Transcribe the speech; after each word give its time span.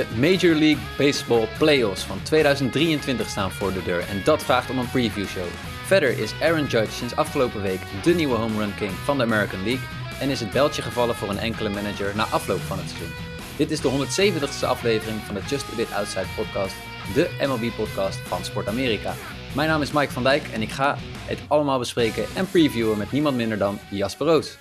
De 0.00 0.06
Major 0.16 0.54
League 0.54 0.82
Baseball 0.96 1.48
Playoffs 1.58 2.02
van 2.02 2.22
2023 2.22 3.28
staan 3.28 3.50
voor 3.50 3.72
de 3.72 3.82
deur 3.82 4.08
en 4.08 4.22
dat 4.24 4.42
vraagt 4.42 4.70
om 4.70 4.78
een 4.78 4.90
preview 4.90 5.26
show. 5.26 5.46
Verder 5.84 6.18
is 6.18 6.32
Aaron 6.42 6.66
Judge 6.66 6.90
sinds 6.90 7.16
afgelopen 7.16 7.62
week 7.62 7.80
de 8.02 8.14
nieuwe 8.14 8.34
home 8.34 8.58
run 8.58 8.74
king 8.74 8.90
van 8.90 9.16
de 9.16 9.22
American 9.22 9.64
League 9.64 9.88
en 10.20 10.30
is 10.30 10.40
het 10.40 10.50
beltje 10.50 10.82
gevallen 10.82 11.14
voor 11.14 11.28
een 11.28 11.38
enkele 11.38 11.68
manager 11.68 12.16
na 12.16 12.24
afloop 12.24 12.60
van 12.60 12.78
het 12.78 12.88
seizoen. 12.88 13.12
Dit 13.56 13.70
is 13.70 13.80
de 13.80 13.90
170ste 13.90 14.66
aflevering 14.66 15.20
van 15.20 15.34
de 15.34 15.40
Just 15.48 15.64
a 15.72 15.76
Bit 15.76 15.92
Outside 15.92 16.26
podcast, 16.36 16.74
de 17.14 17.30
MLB-podcast 17.40 18.18
van 18.18 18.44
Sport 18.44 18.68
Amerika. 18.68 19.14
Mijn 19.54 19.68
naam 19.68 19.82
is 19.82 19.92
Mike 19.92 20.12
van 20.12 20.22
Dijk 20.22 20.48
en 20.52 20.62
ik 20.62 20.70
ga 20.70 20.96
het 21.24 21.38
allemaal 21.48 21.78
bespreken 21.78 22.24
en 22.34 22.50
previewen 22.50 22.98
met 22.98 23.12
niemand 23.12 23.36
minder 23.36 23.58
dan 23.58 23.78
Jasper 23.90 24.26
Roos. 24.26 24.56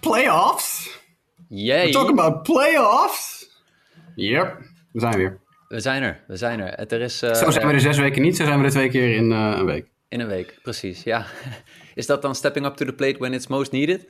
Playoffs? 0.00 0.90
Yay! 1.48 1.86
We 1.86 1.92
talk 1.92 2.08
about 2.08 2.42
playoffs? 2.42 3.43
Yep, 4.14 4.58
we 4.92 5.00
zijn 5.00 5.16
weer. 5.16 5.40
We 5.68 5.80
zijn 5.80 6.02
er, 6.02 6.24
we 6.26 6.36
zijn 6.36 6.60
er. 6.60 6.72
Het, 6.78 6.92
er 6.92 7.00
is, 7.00 7.22
uh, 7.22 7.34
zo 7.34 7.50
zijn 7.50 7.66
we 7.66 7.72
er 7.72 7.80
zes 7.80 7.98
weken 7.98 8.22
niet, 8.22 8.36
zo 8.36 8.44
zijn 8.44 8.58
we 8.58 8.64
er 8.64 8.70
twee 8.70 8.88
keer 8.88 9.14
in 9.16 9.30
uh, 9.30 9.54
een 9.58 9.64
week. 9.66 9.86
In 10.08 10.20
een 10.20 10.26
week, 10.26 10.58
precies, 10.62 11.02
ja. 11.02 11.26
Is 11.94 12.06
dat 12.06 12.22
dan 12.22 12.34
stepping 12.34 12.66
up 12.66 12.74
to 12.74 12.84
the 12.84 12.92
plate 12.92 13.18
when 13.18 13.32
it's 13.32 13.46
most 13.46 13.72
needed? 13.72 14.06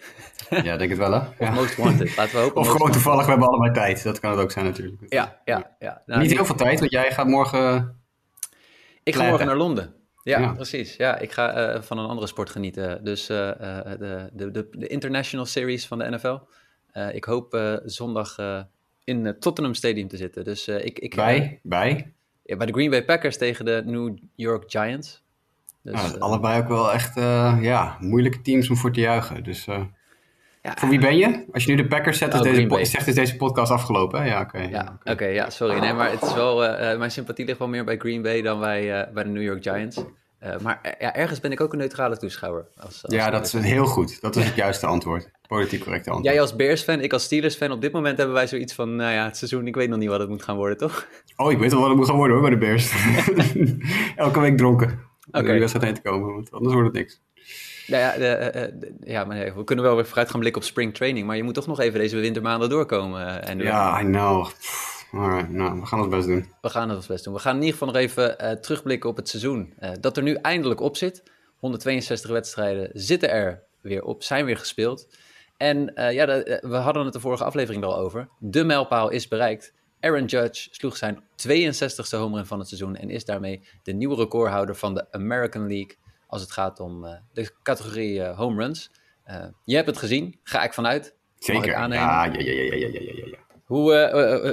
ja, 0.51 0.77
denk 0.77 0.91
het 0.91 0.99
wel, 0.99 1.13
hè? 1.13 1.19
Of 1.29 1.35
Ja. 1.39 1.51
most 1.51 1.77
wanted, 1.77 2.17
laten 2.17 2.35
we 2.35 2.41
hopen. 2.41 2.57
Of 2.57 2.63
gewoon 2.67 2.79
wanted. 2.79 3.03
toevallig, 3.03 3.25
we 3.25 3.31
hebben 3.31 3.49
allebei 3.49 3.73
tijd. 3.73 4.03
Dat 4.03 4.21
kan 4.21 4.31
het 4.31 4.41
ook 4.41 4.51
zijn 4.51 4.65
natuurlijk. 4.65 4.97
Ja, 5.09 5.41
ja, 5.45 5.77
ja. 5.79 6.03
Nou, 6.07 6.21
niet 6.21 6.29
die- 6.29 6.37
heel 6.39 6.47
veel 6.47 6.55
tijd, 6.57 6.79
want 6.79 6.91
jij 6.91 7.13
gaat 7.13 7.27
morgen... 7.27 7.97
Ik 9.03 9.15
ga 9.15 9.29
morgen 9.29 9.47
naar 9.47 9.57
Londen. 9.57 9.95
Ja, 10.23 10.39
Ja. 10.41 10.53
precies. 10.53 10.97
Ja, 10.97 11.19
ik 11.19 11.33
ga 11.33 11.53
eh, 11.53 11.83
van 11.83 11.99
een 11.99 12.07
andere 12.07 12.27
sport 12.27 12.51
genieten. 12.51 13.05
Dus 13.05 13.29
eh, 13.29 13.49
eh, 13.51 13.99
de, 13.99 14.31
de, 14.33 14.51
de, 14.51 14.69
de 14.71 14.87
International 14.87 15.47
Series 15.47 15.87
van 15.87 15.99
de 15.99 16.11
NFL. 16.11 16.39
Eh, 16.93 17.15
ik 17.15 17.25
hoop 17.25 17.55
eh, 17.55 17.75
zondag 17.85 18.39
eh, 18.39 18.61
in 19.05 19.25
het 19.25 19.41
Tottenham 19.41 19.75
Stadium 19.75 20.09
te 20.09 20.17
zitten. 20.17 20.45
Dus 20.45 20.69
eh, 20.69 20.85
ik, 20.85 20.99
ik 20.99 21.15
Bij, 21.15 21.61
bij. 21.63 22.13
ja, 22.43 22.57
bij 22.57 22.67
de 22.67 22.73
Green 22.73 22.91
Bay 22.91 23.05
Packers 23.05 23.37
tegen 23.37 23.65
de 23.65 23.83
New 23.85 24.17
York 24.35 24.65
Giants. 24.71 25.23
Dus, 25.83 25.95
Nou, 25.95 26.15
eh, 26.15 26.21
allebei 26.21 26.61
ook 26.63 26.69
wel 26.69 26.93
echt 26.93 27.17
eh, 27.17 27.59
ja, 27.61 27.97
moeilijke 28.01 28.41
teams 28.43 28.71
om 28.71 28.77
voor 28.77 28.93
te 28.93 29.01
juichen. 29.01 29.45
Dus 29.45 29.67
eh, 29.67 29.83
ja, 30.65 30.75
voor 30.77 30.89
wie 30.89 30.99
ben 30.99 31.17
je? 31.17 31.45
Als 31.53 31.65
je 31.65 31.71
nu 31.71 31.77
de 31.77 31.87
Packers 31.87 32.19
zet, 32.19 32.33
is, 32.35 32.39
Oh, 32.39 32.45
deze, 32.45 32.85
zegt 32.85 33.17
is 33.17 33.37
podcast 33.37 33.71
afgelopen. 33.71 34.23
Hè? 34.23 34.29
Ja, 34.29 34.41
oké. 34.41 34.59
Ja, 34.59 34.99
oké, 35.05 35.25
ja, 35.25 35.51
sorry. 35.51 35.79
Nee, 35.79 35.93
maar 35.93 36.11
het 36.11 36.23
is 36.23 36.35
wel, 36.35 36.65
eh, 36.65 36.93
eh, 36.93 36.99
mijn 36.99 37.11
sympathie 37.11 37.45
ligt 37.45 37.59
wel 37.59 37.69
meer 37.69 37.85
bij 37.85 37.97
Green 37.99 38.23
Bay 38.23 38.43
dan 38.43 38.61
bij, 38.61 39.01
eh, 39.03 39.13
bij 39.13 39.23
de 39.23 39.29
New 39.29 39.43
York 39.43 39.63
Giants. 39.63 40.05
Eh, 40.39 40.59
maar 40.59 40.79
eh, 40.83 40.93
ja, 40.99 41.15
ergens 41.15 41.41
ben 41.41 41.53
ik 41.53 41.61
ook 41.61 41.73
een 41.73 41.79
neutrale 41.79 42.17
toeschouwer. 42.17 42.67
Als, 42.77 43.05
als 43.05 43.15
Ja, 43.15 43.31
dat 43.31 43.45
is 43.47 43.53
heel 43.53 43.87
goed. 43.87 44.21
Dat 44.21 44.37
is 44.37 44.45
het 44.45 44.55
juiste 44.55 44.87
antwoord. 44.87 45.31
Politiek 45.49 45.83
correcte 45.83 46.11
antwoord. 46.11 46.33
Jij 46.33 46.41
als 46.43 46.57
Bears-fan, 46.57 47.01
ik 47.01 47.13
als 47.13 47.23
Steelers-fan. 47.25 47.71
Op 47.73 47.81
dit 47.81 47.93
moment 47.93 48.17
hebben 48.17 48.35
wij 48.35 48.47
zoiets 48.47 48.75
van, 48.75 48.97
nou 48.97 49.13
ja, 49.13 49.25
het 49.25 49.37
seizoen, 49.37 49.67
ik 49.67 49.75
weet 49.75 49.89
nog 49.89 49.99
niet 49.99 50.09
wat 50.09 50.21
het 50.21 50.29
moet 50.29 50.43
gaan 50.43 50.57
worden, 50.57 50.77
toch? 50.77 51.07
Oh, 51.37 51.53
ik 51.53 51.59
weet 51.59 51.71
wel 51.71 51.81
wat 51.81 51.89
het 51.89 51.99
moet 51.99 52.07
gaan 52.07 52.17
worden 52.17 52.37
hoor, 52.37 52.49
bij 52.49 52.59
de 52.59 52.67
Bears. 52.67 52.93
Elke 54.17 54.41
week 54.41 54.57
dronken. 54.57 54.89
Om 55.31 55.41
Oké. 55.41 55.53
de 55.53 55.59
wedstrijd 55.59 55.85
heen 55.87 55.95
te 55.95 56.01
komen, 56.03 56.33
want 56.35 56.53
anders 56.53 56.75
wordt 56.75 56.89
het 56.89 56.97
niks. 56.97 57.21
Nou 57.87 58.03
ja, 58.03 58.17
de, 58.19 58.27
eh, 58.27 58.63
eh, 58.65 58.73
de- 58.81 58.95
ja 59.05 59.25
maar 59.25 59.37
nee, 59.37 59.53
we 59.53 59.65
kunnen 59.65 59.85
wel 59.85 59.95
weer 59.97 60.07
vooruit 60.07 60.31
gaan 60.31 60.41
blikken 60.41 60.63
op 60.63 60.69
spring 60.69 60.95
training. 60.95 61.27
Maar 61.27 61.37
je 61.37 61.43
moet 61.43 61.55
toch 61.55 61.67
nog 61.67 61.81
even 61.81 61.99
deze 62.01 62.17
wintermaanden 62.17 62.69
doorkomen. 62.69 63.41
eh, 63.43 63.51
En 63.51 63.59
we- 63.59 63.65
Ja, 63.65 64.01
I 64.01 64.05
know. 64.05 64.47
Alright, 65.13 65.51
nou, 65.51 65.81
we 65.81 65.87
gaan 65.87 65.99
ons 66.01 66.09
best 66.09 66.27
doen. 66.27 66.47
We 66.61 66.69
gaan 66.69 66.89
het 66.89 66.97
ons 66.97 67.07
best 67.07 67.25
doen. 67.25 67.35
We 67.35 67.41
gaan 67.41 67.55
in 67.57 67.63
ieder 67.63 67.73
geval 67.79 67.89
nog 67.93 67.97
even 68.03 68.39
eh, 68.39 68.51
terugblikken 68.53 69.11
op 69.11 69.17
het 69.17 69.29
seizoen. 69.29 69.73
eh, 69.79 69.91
dat 70.01 70.17
er 70.17 70.23
nu 70.23 70.35
eindelijk 70.35 70.81
op 70.81 70.97
zit. 70.97 71.23
162 71.57 72.31
wedstrijden 72.31 72.91
zitten 72.93 73.31
er 73.31 73.63
weer 73.81 74.03
op, 74.05 74.23
zijn 74.23 74.45
weer 74.45 74.57
gespeeld. 74.59 75.07
En 75.65 75.95
eh, 75.95 76.13
ja, 76.13 76.27
de- 76.27 76.45
eh, 76.45 76.71
we 76.71 76.77
hadden 76.77 77.05
het 77.05 77.13
de 77.13 77.21
vorige 77.21 77.45
aflevering 77.45 77.83
er 77.85 77.89
al 77.89 77.97
over. 77.99 78.29
De 78.39 78.65
mijlpaal 78.65 79.09
is 79.11 79.29
bereikt. 79.29 79.73
Aaron 80.01 80.25
Judge 80.25 80.69
sloeg 80.71 80.97
zijn 80.97 81.23
62ste 81.37 82.17
home 82.19 82.37
run 82.37 82.47
van 82.47 82.59
het 82.59 82.69
seizoen 82.69 82.97
en 82.97 83.11
is 83.11 83.25
daarmee 83.25 83.61
de 83.83 83.93
nieuwe 83.93 84.17
recordhouder 84.17 84.75
van 84.77 84.95
de 84.95 85.13
American 85.13 85.67
League 85.69 85.97
als 86.27 86.41
het 86.43 86.53
gaat 86.53 86.81
om 86.81 87.05
eh, 87.05 87.13
de 87.33 87.51
categorie 87.63 88.23
eh, 88.23 88.37
home 88.39 88.63
runs. 88.63 88.91
Je 89.65 89.75
hebt 89.75 89.87
het 89.87 89.99
gezien, 89.99 90.39
ga 90.43 90.65
ik 90.65 90.73
vanuit. 90.73 91.15
Zeker. 91.39 91.65
ik 91.65 91.77
Ja, 91.99 92.25
ja, 92.25 92.41
ja, 92.41 92.63
ja, 92.63 92.75
ja, 92.77 93.01
ja, 93.01 93.27
ja. 93.27 93.39
Hoe, 93.65 93.93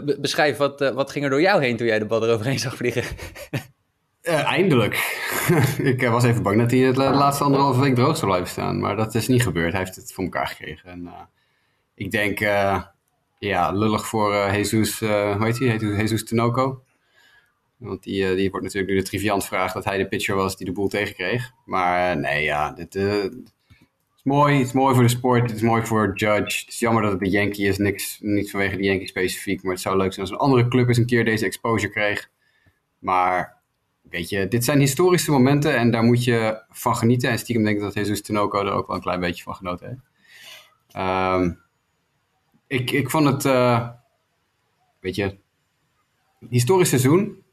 be- 0.06 0.18
beschrijf, 0.20 0.58
wat, 0.58 0.80
wat 0.80 1.12
ging 1.12 1.24
er 1.26 1.30
door 1.32 1.42
jou 1.42 1.64
heen 1.64 1.78
toen 1.78 1.88
jij 1.88 2.00
de 2.00 2.06
bal 2.06 2.24
eroverheen 2.24 2.60
zag 2.60 2.76
vliegen? 2.76 3.04
Eh, 4.22 4.44
eindelijk. 4.44 4.96
ik 5.94 6.02
eh, 6.02 6.12
was 6.12 6.24
even 6.24 6.44
bang 6.44 6.58
dat 6.58 6.72
hij 6.72 6.80
het 6.80 6.98
laatste 6.98 7.44
anderhalve 7.44 7.82
week 7.82 7.96
droog 7.96 8.18
zou 8.18 8.28
blijven 8.28 8.50
staan. 8.50 8.80
Maar 8.80 8.96
dat 8.96 9.16
is 9.16 9.28
niet 9.28 9.44
gebeurd. 9.44 9.72
Hij 9.72 9.82
heeft 9.82 9.96
het 9.96 10.14
voor 10.14 10.24
elkaar 10.24 10.48
gekregen. 10.48 10.90
En, 10.90 11.08
eh, 11.08 11.22
ik 11.96 12.12
denk, 12.12 12.40
ja, 13.40 13.72
lullig 13.72 14.08
voor 14.08 14.34
Jesus, 14.52 15.00
hoe 15.00 15.38
heet 15.40 15.60
hij? 15.60 15.78
Jesus 15.78 16.26
Tinoco. 16.26 16.84
Want 17.78 18.04
die, 18.04 18.36
die 18.36 18.50
wordt 18.50 18.66
natuurlijk 18.66 18.94
nu 18.94 19.00
de 19.00 19.08
triviant 19.08 19.46
vraag 19.46 19.74
dat 19.74 19.86
hij 19.86 19.98
de 19.98 20.08
pitcher 20.08 20.36
was 20.36 20.58
die 20.58 20.66
de 20.66 20.72
boel 20.72 20.88
tegenkreeg. 20.88 21.52
Maar 21.66 22.18
nee, 22.18 22.44
ja, 22.44 22.72
dit 22.72 22.96
is 22.96 23.30
mooi. 24.24 24.58
Het 24.58 24.68
is 24.68 24.74
mooi 24.74 24.94
voor 24.94 25.04
de 25.04 25.10
sport. 25.10 25.42
Het 25.42 25.56
is 25.56 25.62
mooi 25.62 25.86
voor 25.86 26.12
Judge. 26.14 26.60
Het 26.60 26.66
is 26.68 26.80
jammer 26.80 27.02
dat 27.02 27.12
het 27.12 27.20
de 27.20 27.30
Yankee 27.30 27.68
is. 27.68 27.78
Niks, 27.78 28.18
niet 28.20 28.52
vanwege 28.52 28.78
de 28.78 28.84
Yankee 28.84 29.08
specifiek. 29.08 29.64
Maar 29.64 29.74
het 29.74 29.82
zou 29.82 29.98
leuk 29.98 30.14
zijn 30.14 30.26
als 30.26 30.36
een 30.36 30.42
andere 30.42 30.68
club 30.68 30.88
eens 30.88 30.98
een 30.98 31.06
keer 31.06 31.26
deze 31.26 31.46
exposure 31.46 31.92
kreeg. 31.92 32.30
Maar 33.00 33.61
weet 34.12 34.30
je, 34.30 34.48
dit 34.48 34.66
zijn 34.66 34.80
historische 34.80 35.32
momenten 35.32 35.76
en 35.76 35.92
daar 35.92 36.04
moet 36.04 36.24
je 36.24 36.64
van 36.70 36.96
genieten. 36.96 37.30
En 37.30 37.40
stiekem 37.40 37.64
denk 37.64 37.78
ik 37.78 37.84
dat 37.84 37.94
Jesus 37.94 38.22
Tinoco 38.22 38.60
er 38.60 38.72
ook 38.72 38.88
wel 38.88 38.96
een 38.96 39.02
klein 39.02 39.20
beetje 39.20 39.44
van 39.44 39.56
genoten 39.56 39.88
heeft. 39.88 40.02
Ehm, 40.92 41.52
ik, 42.68 42.92
ik 42.92 43.10
vond 43.10 43.26
het, 43.26 43.46
eh, 43.46 43.90
weet 45.00 45.16
je, 45.16 45.38
historisch 46.50 46.90
seizoen. 46.90 47.44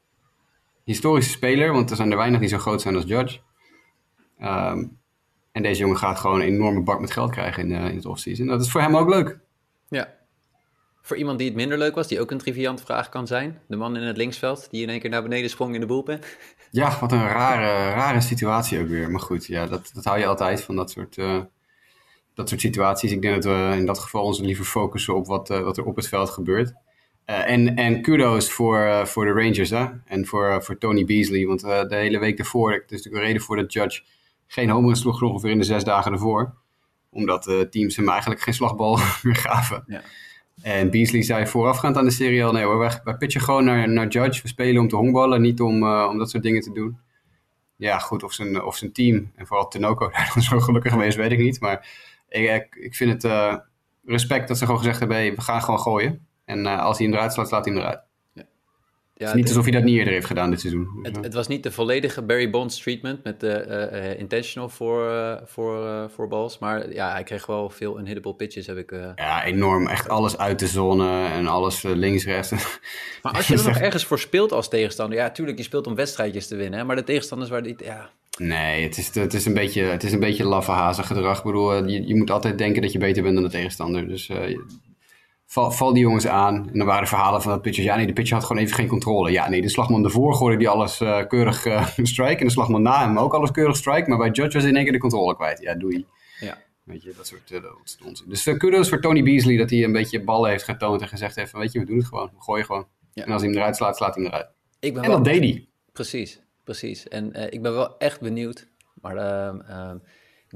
Historische 0.83 1.31
speler, 1.31 1.71
want 1.71 1.89
er 1.89 1.95
zijn 1.95 2.11
er 2.11 2.17
weinig 2.17 2.39
die 2.39 2.49
zo 2.49 2.57
groot 2.57 2.81
zijn 2.81 2.95
als 2.95 3.05
Judge. 3.05 3.39
Ehm, 4.37 4.85
en 5.51 5.61
deze 5.61 5.81
jongen 5.81 5.97
gaat 5.97 6.19
gewoon 6.19 6.41
een 6.41 6.47
enorme 6.47 6.81
bak 6.81 6.99
met 6.99 7.11
geld 7.11 7.31
krijgen 7.31 7.63
in, 7.63 7.75
eh, 7.75 7.89
in 7.89 7.95
het 7.95 8.05
offseason. 8.05 8.47
Dat 8.47 8.61
is 8.61 8.71
voor 8.71 8.81
hem 8.81 8.97
ook 8.97 9.09
leuk. 9.09 9.39
Ja. 9.89 10.17
Voor 11.09 11.17
iemand 11.17 11.37
die 11.37 11.47
het 11.47 11.55
minder 11.55 11.77
leuk 11.77 11.95
was, 11.95 12.07
die 12.07 12.19
ook 12.21 12.31
een 12.31 12.37
triviant 12.37 12.81
vraag 12.81 13.09
kan 13.09 13.27
zijn. 13.27 13.59
De 13.67 13.75
man 13.75 13.97
in 13.97 14.03
het 14.03 14.17
linksveld, 14.17 14.67
die 14.71 14.81
in 14.81 14.89
één 14.89 14.99
keer 14.99 15.09
naar 15.09 15.23
beneden 15.23 15.49
sprong 15.49 15.73
in 15.73 15.79
de 15.79 15.85
boelpen. 15.85 16.19
Ja, 16.71 16.97
wat 16.99 17.11
een 17.11 17.27
rare, 17.27 17.93
rare 17.93 18.21
situatie 18.21 18.79
ook 18.79 18.87
weer. 18.87 19.11
Maar 19.11 19.19
goed, 19.19 19.45
ja, 19.45 19.65
dat, 19.65 19.91
dat 19.93 20.03
hou 20.03 20.19
je 20.19 20.25
altijd 20.25 20.61
van 20.61 20.75
dat 20.75 20.91
soort, 20.91 21.17
eh, 21.17 21.39
dat 22.33 22.49
soort 22.49 22.61
situaties. 22.61 23.11
Ik 23.11 23.21
denk 23.21 23.43
dat 23.43 23.43
we 23.43 23.77
in 23.77 23.85
dat 23.85 23.99
geval 23.99 24.23
ons 24.23 24.39
liever 24.39 24.65
focussen 24.65 25.15
op 25.15 25.27
wat, 25.27 25.49
eh, 25.49 25.59
wat 25.59 25.77
er 25.77 25.85
op 25.85 25.95
het 25.95 26.07
veld 26.07 26.29
gebeurt. 26.29 26.73
Eh, 27.25 27.49
en, 27.49 27.75
en 27.75 28.01
kudos 28.01 28.51
voor, 28.51 29.07
voor 29.07 29.25
de 29.25 29.31
Rangers 29.31 29.69
hè? 29.69 29.85
en 30.05 30.25
voor, 30.25 30.63
voor 30.63 30.77
Tony 30.77 31.05
Beasley. 31.05 31.45
Want 31.45 31.61
de 31.61 31.95
hele 31.95 32.19
week 32.19 32.37
daarvoor, 32.37 32.71
er 32.71 32.75
is 32.75 32.89
natuurlijk 32.89 33.15
een 33.15 33.27
reden 33.27 33.41
voor 33.41 33.55
dat 33.55 33.73
Judge 33.73 34.01
geen 34.47 34.69
home 34.69 34.87
run 34.87 34.95
sloeg 34.95 35.21
ongeveer 35.21 35.51
in 35.51 35.59
de 35.59 35.63
zes 35.63 35.83
dagen 35.83 36.11
ervoor. 36.11 36.53
Omdat 37.09 37.43
de 37.43 37.67
teams 37.69 37.95
hem 37.95 38.09
eigenlijk 38.09 38.41
geen 38.41 38.53
slagbal 38.53 38.99
meer 39.23 39.35
gaven. 39.35 39.83
Ja. 39.87 40.01
En 40.61 40.89
Beasley 40.89 41.21
zei 41.21 41.47
voorafgaand 41.47 41.97
aan 41.97 42.05
de 42.05 42.11
serie 42.11 42.45
al, 42.45 42.51
nee 42.51 42.63
hoor, 42.63 42.77
wij, 42.77 43.15
pitchen 43.17 43.41
gewoon 43.41 43.65
naar, 43.65 43.89
naar 43.89 44.07
Judge. 44.07 44.41
We 44.41 44.47
spelen 44.47 44.81
om 44.81 44.87
te 44.87 44.95
honkballen, 44.95 45.41
niet 45.41 45.61
om, 45.61 45.83
eh, 45.83 46.07
om 46.09 46.17
dat 46.17 46.29
soort 46.29 46.43
dingen 46.43 46.61
te 46.61 46.71
doen. 46.71 46.99
Ja, 47.75 47.99
goed, 47.99 48.23
of 48.23 48.33
zijn, 48.33 48.63
of 48.63 48.75
zijn 48.75 48.91
team, 48.91 49.31
en 49.35 49.47
vooral 49.47 49.67
Tenoco 49.67 50.09
daar 50.13 50.31
dan 50.33 50.43
zo 50.43 50.59
gelukkig 50.59 50.91
geweest, 50.91 51.17
weet 51.17 51.31
ik 51.31 51.39
niet. 51.39 51.59
Maar 51.59 51.87
ik, 52.29 52.75
ik, 52.75 52.95
vind 52.95 53.11
het 53.11 53.23
eh, 53.23 53.55
respect 54.05 54.47
dat 54.47 54.57
ze 54.57 54.65
gewoon 54.65 54.79
gezegd 54.79 54.99
hebben, 54.99 55.17
we 55.17 55.41
gaan 55.41 55.61
gewoon 55.61 55.79
gooien. 55.79 56.27
En 56.45 56.65
eh, 56.65 56.81
als 56.81 56.97
hij 56.97 57.07
hem 57.07 57.15
eruit 57.15 57.33
slaat, 57.33 57.51
laat 57.51 57.65
hij 57.65 57.73
hem 57.73 57.83
eruit. 57.83 58.01
Ja, 59.19 59.25
het 59.25 59.33
is 59.35 59.41
niet 59.41 59.47
alsof 59.49 59.63
hij 59.63 59.73
dat 59.73 59.83
niet 59.83 59.97
eerder 59.97 60.13
heeft 60.13 60.25
gedaan 60.25 60.49
dit 60.49 60.59
seizoen. 60.59 60.99
Het, 61.01 61.15
eh, 61.17 61.23
het 61.23 61.33
was 61.33 61.47
niet 61.47 61.63
de 61.63 61.71
volledige 61.71 62.21
Barry 62.21 62.49
Bonds 62.49 62.81
treatment 62.81 63.23
met 63.23 63.39
de 63.39 63.51
eh, 63.51 64.11
eh, 64.11 64.19
intentional 64.19 64.69
voor, 64.69 65.09
eh, 65.09 65.35
voor, 65.45 65.85
eh, 65.87 66.03
voor 66.09 66.27
balls. 66.27 66.59
Maar 66.59 66.93
ja, 66.93 67.11
hij 67.11 67.23
kreeg 67.23 67.45
wel 67.45 67.69
veel 67.69 67.99
unhittable 67.99 68.33
pitches, 68.35 68.67
heb 68.67 68.77
ik... 68.77 68.91
eh. 68.91 69.09
ja, 69.15 69.43
enorm. 69.45 69.87
Echt 69.87 70.09
alles 70.09 70.37
uit 70.37 70.59
de 70.59 70.67
zone 70.67 71.25
en 71.27 71.47
alles 71.47 71.83
eh, 71.83 71.91
links, 71.95 72.25
rechts. 72.25 72.51
Maar 73.23 73.33
als 73.33 73.47
je 73.47 73.55
er 73.57 73.63
nog 73.73 73.77
ergens 73.77 74.05
voor 74.05 74.19
speelt 74.19 74.51
als 74.51 74.69
tegenstander... 74.69 75.17
Ja, 75.17 75.29
tuurlijk, 75.31 75.57
je 75.57 75.63
speelt 75.63 75.87
om 75.87 75.95
wedstrijdjes 75.95 76.47
te 76.47 76.55
winnen. 76.55 76.79
Hè, 76.79 76.85
maar 76.85 76.95
de 76.95 77.03
tegenstanders 77.03 77.49
waar 77.49 77.63
die... 77.63 77.75
Ja, 77.83 78.09
Nee, 78.37 78.83
het 78.83 78.97
is, 78.97 79.15
het 79.15 79.33
is 79.33 79.45
een 79.45 79.53
beetje, 79.53 79.81
het 79.83 80.03
is 80.03 80.11
een 80.11 80.19
beetje 80.19 80.43
laffe 80.43 80.71
hazen 80.71 81.03
gedrag. 81.03 81.37
Ik 81.37 81.43
bedoel, 81.43 81.73
eh, 81.73 81.87
je, 81.87 82.07
je 82.07 82.15
moet 82.15 82.31
altijd 82.31 82.57
denken 82.57 82.81
dat 82.81 82.91
je 82.91 82.99
beter 82.99 83.23
bent 83.23 83.35
dan 83.35 83.43
de 83.43 83.49
tegenstander. 83.49 84.07
Dus 84.07 84.29
eh, 84.29 84.57
val, 85.49 85.71
val 85.71 85.93
die 85.93 86.03
jongens 86.03 86.27
aan. 86.27 86.69
En 86.71 86.77
dan 86.77 86.87
waren 86.87 87.01
er 87.01 87.07
verhalen 87.07 87.41
van 87.41 87.51
dat 87.51 87.61
pitcher. 87.61 87.83
Ja, 87.83 87.95
nee, 87.95 88.05
de 88.05 88.13
pitcher 88.13 88.37
had 88.37 88.45
gewoon 88.45 88.61
even 88.61 88.75
geen 88.75 88.87
controle. 88.87 89.31
Ja, 89.31 89.49
nee, 89.49 89.61
de 89.61 89.69
slagman 89.69 90.03
ervoor 90.03 90.33
gooide 90.33 90.57
die 90.57 90.69
alles 90.69 91.01
eh, 91.01 91.27
keurig 91.27 91.65
eh, 91.65 91.87
strike. 92.03 92.39
En 92.39 92.45
de 92.45 92.51
slagman 92.51 92.81
na 92.81 92.99
hem 92.99 93.19
ook 93.19 93.33
alles 93.33 93.51
keurig 93.51 93.75
strike. 93.75 94.09
Maar 94.09 94.17
bij 94.17 94.29
Judge 94.29 94.57
was 94.57 94.67
in 94.67 94.75
één 94.75 94.83
keer 94.83 94.93
de 94.93 94.99
controle 94.99 95.35
kwijt. 95.35 95.61
Ja, 95.61 95.75
doei. 95.75 96.05
ja. 96.39 96.57
Weet 96.83 97.03
je, 97.03 97.13
dat 97.17 97.27
soort 97.27 97.41
soort 97.83 98.05
onzin. 98.05 98.29
Dus 98.29 98.43
kudos 98.57 98.89
voor 98.89 99.01
Tony 99.01 99.23
Beasley 99.23 99.57
dat 99.57 99.69
hij 99.69 99.83
een 99.83 99.91
beetje 99.91 100.23
ballen 100.23 100.49
heeft 100.49 100.63
getoond 100.63 101.01
en 101.01 101.07
gezegd 101.07 101.35
heeft 101.35 101.51
van, 101.51 101.59
weet 101.59 101.71
je, 101.71 101.79
we 101.79 101.85
doen 101.85 101.97
het 101.97 102.07
gewoon. 102.07 102.29
We 102.35 102.41
gooien 102.41 102.65
gewoon. 102.65 102.87
Ja. 103.13 103.25
En 103.25 103.31
als 103.31 103.41
hij 103.41 103.49
hem 103.49 103.59
eruit 103.59 103.75
slaat, 103.75 103.97
slaat 103.97 104.15
hij 104.15 104.23
hem 104.23 104.33
eruit. 104.33 104.49
Ik 104.79 104.93
ben 104.93 105.03
En 105.03 105.09
wel... 105.09 105.17
dat 105.17 105.33
deed 105.33 105.39
hij. 105.39 105.67
Precies, 105.91 106.41
precies. 106.63 107.07
En 107.07 107.51
ik 107.51 107.61
ben 107.61 107.73
wel 107.73 107.97
echt 107.97 108.21
benieuwd. 108.21 108.67
Maar 109.01 109.17
ehm, 109.17 109.59
ehm, 109.59 109.97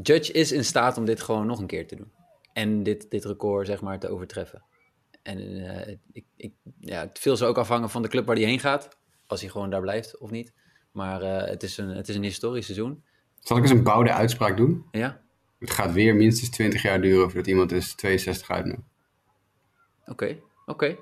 Judge 0.01 0.31
is 0.31 0.51
in 0.51 0.65
staat 0.65 0.97
om 0.97 1.05
dit 1.05 1.21
gewoon 1.21 1.45
nog 1.45 1.59
een 1.59 1.67
keer 1.67 1.87
te 1.87 1.95
doen. 1.95 2.11
En 2.53 2.83
dit, 2.83 3.11
dit 3.11 3.25
record, 3.25 3.67
zeg 3.67 3.81
maar, 3.81 3.99
te 3.99 4.09
overtreffen. 4.09 4.63
En 5.23 5.39
uh, 5.39 5.87
ik, 6.11 6.25
ik, 6.35 6.53
ja, 6.79 6.99
het 6.99 7.19
veel 7.19 7.37
zou 7.37 7.49
ook 7.49 7.57
afhangen 7.57 7.89
van 7.89 8.01
de 8.01 8.07
club 8.07 8.25
waar 8.25 8.35
hij 8.35 8.45
heen 8.45 8.59
gaat. 8.59 8.97
Als 9.27 9.41
hij 9.41 9.49
gewoon 9.49 9.69
daar 9.69 9.81
blijft 9.81 10.17
of 10.17 10.31
niet. 10.31 10.53
Maar 10.91 11.21
uh, 11.21 11.49
het, 11.49 11.63
is 11.63 11.77
een, 11.77 11.89
het 11.89 12.09
is 12.09 12.15
een 12.15 12.23
historisch 12.23 12.65
seizoen. 12.65 13.03
Zal 13.39 13.57
ik 13.57 13.63
eens 13.63 13.71
een 13.71 13.83
bouwde 13.83 14.13
uitspraak 14.13 14.57
doen? 14.57 14.85
Ja. 14.91 15.21
Het 15.59 15.71
gaat 15.71 15.93
weer 15.93 16.15
minstens 16.15 16.49
20 16.49 16.81
jaar 16.81 17.01
duren 17.01 17.25
voordat 17.25 17.47
iemand 17.47 17.71
is 17.71 17.95
62 17.95 18.49
uitneemt. 18.49 18.83
Oké, 20.01 20.11
okay. 20.11 20.41
oké. 20.65 20.97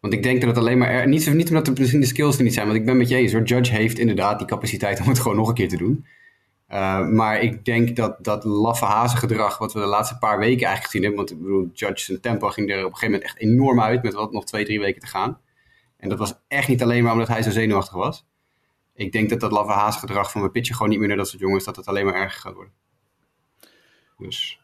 Want 0.00 0.12
ik 0.12 0.22
denk 0.22 0.40
dat 0.40 0.48
het 0.48 0.58
alleen 0.58 0.78
maar... 0.78 0.90
Er, 0.90 1.08
niet, 1.08 1.32
niet 1.34 1.48
omdat 1.48 1.66
er 1.66 1.74
misschien 1.78 2.00
de 2.00 2.06
skills 2.06 2.36
er 2.36 2.42
niet 2.42 2.54
zijn, 2.54 2.66
want 2.66 2.78
ik 2.78 2.84
ben 2.84 2.96
met 2.96 3.08
je 3.08 3.16
eens 3.16 3.32
hoor. 3.32 3.42
Judge 3.42 3.72
heeft 3.72 3.98
inderdaad 3.98 4.38
die 4.38 4.46
capaciteit 4.46 5.00
om 5.00 5.08
het 5.08 5.18
gewoon 5.18 5.36
nog 5.36 5.48
een 5.48 5.54
keer 5.54 5.68
te 5.68 5.76
doen. 5.76 6.06
Uh, 6.72 7.06
maar 7.06 7.40
ik 7.40 7.64
denk 7.64 7.96
dat 7.96 8.24
dat 8.24 8.44
laffe 8.44 8.84
hazengedrag 8.84 9.58
wat 9.58 9.72
we 9.72 9.80
de 9.80 9.86
laatste 9.86 10.18
paar 10.18 10.38
weken 10.38 10.66
eigenlijk 10.66 10.84
gezien 10.84 11.02
hebben... 11.02 11.18
want 11.18 11.30
ik 11.30 11.40
bedoel, 11.40 11.70
Judge 11.72 12.04
zijn 12.04 12.20
tempo 12.20 12.48
ging 12.48 12.70
er 12.70 12.78
op 12.78 12.84
een 12.84 12.96
gegeven 12.96 13.10
moment 13.10 13.24
echt 13.24 13.38
enorm 13.38 13.80
uit... 13.80 14.02
met 14.02 14.14
wat 14.14 14.32
nog 14.32 14.44
twee, 14.44 14.64
drie 14.64 14.80
weken 14.80 15.00
te 15.00 15.06
gaan. 15.06 15.40
En 15.96 16.08
dat 16.08 16.18
was 16.18 16.34
echt 16.48 16.68
niet 16.68 16.82
alleen 16.82 17.02
maar 17.02 17.12
omdat 17.12 17.28
hij 17.28 17.42
zo 17.42 17.50
zenuwachtig 17.50 17.94
was. 17.94 18.26
Ik 18.94 19.12
denk 19.12 19.30
dat 19.30 19.40
dat 19.40 19.52
laffe 19.52 19.72
hazengedrag 19.72 20.30
van 20.30 20.42
we 20.42 20.50
pitchen 20.50 20.74
gewoon 20.74 20.90
niet 20.90 20.98
meer 20.98 21.08
naar 21.08 21.16
dat 21.16 21.28
soort 21.28 21.42
jongens... 21.42 21.64
dat 21.64 21.76
het 21.76 21.86
alleen 21.86 22.04
maar 22.04 22.14
erger 22.14 22.40
gaat 22.40 22.54
worden. 22.54 22.72
Dus... 24.18 24.60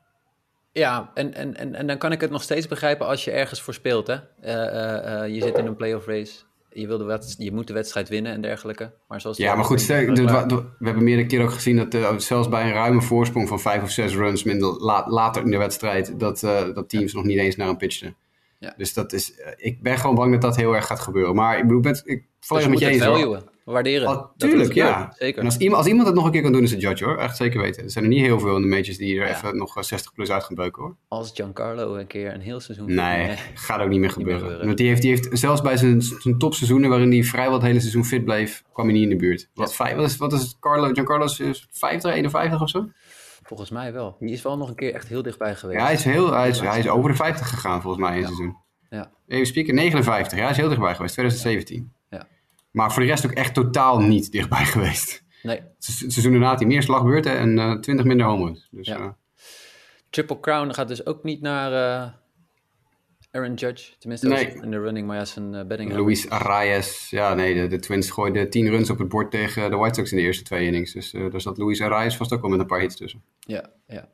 Ja, 0.72 1.10
en, 1.14 1.34
en, 1.34 1.56
en, 1.56 1.75
en 1.75 1.87
dan 1.87 1.99
kan 1.99 2.12
ik 2.12 2.20
het 2.20 2.31
nog 2.31 2.43
steeds 2.43 2.69
begrijpen 2.69 3.06
als 3.06 3.25
je 3.25 3.31
ergens 3.31 3.60
voor 3.60 3.75
speelt. 3.75 4.06
Hè? 4.06 4.14
Uh, 4.14 5.22
uh, 5.22 5.34
je 5.34 5.40
zit 5.40 5.58
in 5.58 5.66
een 5.66 5.76
playoff 5.76 6.06
race. 6.06 6.43
Je, 6.75 6.87
wil 6.87 6.99
de 6.99 7.35
je 7.39 7.53
moet 7.53 7.67
de 7.67 7.73
wedstrijd 7.73 8.09
winnen 8.09 8.33
en 8.33 8.41
dergelijke. 8.41 8.93
Maar 9.09 9.21
zoals 9.21 9.37
ja, 9.37 9.55
maar 9.55 9.65
goed, 9.65 9.81
stel, 9.81 10.15
we 10.15 10.85
hebben 10.85 11.05
meerdere 11.05 11.29
keer 11.29 11.43
ook 11.43 11.53
gezien 11.53 11.77
dat 11.77 11.95
uh, 11.95 12.19
zelfs 12.19 12.49
bij 12.49 12.65
een 12.65 12.73
ruime 12.73 13.03
voorsprong 13.03 13.49
van 13.49 13.61
vijf 13.61 13.83
of 13.83 13.91
zes 13.91 14.15
runs 14.15 14.43
minder 14.45 14.83
la, 14.83 15.05
later 15.09 15.43
in 15.43 15.51
de 15.51 15.57
wedstrijd, 15.57 16.21
dat, 16.21 16.41
dat 16.75 16.89
teams 16.89 17.13
nog 17.13 17.25
niet 17.25 17.39
eens 17.39 17.57
naar 17.57 17.69
een 17.69 17.77
pitchten. 17.77 18.17
Ja. 18.59 18.75
Dus 18.77 18.95
dat 18.95 19.13
is, 19.13 19.33
ik 19.57 19.83
ben 19.83 19.99
gewoon 19.99 20.17
bang 20.17 20.33
dat 20.33 20.41
dat 20.41 20.57
heel 20.57 20.75
erg 20.75 20.87
gaat 20.87 21.01
gebeuren. 21.01 21.35
Maar 21.35 21.59
ik 21.59 21.67
bedoel, 21.67 21.95
ik 22.05 22.25
volledig 22.41 22.71
dus 22.71 22.81
met 22.81 22.99
je 22.99 23.07
eens 23.07 23.45
waarderen. 23.64 24.09
Oh, 24.09 24.37
tuurlijk, 24.37 24.73
ja. 24.73 25.14
Zeker. 25.19 25.41
En 25.41 25.44
als 25.44 25.56
iemand, 25.56 25.79
als 25.79 25.87
iemand 25.87 26.06
het 26.06 26.17
nog 26.17 26.25
een 26.25 26.31
keer 26.31 26.43
kan 26.43 26.53
doen, 26.53 26.62
is 26.62 26.70
het 26.70 26.81
Judge 26.81 27.05
hoor. 27.05 27.19
Echt 27.19 27.37
zeker 27.37 27.61
weten. 27.61 27.82
Er 27.82 27.91
zijn 27.91 28.05
er 28.05 28.11
niet 28.11 28.20
heel 28.20 28.41
veel 28.41 28.56
in 28.56 28.62
de 28.62 28.69
majors 28.69 28.97
die 28.97 29.20
er 29.20 29.29
even 29.29 29.56
nog 29.56 29.85
60 29.85 30.12
plus 30.12 30.31
uit 30.31 30.44
gaan 30.44 30.55
beuken 30.55 30.82
hoor. 30.82 30.97
Als 31.09 31.31
Giancarlo 31.35 31.94
een 31.94 32.06
keer 32.06 32.35
een 32.35 32.41
heel 32.41 32.61
seizoen... 32.61 32.94
Nee, 32.94 33.26
nee. 33.26 33.37
gaat 33.55 33.81
ook 33.81 33.88
niet 33.88 34.00
meer 34.00 34.11
gebeuren. 34.11 34.67
Want 34.67 34.76
die 34.76 34.88
heeft, 34.88 35.03
die 35.03 35.11
heeft 35.11 35.29
zelfs 35.38 35.61
bij 35.61 35.76
zijn, 35.76 36.03
zijn 36.03 36.38
topseizoenen, 36.38 36.91
waarin 36.91 37.11
hij 37.11 37.25
vrijwel 37.25 37.53
het 37.53 37.62
hele 37.62 37.81
seizoen 37.81 38.05
fit 38.05 38.25
bleef, 38.25 38.64
kwam 38.73 38.87
hij 38.87 38.94
niet 38.94 39.05
in 39.05 39.11
de 39.11 39.17
buurt. 39.17 39.50
Wat, 39.55 39.75
vijf, 39.75 39.97
wat 39.97 40.05
is, 40.05 40.17
wat 40.17 40.32
is 40.32 40.56
Carlo, 40.61 40.93
Giancarlo's 40.93 41.43
50, 41.70 42.12
51 42.12 42.61
of 42.61 42.69
zo? 42.69 42.88
Volgens 43.43 43.70
mij 43.70 43.93
wel. 43.93 44.17
Die 44.19 44.32
is 44.32 44.43
wel 44.43 44.56
nog 44.56 44.69
een 44.69 44.75
keer 44.75 44.94
echt 44.94 45.09
heel 45.09 45.23
dichtbij 45.23 45.55
geweest. 45.55 45.79
Ja, 45.79 45.85
hij 45.85 45.94
is, 45.94 46.05
heel, 46.05 46.32
hij 46.32 46.49
is, 46.49 46.61
hij 46.61 46.79
is 46.79 46.88
over 46.88 47.11
de 47.11 47.17
50 47.17 47.49
gegaan 47.49 47.82
volgens 47.82 48.03
mij 48.03 48.17
in 48.17 48.25
het 48.25 48.35
seizoen. 48.35 48.56
Ja. 48.91 49.11
Even 49.26 49.47
spieken, 49.47 49.75
59. 49.75 50.38
Ja, 50.38 50.43
hij 50.43 50.50
is 50.50 50.56
heel 50.56 50.69
dichtbij 50.69 50.94
geweest, 50.94 51.12
2017. 51.12 51.93
Maar 52.73 52.93
voor 52.93 53.03
de 53.03 53.09
rest 53.09 53.27
ook 53.27 53.33
echt 53.33 53.55
totaal 53.55 53.99
niet 53.99 54.33
dichtbij 54.33 54.65
geweest. 54.75 55.25
Nee. 55.43 55.57
Het 55.57 55.85
seizoen 56.13 56.31
daarna 56.31 56.49
had 56.49 56.59
hij 56.59 56.69
meer 56.69 56.83
slagbeurten 56.83 57.39
en 57.39 57.59
uh, 57.59 57.79
20 57.79 58.07
minder 58.07 58.27
home 58.27 58.59
Dus, 58.71 58.87
ja. 58.87 58.99
uh, 58.99 59.09
Triple 60.11 60.41
Crown 60.41 60.73
gaat 60.73 60.89
dus 60.89 61.07
ook 61.07 61.23
niet 61.23 61.41
naar 61.41 61.73
uh, 61.73 62.13
Aaron 63.31 63.55
Judge. 63.55 63.93
Tenminste, 63.99 64.29
nee. 64.29 64.55
in 64.63 64.71
de 64.71 64.81
running, 64.81 65.07
maar 65.07 65.17
ja, 65.17 65.25
zijn 65.25 65.69
betting. 65.69 65.93
Luis 65.93 66.29
Arias. 66.29 67.11
Ja, 67.11 67.35
nee, 67.35 67.55
de, 67.55 67.67
de, 67.67 67.79
Twins 67.79 68.11
gooiden 68.11 68.51
10 68.51 68.69
runs 68.69 68.91
op 68.91 68.99
het 68.99 69.09
bord 69.09 69.31
tegen 69.31 69.71
de 69.71 69.77
White 69.77 69.95
Sox 69.95 70.11
in 70.11 70.17
de 70.17 70.23
eerste 70.23 70.45
twee 70.45 70.67
innings. 70.67 70.93
Dus 70.93 71.11
daar 71.11 71.41
zat 71.41 71.59
Luis 71.59 71.81
Arias 71.81 72.17
vast 72.17 72.33
ook 72.33 72.41
wel 72.41 72.51
met 72.51 72.61
een 72.61 72.67
paar 72.67 72.81
hits 72.81 72.97
tussen. 72.97 73.23
Ja, 73.39 73.71
ja 73.87 74.09
3-16 74.09 74.13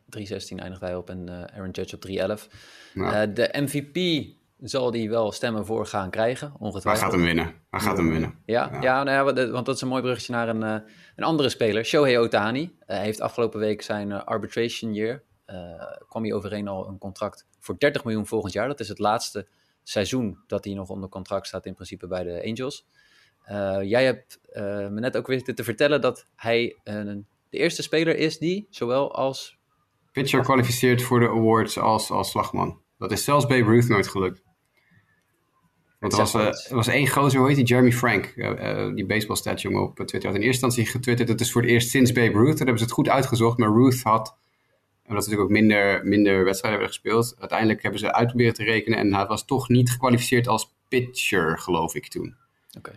eindigt 0.56 0.80
hij 0.80 0.96
op 0.96 1.10
en 1.10 1.50
Aaron 1.54 1.70
Judge 1.70 1.96
op 1.96 2.38
3-11. 2.40 2.52
Ja. 2.94 3.26
de 3.26 3.48
MVP 3.52 4.26
zal 4.62 4.90
die 4.90 5.10
wel 5.10 5.32
stemmen 5.32 5.66
voor 5.66 5.86
gaan 5.86 6.10
krijgen, 6.10 6.52
ongetwijfeld. 6.58 6.84
Hij 6.84 6.96
gaat 6.96 7.12
hem 7.12 7.22
winnen. 7.22 7.54
Hij 7.70 7.80
gaat 7.80 7.96
hem 7.96 8.10
winnen. 8.10 8.38
Ja, 8.44 8.68
ja. 8.72 8.80
ja, 8.80 9.02
nou 9.02 9.16
ja 9.16 9.50
want 9.52 9.66
dat 9.66 9.74
is 9.74 9.80
een 9.80 9.88
mooi 9.88 10.02
bruggetje 10.02 10.32
naar 10.32 10.48
een, 10.48 10.62
uh, 10.62 10.90
een 11.16 11.24
andere 11.24 11.48
speler. 11.48 11.84
Shohei 11.84 12.18
Otani 12.18 12.62
uh, 12.62 12.98
heeft 12.98 13.20
afgelopen 13.20 13.60
week 13.60 13.82
zijn 13.82 14.10
uh, 14.10 14.24
arbitration 14.24 14.94
year. 14.94 15.22
kwam 16.08 16.22
hij 16.22 16.32
overeen 16.32 16.68
al 16.68 16.88
een 16.88 16.98
contract 16.98 17.46
voor 17.60 17.78
30 17.78 18.04
miljoen 18.04 18.26
volgend 18.26 18.52
jaar. 18.52 18.68
Dat 18.68 18.80
is 18.80 18.88
het 18.88 18.98
laatste 18.98 19.46
seizoen 19.82 20.38
dat 20.46 20.64
hij 20.64 20.74
nog 20.74 20.88
onder 20.88 21.08
contract 21.08 21.46
staat 21.46 21.66
in 21.66 21.74
principe 21.74 22.06
bij 22.06 22.22
de 22.22 22.44
Angels. 22.46 22.86
jij 23.88 24.04
hebt 24.04 24.40
me 24.90 25.00
net 25.00 25.16
ook 25.16 25.26
weten 25.26 25.54
te 25.54 25.64
vertellen 25.64 26.00
dat 26.00 26.26
hij 26.36 26.76
de 26.84 27.58
eerste 27.58 27.82
speler 27.82 28.16
is 28.16 28.38
die 28.38 28.66
zowel 28.70 29.14
als... 29.14 29.58
Pitcher 30.12 30.42
kwalificeert 30.42 31.02
voor 31.02 31.20
de 31.20 31.28
awards 31.28 31.78
als, 31.78 32.10
als 32.10 32.30
slagman. 32.30 32.80
Dat 32.98 33.12
is 33.12 33.24
zelfs 33.24 33.46
Babe 33.46 33.64
Ruth 33.64 33.88
nooit 33.88 34.08
gelukt. 34.08 34.42
Want 35.98 36.12
er 36.12 36.18
was, 36.18 36.34
uh, 36.34 36.46
er 36.46 36.74
was 36.74 36.86
één 36.86 37.08
gozer, 37.08 37.38
hoe 37.38 37.48
heet 37.48 37.56
die? 37.56 37.64
Jeremy 37.64 37.92
Frank, 37.92 38.32
uh, 38.36 38.50
uh, 38.50 38.94
die 38.94 39.06
baseballstat 39.06 39.62
jongen 39.62 39.82
op 39.82 39.96
Twitter. 39.96 40.30
had 40.30 40.38
in 40.38 40.44
eerste 40.44 40.66
instantie 40.66 40.92
getwitterd, 40.92 41.28
het 41.28 41.40
is 41.40 41.52
voor 41.52 41.62
het 41.62 41.70
eerst 41.70 41.90
sinds 41.90 42.12
Babe 42.12 42.38
Ruth. 42.38 42.48
Daar 42.48 42.56
hebben 42.56 42.78
ze 42.78 42.84
het 42.84 42.92
goed 42.92 43.08
uitgezocht, 43.08 43.58
maar 43.58 43.72
Ruth 43.72 44.02
had, 44.02 44.36
omdat 45.06 45.24
ze 45.24 45.30
natuurlijk 45.30 45.42
ook 45.42 45.50
minder, 45.50 46.06
minder 46.06 46.44
wedstrijden 46.44 46.80
hebben 46.80 46.88
gespeeld, 46.88 47.34
uiteindelijk 47.38 47.82
hebben 47.82 48.00
ze 48.00 48.12
uitproberen 48.12 48.54
te 48.54 48.64
rekenen 48.64 48.98
en 48.98 49.14
hij 49.14 49.26
was 49.26 49.44
toch 49.44 49.68
niet 49.68 49.90
gekwalificeerd 49.90 50.48
als 50.48 50.74
pitcher, 50.88 51.58
geloof 51.58 51.94
ik 51.94 52.08
toen. 52.08 52.34
Okay. 52.78 52.94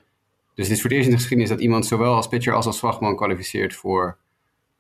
Dus 0.56 0.68
het 0.68 0.76
is 0.76 0.82
voor 0.82 0.90
het 0.90 1.00
eerst 1.00 1.06
in 1.06 1.16
de 1.16 1.22
geschiedenis 1.22 1.52
dat 1.52 1.62
iemand 1.62 1.86
zowel 1.86 2.14
als 2.14 2.28
pitcher 2.28 2.54
als 2.54 2.66
als 2.66 2.78
slagman 2.78 3.16
kwalificeert 3.16 3.76
voor 3.76 4.18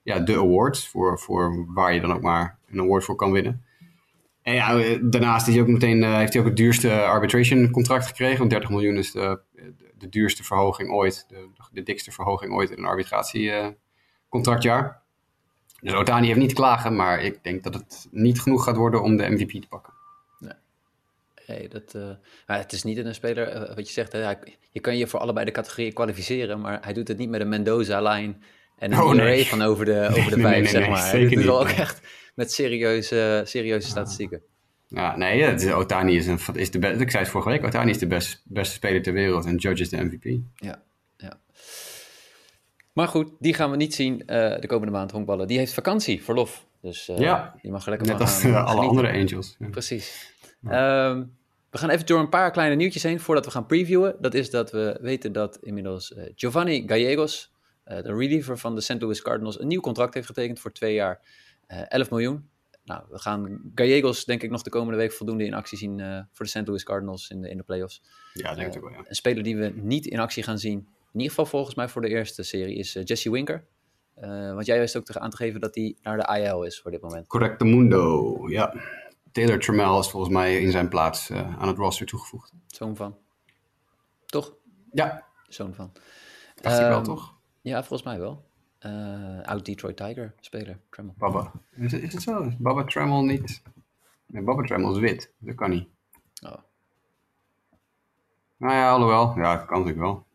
ja, 0.03 0.19
de 0.19 0.37
awards, 0.37 0.87
voor, 0.87 1.19
voor 1.19 1.65
waar 1.73 1.93
je 1.93 2.01
dan 2.01 2.13
ook 2.13 2.21
maar 2.21 2.57
een 2.71 2.79
award 2.79 3.03
voor 3.03 3.15
kan 3.15 3.31
winnen. 3.31 3.65
En 4.41 4.53
ja, 4.53 4.97
daarnaast 5.01 5.47
is 5.47 5.53
hij 5.53 5.63
ook 5.63 5.69
meteen, 5.69 6.03
uh, 6.03 6.17
heeft 6.17 6.33
hij 6.33 6.41
ook 6.41 6.47
het 6.47 6.57
duurste 6.57 7.01
arbitration 7.01 7.71
contract 7.71 8.05
gekregen. 8.05 8.37
Want 8.37 8.49
30 8.49 8.69
miljoen 8.69 8.97
is 8.97 9.11
de, 9.11 9.39
de 9.97 10.09
duurste 10.09 10.43
verhoging 10.43 10.91
ooit. 10.91 11.25
De, 11.29 11.49
de 11.71 11.83
dikste 11.83 12.11
verhoging 12.11 12.53
ooit 12.53 12.69
in 12.69 12.77
een 12.77 12.85
arbitratiecontractjaar. 12.85 14.83
Uh, 14.83 14.91
dus 15.81 15.93
Otani 15.93 16.27
heeft 16.27 16.39
niet 16.39 16.49
te 16.49 16.55
klagen, 16.55 16.95
maar 16.95 17.21
ik 17.21 17.43
denk 17.43 17.63
dat 17.63 17.73
het 17.73 18.07
niet 18.11 18.41
genoeg 18.41 18.63
gaat 18.63 18.75
worden 18.75 19.01
om 19.01 19.17
de 19.17 19.29
MVP 19.29 19.61
te 19.61 19.67
pakken. 19.67 19.93
Nee. 20.39 20.53
Hey, 21.45 21.67
dat, 21.67 21.93
uh, 21.95 22.09
het 22.45 22.71
is 22.71 22.83
niet 22.83 22.97
een 22.97 23.13
speler, 23.13 23.75
wat 23.75 23.87
je 23.87 23.93
zegt, 23.93 24.11
hè, 24.11 24.33
je 24.71 24.79
kan 24.79 24.97
je 24.97 25.07
voor 25.07 25.19
allebei 25.19 25.45
de 25.45 25.51
categorieën 25.51 25.93
kwalificeren, 25.93 26.61
maar 26.61 26.79
hij 26.81 26.93
doet 26.93 27.07
het 27.07 27.17
niet 27.17 27.29
met 27.29 27.41
een 27.41 27.49
Mendoza-lijn 27.49 28.43
en 28.77 28.91
een 28.91 29.01
oh, 29.01 29.13
nee. 29.13 29.45
van 29.45 29.61
over 29.61 29.85
de, 29.85 30.07
over 30.11 30.29
de 30.29 30.35
nee, 30.41 30.45
vijf, 30.45 30.61
nee, 30.61 30.71
zeg 30.71 30.89
maar. 30.89 31.09
zeker 31.09 31.29
Dit 31.29 31.39
is 31.39 31.45
wel 31.45 31.59
ook 31.59 31.69
echt 31.69 32.01
met 32.33 32.51
serieuze, 32.51 33.41
serieuze 33.45 33.87
statistieken. 33.87 34.41
Ja, 34.87 35.17
nee, 35.17 35.41
is, 35.41 35.71
Otani 35.71 36.15
is, 36.15 36.27
een, 36.27 36.39
is 36.53 36.71
de 36.71 36.79
beste. 36.79 37.03
Ik 37.03 37.11
zei 37.11 37.23
het 37.23 37.31
vorige 37.31 37.49
week, 37.49 37.63
Otani 37.63 37.89
is 37.89 37.97
de 37.97 38.07
best, 38.07 38.41
beste 38.45 38.73
speler 38.73 39.01
ter 39.01 39.13
wereld 39.13 39.45
en 39.45 39.55
Judge 39.55 39.81
is 39.81 39.89
de 39.89 40.03
MVP. 40.03 40.39
Ja, 40.55 40.81
ja. 41.17 41.39
Maar 42.93 43.07
goed, 43.07 43.31
die 43.39 43.53
gaan 43.53 43.71
we 43.71 43.77
niet 43.77 43.95
zien 43.95 44.13
uh, 44.13 44.25
de 44.59 44.67
komende 44.67 44.91
maand 44.91 45.11
honkballen. 45.11 45.47
Die 45.47 45.57
heeft 45.57 45.73
vakantie, 45.73 46.23
verlof. 46.23 46.65
Dus 46.81 47.09
uh, 47.09 47.17
ja, 47.17 47.55
die 47.61 47.71
mag 47.71 47.87
lekker 47.87 48.07
net 48.07 48.19
als 48.19 48.39
gaan, 48.39 48.49
uh, 48.51 48.55
alle 48.55 48.67
genieten. 48.67 48.89
andere 48.89 49.11
Angels. 49.11 49.55
Ja. 49.59 49.67
Precies. 49.67 50.33
Um, 50.63 51.37
we 51.71 51.77
gaan 51.77 51.89
even 51.89 52.05
door 52.05 52.19
een 52.19 52.29
paar 52.29 52.51
kleine 52.51 52.75
nieuwtjes 52.75 53.03
heen 53.03 53.19
voordat 53.19 53.45
we 53.45 53.51
gaan 53.51 53.65
previewen. 53.65 54.15
Dat 54.19 54.33
is 54.33 54.49
dat 54.49 54.71
we 54.71 54.97
weten 55.01 55.31
dat 55.31 55.57
inmiddels 55.61 56.11
uh, 56.11 56.23
Giovanni 56.35 56.83
Gallegos, 56.87 57.51
uh, 57.85 58.01
de 58.01 58.15
reliever 58.15 58.57
van 58.57 58.75
de 58.75 58.81
St. 58.81 59.01
Louis 59.01 59.21
Cardinals, 59.21 59.59
een 59.59 59.67
nieuw 59.67 59.81
contract 59.81 60.13
heeft 60.13 60.25
getekend 60.25 60.59
voor 60.59 60.71
twee 60.71 60.93
jaar, 60.93 61.19
11 61.87 62.09
miljoen. 62.09 62.49
Nou, 62.83 63.03
we 63.09 63.19
gaan 63.19 63.71
Gallegos 63.75 64.25
denk 64.25 64.43
ik 64.43 64.49
nog 64.49 64.61
de 64.61 64.69
komende 64.69 64.97
week 64.97 65.11
voldoende 65.11 65.45
in 65.45 65.53
actie 65.53 65.77
zien 65.77 65.99
uh, 65.99 66.19
voor 66.31 66.45
de 66.45 66.51
St. 66.51 66.67
Louis 66.67 66.83
Cardinals 66.83 67.29
in 67.29 67.41
de, 67.41 67.49
in 67.49 67.57
de 67.57 67.63
playoffs. 67.63 68.03
Ja, 68.33 68.53
denk 68.55 68.75
ik 68.75 68.81
wel, 68.81 68.91
ja. 68.91 69.03
Een 69.07 69.15
speler 69.15 69.43
die 69.43 69.57
we 69.57 69.73
niet 69.75 70.05
in 70.05 70.19
actie 70.19 70.43
gaan 70.43 70.57
zien, 70.57 70.77
in 71.13 71.19
ieder 71.19 71.29
geval 71.29 71.45
volgens 71.45 71.75
mij 71.75 71.89
voor 71.89 72.01
de 72.01 72.09
eerste 72.09 72.43
serie, 72.43 72.75
is 72.75 72.97
Jesse 73.03 73.31
Winker. 73.31 73.65
want 74.53 74.65
jij 74.65 74.79
wist 74.79 74.95
ook 74.95 75.05
te 75.05 75.19
aan 75.19 75.29
te 75.29 75.37
geven 75.37 75.59
dat 75.59 75.75
hij 75.75 75.95
naar 76.01 76.17
de 76.17 76.39
IL 76.39 76.63
is 76.63 76.81
voor 76.81 76.91
dit 76.91 77.01
moment. 77.01 77.27
Correcto 77.27 77.65
mundo, 77.65 78.35
ja. 78.49 78.73
Taylor 79.31 79.59
Trammell 79.59 79.99
is 79.99 80.09
volgens 80.09 80.33
mij 80.33 80.61
in 80.61 80.71
zijn 80.71 80.89
plaats 80.89 81.31
aan 81.31 81.67
het 81.67 81.77
roster 81.77 82.05
toegevoegd. 82.05 82.53
Zoon 82.67 82.95
van. 82.95 83.17
Toch? 84.25 84.55
Ja. 84.91 85.25
Zoon 85.47 85.73
van. 85.73 85.91
Dacht 86.55 86.77
um, 86.77 86.83
ik 86.83 86.89
wel, 86.89 87.01
toch? 87.01 87.35
Ja, 87.61 87.83
volgens 87.83 88.03
mij 88.03 88.19
wel. 88.19 88.49
Uh, 88.85 89.41
oud 89.43 89.65
Detroit 89.65 89.97
Tiger 89.97 90.33
speler, 90.39 90.79
Trammell. 90.89 91.13
Baba. 91.17 91.51
Is 91.75 91.91
het, 91.91 92.01
is 92.01 92.13
het 92.13 92.21
zo? 92.21 92.41
Is 92.41 92.57
Baba 92.57 92.83
Trammell 92.83 93.21
niet... 93.21 93.61
Nee, 94.25 94.43
Baba 94.43 94.63
Trammell 94.63 94.91
is 94.91 94.99
wit. 94.99 95.31
Dat 95.37 95.55
kan 95.55 95.69
niet. 95.69 95.87
Oh. 96.45 96.57
Nou 98.57 98.73
ja, 98.73 98.91
alhoewel. 98.91 99.33
Ja, 99.35 99.55
dat 99.55 99.65
kan 99.65 99.77
natuurlijk 99.77 100.05
wel. 100.05 100.25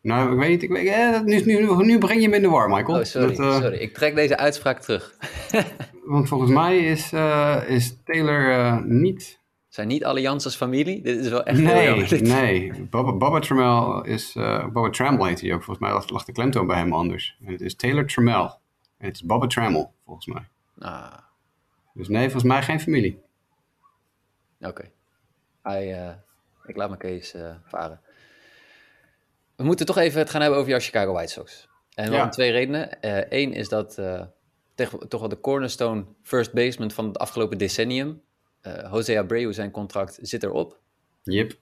Nou, 0.00 0.32
ik 0.32 0.38
weet 0.38 0.48
niet. 0.48 0.62
Ik 0.62 0.70
weet, 0.70 0.88
eh, 0.88 1.20
nu, 1.20 1.44
nu, 1.44 1.84
nu 1.84 1.98
breng 1.98 2.20
je 2.20 2.28
me 2.28 2.36
in 2.36 2.42
de 2.42 2.48
war, 2.48 2.68
Michael. 2.68 2.98
Oh, 2.98 3.04
sorry, 3.04 3.36
dat, 3.36 3.38
uh, 3.38 3.60
sorry. 3.60 3.76
Ik 3.76 3.94
trek 3.94 4.14
deze 4.14 4.36
uitspraak 4.36 4.80
terug. 4.80 5.16
want 6.04 6.28
volgens 6.28 6.50
mij 6.50 6.78
is, 6.78 7.12
uh, 7.12 7.62
is 7.66 7.96
Taylor 8.04 8.86
niet... 8.86 9.40
Zijn 9.72 9.88
niet 9.88 10.04
Alliances 10.04 10.56
familie? 10.56 11.02
Dit 11.02 11.18
is 11.18 11.28
wel 11.28 11.44
echt 11.44 11.58
Nee, 11.58 12.04
heel 12.04 12.20
nee. 12.20 12.72
Baba, 12.90 13.12
Baba 13.12 13.40
Trammell 13.40 14.12
is... 14.12 14.32
Baba 14.72 14.90
Trammell 14.90 15.28
heet 15.28 15.40
hij 15.40 15.52
ook. 15.52 15.62
Volgens 15.62 15.90
mij 15.90 16.02
lag, 16.06 16.24
de 16.24 16.32
klemtoon 16.32 16.66
bij 16.66 16.76
hem 16.76 16.92
anders. 16.92 17.36
En 17.44 17.52
het 17.52 17.60
is 17.60 17.74
Taylor 17.76 18.06
Trammell. 18.06 18.58
En 18.98 19.06
het 19.06 19.14
is 19.14 19.22
Baba 19.22 19.46
Trammell, 19.46 19.88
volgens 20.04 20.26
mij. 20.26 20.48
Ah. 20.78 21.18
Dus 21.94 22.08
nee, 22.08 22.22
volgens 22.22 22.44
mij 22.44 22.62
geen 22.62 22.80
familie. 22.80 23.22
Oké. 24.60 24.90
Okay. 25.64 25.82
I, 25.82 26.16
ik 26.66 26.76
laat 26.76 26.88
mijn 26.88 27.00
case 27.00 27.60
varen. 27.66 28.00
We 29.56 29.64
moeten 29.64 29.86
toch 29.86 29.98
even 29.98 30.18
het 30.18 30.30
gaan 30.30 30.40
hebben 30.40 30.58
over 30.58 30.70
jouw 30.70 30.80
Chicago 30.80 31.12
White 31.12 31.32
Sox. 31.32 31.68
En 31.94 32.10
wel 32.10 32.24
om 32.24 32.30
twee 32.30 32.50
redenen. 32.50 32.96
Eén 33.28 33.52
is 33.52 33.68
dat 33.68 34.00
toch 35.08 35.20
wel 35.20 35.28
de 35.28 35.40
cornerstone 35.40 36.04
first 36.22 36.52
baseman 36.52 36.90
van 36.90 37.06
het 37.06 37.18
afgelopen 37.18 37.58
decennium. 37.58 38.22
Jose 38.62 39.18
Abreu, 39.18 39.52
zijn 39.52 39.70
contract 39.70 40.18
zit 40.20 40.42
erop. 40.42 40.78
Yep. 41.22 41.52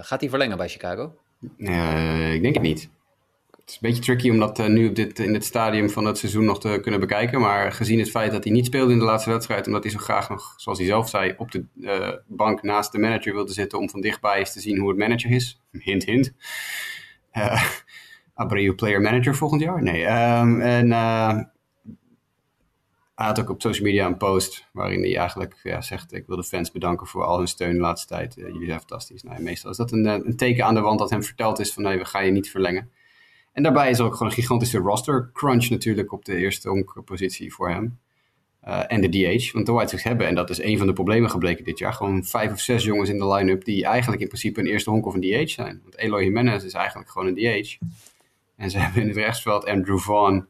gaat 0.00 0.20
hij 0.20 0.28
verlengen 0.28 0.56
bij 0.56 0.68
Chicago? 0.68 1.14
ik 2.32 2.42
denk 2.42 2.54
het 2.54 2.62
niet. 2.62 2.88
Het 3.66 3.74
is 3.74 3.80
een 3.80 3.88
beetje 3.88 4.02
tricky 4.02 4.30
om 4.30 4.38
dat 4.38 4.68
nu 4.68 4.88
op 4.88 4.94
dit, 4.94 5.18
in 5.18 5.32
dit 5.32 5.44
stadium 5.44 5.90
van 5.90 6.04
het 6.04 6.18
seizoen 6.18 6.44
nog 6.44 6.60
te 6.60 6.78
kunnen 6.82 7.00
bekijken. 7.00 7.40
Maar 7.40 7.72
gezien 7.72 7.98
het 7.98 8.10
feit 8.10 8.32
dat 8.32 8.44
hij 8.44 8.52
niet 8.52 8.66
speelde 8.66 8.92
in 8.92 8.98
de 8.98 9.04
laatste 9.04 9.30
wedstrijd, 9.30 9.66
omdat 9.66 9.82
hij 9.82 9.92
zo 9.92 9.98
graag 9.98 10.28
nog, 10.28 10.54
zoals 10.56 10.78
hij 10.78 10.86
zelf 10.86 11.08
zei, 11.08 11.34
op 11.36 11.50
de 11.50 11.64
uh, 11.80 12.12
bank 12.26 12.62
naast 12.62 12.92
de 12.92 12.98
manager 12.98 13.34
wilde 13.34 13.52
zitten 13.52 13.78
om 13.78 13.90
van 13.90 14.00
dichtbij 14.00 14.38
eens 14.38 14.52
te 14.52 14.60
zien 14.60 14.78
hoe 14.78 14.88
het 14.88 14.98
manager 14.98 15.30
is. 15.30 15.60
Hint, 15.70 16.04
hint. 16.04 16.32
Uh, 17.32 17.62
Abreu 18.34 18.74
player 18.74 19.00
manager 19.00 19.34
volgend 19.34 19.60
jaar? 19.60 19.82
Nee. 19.82 20.04
Um, 20.04 20.60
en 20.60 20.86
uh, 20.86 21.40
hij 23.16 23.26
had 23.26 23.40
ook 23.40 23.50
op 23.50 23.60
social 23.60 23.84
media 23.84 24.06
een 24.06 24.16
post 24.16 24.68
waarin 24.72 25.02
hij 25.02 25.16
eigenlijk 25.16 25.60
ja, 25.62 25.80
zegt: 25.80 26.12
Ik 26.12 26.26
wil 26.26 26.36
de 26.36 26.44
fans 26.44 26.70
bedanken 26.70 27.06
voor 27.06 27.24
al 27.24 27.38
hun 27.38 27.48
steun 27.48 27.72
de 27.72 27.80
laatste 27.80 28.14
tijd. 28.14 28.34
jullie 28.34 28.66
zijn 28.66 28.78
fantastisch. 28.78 29.22
Nou, 29.22 29.42
meestal 29.42 29.70
is 29.70 29.76
dat 29.76 29.92
een, 29.92 30.04
een, 30.06 30.36
teken 30.36 30.64
aan 30.64 30.74
de 30.74 30.80
wand 30.80 30.98
dat 30.98 31.10
hem 31.10 31.22
verteld 31.22 31.58
is: 31.58 31.72
van 31.72 31.82
nee, 31.82 31.98
we 31.98 32.04
gaan 32.04 32.24
je 32.24 32.30
niet 32.30 32.50
verlengen. 32.50 32.90
En 33.52 33.62
daarbij 33.62 33.90
is 33.90 33.98
er 33.98 34.04
ook 34.04 34.12
gewoon 34.12 34.28
een 34.28 34.34
gigantische 34.34 34.78
roster 34.78 35.30
crunch 35.32 35.68
natuurlijk 35.68 36.12
op 36.12 36.24
de 36.24 36.36
eerste 36.36 36.68
honkpositie 36.68 37.54
voor 37.54 37.70
hem. 37.70 37.98
Uh, 38.68 38.82
en 38.86 39.00
de 39.00 39.08
DH. 39.08 39.52
Want 39.52 39.66
de 39.66 39.72
White 39.72 39.90
Sox 39.90 40.02
hebben, 40.02 40.26
en 40.26 40.34
dat 40.34 40.50
is 40.50 40.62
een 40.62 40.78
van 40.78 40.86
de 40.86 40.92
problemen 40.92 41.30
gebleken 41.30 41.64
dit 41.64 41.78
jaar, 41.78 41.92
gewoon 41.92 42.24
vijf 42.24 42.52
of 42.52 42.60
zes 42.60 42.84
jongens 42.84 43.08
in 43.08 43.18
de 43.18 43.28
line-up 43.28 43.64
die 43.64 43.84
eigenlijk 43.84 44.22
in 44.22 44.28
principe 44.28 44.60
een 44.60 44.66
eerste 44.66 44.90
honk 44.90 45.06
of 45.06 45.14
een 45.14 45.20
DH 45.20 45.48
zijn. 45.48 45.80
Want 45.82 45.96
Eloy 45.96 46.22
Jimenez 46.22 46.64
is 46.64 46.72
eigenlijk 46.72 47.10
gewoon 47.10 47.28
een 47.28 47.34
DH. 47.34 47.76
En 48.56 48.70
ze 48.70 48.78
hebben 48.82 49.02
in 49.02 49.08
het 49.08 49.16
rechtsveld 49.16 49.66
Andrew 49.66 49.98
Vaughn, 49.98 50.46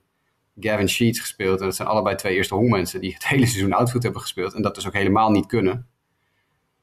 Gavin 0.60 0.88
Sheets 0.88 1.20
gespeeld. 1.20 1.60
En 1.60 1.64
dat 1.64 1.76
zijn 1.76 1.88
allebei 1.88 2.16
twee 2.16 2.34
eerste 2.34 2.54
honkmensen 2.54 3.00
die 3.00 3.12
het 3.14 3.26
hele 3.32 3.46
seizoen 3.46 3.72
outfield 3.72 4.02
hebben 4.02 4.20
gespeeld. 4.20 4.54
En 4.54 4.62
dat 4.62 4.75
dus 4.75 4.86
ook 4.86 4.94
helemaal 4.94 5.30
niet 5.30 5.46
kunnen. 5.46 5.86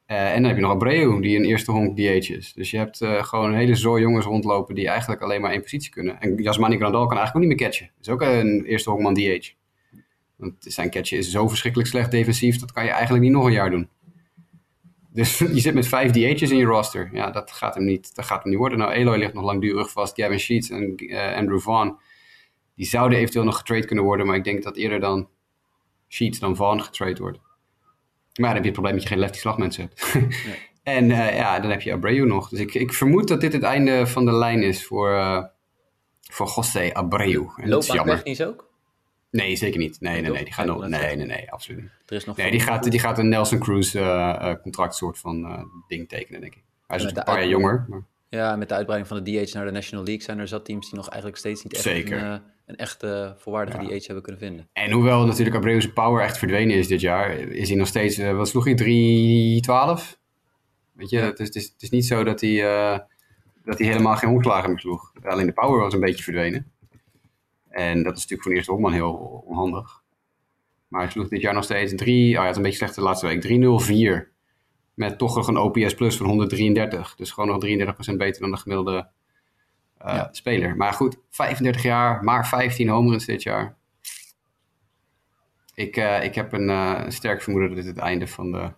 Uh, 0.06 0.28
en 0.28 0.34
dan 0.34 0.44
heb 0.44 0.56
je 0.56 0.62
nog 0.62 0.70
Abreu, 0.70 1.20
die 1.20 1.38
een 1.38 1.44
eerste 1.44 1.70
honk 1.70 1.96
DH 1.96 2.30
is. 2.30 2.52
Dus 2.52 2.70
je 2.70 2.76
hebt 2.76 3.00
uh, 3.00 3.22
gewoon 3.22 3.50
een 3.50 3.58
hele 3.58 3.74
zooi 3.74 4.02
jongens 4.02 4.26
rondlopen 4.26 4.74
die 4.74 4.88
eigenlijk 4.88 5.22
alleen 5.22 5.40
maar 5.40 5.50
één 5.50 5.62
positie 5.62 5.90
kunnen. 5.90 6.20
En 6.20 6.36
Jasmani 6.36 6.76
Grandal 6.76 7.06
kan 7.06 7.16
eigenlijk 7.16 7.36
ook 7.36 7.50
niet 7.50 7.60
meer 7.60 7.68
catchen. 7.68 7.90
Dat 7.96 8.06
is 8.06 8.12
ook 8.12 8.22
een 8.22 8.64
eerste 8.64 8.90
honkman 8.90 9.14
DH. 9.14 9.50
Want 10.36 10.54
zijn 10.58 10.90
catchen 10.90 11.18
is 11.18 11.30
zo 11.30 11.48
verschrikkelijk 11.48 11.90
slecht 11.90 12.10
defensief, 12.10 12.58
dat 12.58 12.72
kan 12.72 12.84
je 12.84 12.90
eigenlijk 12.90 13.24
niet 13.24 13.32
nog 13.32 13.44
een 13.44 13.52
jaar 13.52 13.70
doen. 13.70 13.88
Dus 15.10 15.38
je 15.56 15.60
zit 15.60 15.74
met 15.74 15.88
vijf 15.88 16.10
DH's 16.10 16.50
in 16.50 16.56
je 16.56 16.64
roster. 16.64 17.10
Ja, 17.12 17.30
dat 17.30 17.52
gaat 17.52 17.74
hem 17.74 17.84
niet, 17.84 18.14
dat 18.14 18.24
gaat 18.24 18.42
hem 18.42 18.50
niet 18.50 18.58
worden. 18.58 18.78
Nou, 18.78 18.92
Eloy 18.92 19.18
ligt 19.18 19.34
nog 19.34 19.44
langdurig 19.44 19.90
vast. 19.90 20.20
Gavin 20.20 20.38
Sheets 20.38 20.70
en 20.70 20.94
uh, 20.96 21.36
Andrew 21.36 21.60
Vaughn, 21.60 21.96
die 22.74 22.86
zouden 22.86 23.18
eventueel 23.18 23.44
nog 23.44 23.56
getrade 23.56 23.86
kunnen 23.86 24.04
worden. 24.04 24.26
Maar 24.26 24.36
ik 24.36 24.44
denk 24.44 24.62
dat 24.62 24.76
eerder 24.76 25.00
dan 25.00 25.28
Sheets 26.08 26.38
dan 26.38 26.56
Vaughn 26.56 26.82
getrade 26.82 27.20
wordt. 27.20 27.38
Maar 27.38 28.46
dan 28.46 28.54
heb 28.54 28.62
je 28.62 28.70
het 28.70 28.72
probleem 28.72 28.94
dat 28.94 29.02
je 29.02 29.08
geen 29.08 29.18
lefty 29.18 29.38
slagmensen 29.38 29.82
hebt. 29.82 30.14
Nee. 30.46 30.58
en 30.96 31.10
uh, 31.10 31.36
ja, 31.36 31.60
dan 31.60 31.70
heb 31.70 31.80
je 31.80 31.92
Abreu 31.92 32.26
nog. 32.26 32.48
Dus 32.48 32.58
ik, 32.58 32.74
ik 32.74 32.92
vermoed 32.92 33.28
dat 33.28 33.40
dit 33.40 33.52
het 33.52 33.62
einde 33.62 34.06
van 34.06 34.24
de 34.24 34.32
lijn 34.32 34.62
is 34.62 34.86
voor, 34.86 35.10
uh, 35.10 35.44
voor 36.20 36.52
José 36.54 36.90
Abreu. 36.92 37.46
En 37.56 37.80
jammer. 37.80 38.16
technisch 38.16 38.42
ook? 38.42 38.72
Nee, 39.30 39.56
zeker 39.56 39.78
niet. 39.78 40.00
Nee, 40.00 40.20
nee, 40.20 40.30
nee. 40.30 40.44
Die 40.44 40.52
gaat 40.52 40.66
nog, 40.66 40.88
nee, 40.88 41.16
nee, 41.16 41.26
nee, 41.26 41.52
absoluut 41.52 41.82
niet. 41.82 41.90
Er 42.06 42.16
is 42.16 42.24
nog 42.24 42.36
nee, 42.36 42.50
die 42.50 42.60
gaat, 42.60 42.90
die 42.90 43.00
gaat 43.00 43.18
een 43.18 43.28
Nelson 43.28 43.58
Cruz 43.58 43.94
uh, 43.94 44.54
contract 44.62 44.94
soort 44.94 45.18
van 45.18 45.68
ding 45.88 46.08
tekenen, 46.08 46.40
denk 46.40 46.54
ik. 46.54 46.62
Hij 46.86 46.96
is 46.96 47.04
een 47.04 47.12
paar 47.12 47.38
jaar 47.38 47.48
jonger. 47.48 47.84
Maar... 47.88 48.02
Ja, 48.34 48.56
met 48.56 48.68
de 48.68 48.74
uitbreiding 48.74 49.12
van 49.12 49.24
de 49.24 49.44
DH 49.44 49.54
naar 49.54 49.64
de 49.64 49.70
National 49.70 50.04
League 50.04 50.24
zijn 50.24 50.38
er 50.38 50.48
zat 50.48 50.64
teams 50.64 50.86
die 50.86 50.96
nog 50.96 51.08
eigenlijk 51.08 51.40
steeds 51.40 51.62
niet 51.62 51.72
echt 51.72 51.82
Zeker. 51.82 52.22
Een, 52.22 52.42
een 52.66 52.76
echte 52.76 53.34
volwaardige 53.38 53.82
ja. 53.82 53.98
DH 53.98 54.06
hebben 54.06 54.22
kunnen 54.22 54.40
vinden. 54.40 54.68
En 54.72 54.90
hoewel 54.90 55.26
natuurlijk 55.26 55.56
Abreu's 55.56 55.92
power 55.92 56.22
echt 56.22 56.38
verdwenen 56.38 56.76
is 56.76 56.88
dit 56.88 57.00
jaar, 57.00 57.30
is 57.38 57.68
hij 57.68 57.78
nog 57.78 57.86
steeds, 57.86 58.18
uh, 58.18 58.36
wat 58.36 58.48
sloeg 58.48 58.64
hij, 58.64 58.74
3-12? 58.74 58.76
Weet 60.92 61.10
je, 61.10 61.16
ja. 61.16 61.24
het, 61.24 61.40
is, 61.40 61.46
het, 61.46 61.56
is, 61.56 61.64
het, 61.64 61.82
is, 61.82 61.90
niet 61.90 62.06
zo 62.06 62.24
dat 62.24 62.40
hij, 62.40 62.50
uh, 62.50 62.98
dat 63.64 63.78
hij 63.78 63.86
helemaal 63.86 64.16
geen 64.16 64.30
omslagen 64.30 64.70
meer 64.70 64.80
sloeg. 64.80 65.12
Alleen 65.22 65.46
de 65.46 65.52
power 65.52 65.80
was 65.80 65.94
een 65.94 66.00
beetje 66.00 66.24
verdwenen. 66.24 66.72
En 67.68 68.02
dat 68.02 68.16
is 68.16 68.26
natuurlijk 68.26 68.42
voor 68.42 68.50
de 68.50 68.56
eerste 68.56 68.72
honkman 68.72 68.92
heel 68.92 69.42
onhandig. 69.46 70.02
Maar 70.88 71.02
hij 71.02 71.10
sloeg 71.10 71.28
dit 71.28 71.40
jaar 71.40 71.54
nog 71.54 71.64
steeds 71.64 71.94
3, 71.94 72.32
oh, 72.32 72.38
hij 72.38 72.46
had 72.46 72.56
een 72.56 72.62
beetje 72.62 72.78
slecht 72.78 72.94
de 72.94 73.00
laatste 73.00 73.26
week, 73.26 74.24
3-0-4. 74.24 74.33
Met 74.94 75.18
toch 75.18 75.36
nog 75.36 75.48
een 75.48 75.56
OPS 75.56 75.94
plus 75.94 76.16
van 76.16 76.26
133. 76.26 77.14
Dus 77.14 77.30
gewoon 77.30 77.48
nog 77.48 78.12
33% 78.12 78.16
beter 78.16 78.40
dan 78.40 78.50
de 78.50 78.56
gemiddelde 78.56 79.08
uh, 80.04 80.14
ja. 80.14 80.28
speler. 80.32 80.76
Maar 80.76 80.92
goed, 80.92 81.16
35 81.30 81.82
jaar, 81.82 82.24
maar 82.24 82.48
15 82.48 82.88
homeruns 82.88 83.24
dit 83.24 83.42
jaar. 83.42 83.76
Ik, 85.74 85.96
uh, 85.96 86.24
ik 86.24 86.34
heb 86.34 86.52
een 86.52 86.68
uh, 86.68 87.08
sterk 87.08 87.42
vermoeden 87.42 87.70
dat 87.70 87.84
dit 87.84 87.94
het 87.94 88.04
einde 88.04 88.26
van 88.26 88.52
de, 88.52 88.72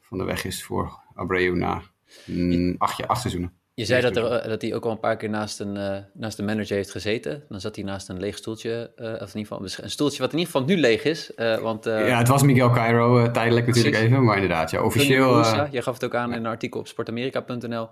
van 0.00 0.18
de 0.18 0.24
weg 0.24 0.44
is 0.44 0.64
voor 0.64 1.00
Abreu 1.14 1.56
na 1.56 1.82
mm, 2.26 2.74
acht, 2.78 3.08
acht 3.08 3.20
seizoenen. 3.20 3.57
Je 3.78 3.84
zei 3.84 4.02
dat, 4.02 4.16
er, 4.16 4.48
dat 4.48 4.62
hij 4.62 4.74
ook 4.74 4.84
al 4.84 4.90
een 4.90 5.00
paar 5.00 5.16
keer 5.16 5.30
naast 5.30 5.60
een, 5.60 6.04
naast 6.12 6.36
de 6.36 6.42
manager 6.42 6.76
heeft 6.76 6.90
gezeten. 6.90 7.42
Dan 7.48 7.60
zat 7.60 7.76
hij 7.76 7.84
naast 7.84 8.08
een 8.08 8.18
leeg 8.18 8.36
stoeltje, 8.36 8.90
of 8.96 9.34
in 9.34 9.40
ieder 9.40 9.56
geval 9.56 9.60
een 9.82 9.90
stoeltje 9.90 10.22
wat 10.22 10.32
in 10.32 10.38
ieder 10.38 10.52
geval 10.52 10.68
nu 10.68 10.76
leeg 10.76 11.04
is. 11.04 11.32
want, 11.60 11.84
ja, 11.84 12.18
het 12.18 12.28
was 12.28 12.42
Miguel 12.42 12.70
Cairo 12.70 13.30
tijdelijk 13.30 13.66
natuurlijk 13.66 13.96
even, 13.96 14.24
maar 14.24 14.34
inderdaad, 14.34 14.70
ja, 14.70 14.82
officieel... 14.82 15.36
je 15.70 15.82
gaf 15.82 15.94
het 15.94 16.04
ook 16.04 16.14
aan 16.14 16.32
in 16.32 16.38
een 16.38 16.46
artikel 16.46 16.80
op 16.80 16.86
sportamerika.nl. 16.86 17.88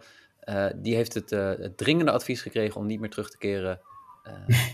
Die 0.77 0.95
heeft 0.95 1.15
het, 1.15 1.31
het, 1.31 1.77
dringende 1.77 2.11
advies 2.11 2.43
gekregen 2.43 2.81
om 2.81 2.87
niet 2.87 3.01
meer 3.01 3.11
terug 3.11 3.31
te 3.31 3.39
keren 3.39 3.81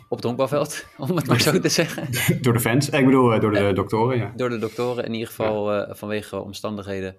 op 0.09 0.16
het 0.16 0.25
honkbalveld, 0.25 0.87
om 1.09 1.16
het 1.16 1.26
maar 1.26 1.40
zo 1.40 1.61
te 1.61 1.69
zeggen. 1.69 2.09
Door 2.42 2.52
de 2.52 2.61
fans, 2.61 2.88
ik 2.88 3.04
bedoel 3.04 3.40
door 3.40 3.52
de 3.52 3.73
doktoren, 3.73 4.19
ja. 4.19 4.33
Door 4.37 4.49
de 4.49 4.59
doktoren, 4.59 5.04
in 5.04 5.12
ieder 5.12 5.28
geval 5.28 5.87
vanwege 5.95 6.42
omstandigheden, 6.42 7.16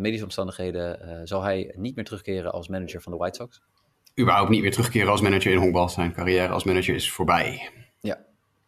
medische 0.00 0.24
omstandigheden, 0.24 1.28
zal 1.28 1.42
hij 1.42 1.74
niet 1.76 1.94
meer 1.94 2.04
terugkeren 2.04 2.52
als 2.52 2.68
manager 2.68 3.00
van 3.02 3.12
de 3.12 3.18
White 3.18 3.38
Sox. 3.40 3.62
Überhaupt 4.20 4.50
niet 4.50 4.62
meer 4.62 4.70
terugkeren 4.70 5.10
als 5.10 5.20
manager 5.20 5.52
in 5.52 5.58
honkbal. 5.58 5.88
Zijn 5.88 6.12
carrière 6.12 6.52
als 6.52 6.64
manager 6.64 6.94
is 6.94 7.12
voorbij. 7.12 7.70
Ja, 8.00 8.18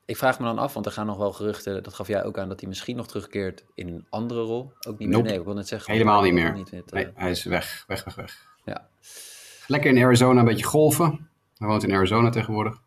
ik 0.05 0.17
vraag 0.17 0.39
me 0.39 0.45
dan 0.45 0.59
af, 0.59 0.75
want 0.75 0.87
er 0.87 0.93
gaan 0.93 1.07
nog 1.07 1.17
wel 1.17 1.33
geruchten, 1.33 1.83
dat 1.83 1.95
gaf 1.95 2.09
jij 2.09 2.25
ook 2.25 2.39
aan, 2.39 2.49
dat 2.49 2.61
hij 2.61 2.69
misschien 2.69 2.97
nog 2.97 3.07
terugkeert 3.07 3.65
in 3.75 3.89
een 3.89 4.07
andere 4.11 4.41
rol. 4.41 4.73
Ook 4.89 4.99
niet 4.99 5.09
meer, 5.09 5.23
nee, 5.23 5.39
ik 5.39 5.45
wil 5.45 5.55
net 5.55 5.69
zeggen. 5.69 5.93
Helemaal 5.93 6.23
niet 6.23 6.33
meer. 6.33 6.53
Niet 6.53 6.73
met, 6.73 6.93
nee, 6.93 7.11
hij 7.15 7.31
is 7.31 7.45
weg, 7.45 7.85
weg, 7.87 8.05
weg, 8.05 8.15
weg. 8.15 8.47
Ja. 8.65 8.89
Lekker 9.67 9.91
in 9.91 10.05
Arizona 10.05 10.41
een 10.41 10.47
beetje 10.47 10.65
golfen. 10.65 11.29
Hij 11.57 11.69
woont 11.69 11.85
in 11.85 11.93
Arizona 11.93 12.31
tegenwoordig. 12.31 12.83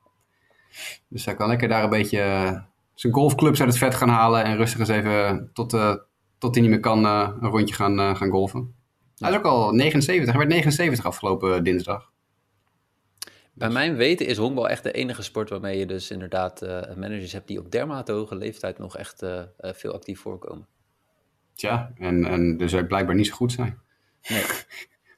Dus 1.07 1.25
hij 1.25 1.35
kan 1.35 1.47
lekker 1.47 1.67
daar 1.67 1.83
een 1.83 1.89
beetje 1.89 2.63
zijn 2.93 3.13
golfclubs 3.13 3.59
uit 3.59 3.69
het 3.69 3.77
vet 3.77 3.95
gaan 3.95 4.09
halen. 4.09 4.43
En 4.43 4.57
rustig 4.57 4.79
eens 4.79 4.89
even 4.89 5.49
tot, 5.53 5.73
uh, 5.73 5.95
tot 6.37 6.53
hij 6.53 6.61
niet 6.61 6.71
meer 6.71 6.79
kan 6.79 7.05
uh, 7.05 7.29
een 7.41 7.49
rondje 7.49 7.75
gaan, 7.75 8.15
gaan 8.15 8.29
golfen. 8.29 8.75
Hij 9.17 9.29
is 9.29 9.37
ook 9.37 9.43
al 9.43 9.71
79. 9.71 10.29
Hij 10.29 10.37
werd 10.37 10.49
79 10.49 11.05
afgelopen 11.05 11.63
dinsdag. 11.63 12.11
Bij 13.53 13.69
mijn 13.69 13.95
weten 13.95 14.25
is 14.25 14.37
honkbal 14.37 14.69
echt 14.69 14.83
de 14.83 14.91
enige 14.91 15.23
sport 15.23 15.49
waarmee 15.49 15.77
je 15.77 15.85
dus 15.85 16.11
inderdaad 16.11 16.61
managers 16.95 17.31
hebt 17.31 17.47
die 17.47 17.59
op 17.59 17.71
dermate 17.71 18.11
hoge 18.11 18.35
leeftijd 18.35 18.77
nog 18.77 18.97
echt 18.97 19.23
veel 19.57 19.93
actief 19.93 20.19
voorkomen. 20.19 20.67
Tja, 21.55 21.91
en, 21.97 22.25
en 22.25 22.57
dus 22.57 22.75
ook 22.75 22.87
blijkbaar 22.87 23.15
niet 23.15 23.27
zo 23.27 23.35
goed 23.35 23.51
zijn. 23.51 23.79
Nee. 24.29 24.43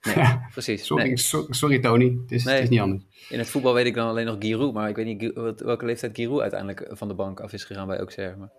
Nee, 0.02 0.16
ja, 0.16 0.48
precies. 0.52 0.86
Sorry, 0.86 1.04
nee. 1.04 1.18
so, 1.18 1.46
sorry 1.50 1.80
Tony, 1.80 2.18
het 2.22 2.32
is, 2.32 2.44
nee. 2.44 2.54
het 2.54 2.64
is 2.64 2.70
niet 2.70 2.80
anders. 2.80 3.04
In 3.30 3.40
het 3.40 3.50
voetbal 3.50 3.74
weet 3.74 3.86
ik 3.86 3.94
dan 3.94 4.08
alleen 4.08 4.26
nog 4.26 4.36
Giroud, 4.40 4.74
maar 4.74 4.90
ik 4.90 4.96
weet 4.96 5.06
niet 5.06 5.34
welke 5.62 5.86
leeftijd 5.86 6.16
Giroud 6.16 6.42
uiteindelijk 6.42 6.88
van 6.90 7.08
de 7.08 7.14
bank 7.14 7.40
af 7.40 7.54
is 7.54 7.64
gegaan 7.64 7.88
bij 7.88 7.98
Auxerre. 7.98 8.36
Maar... 8.36 8.52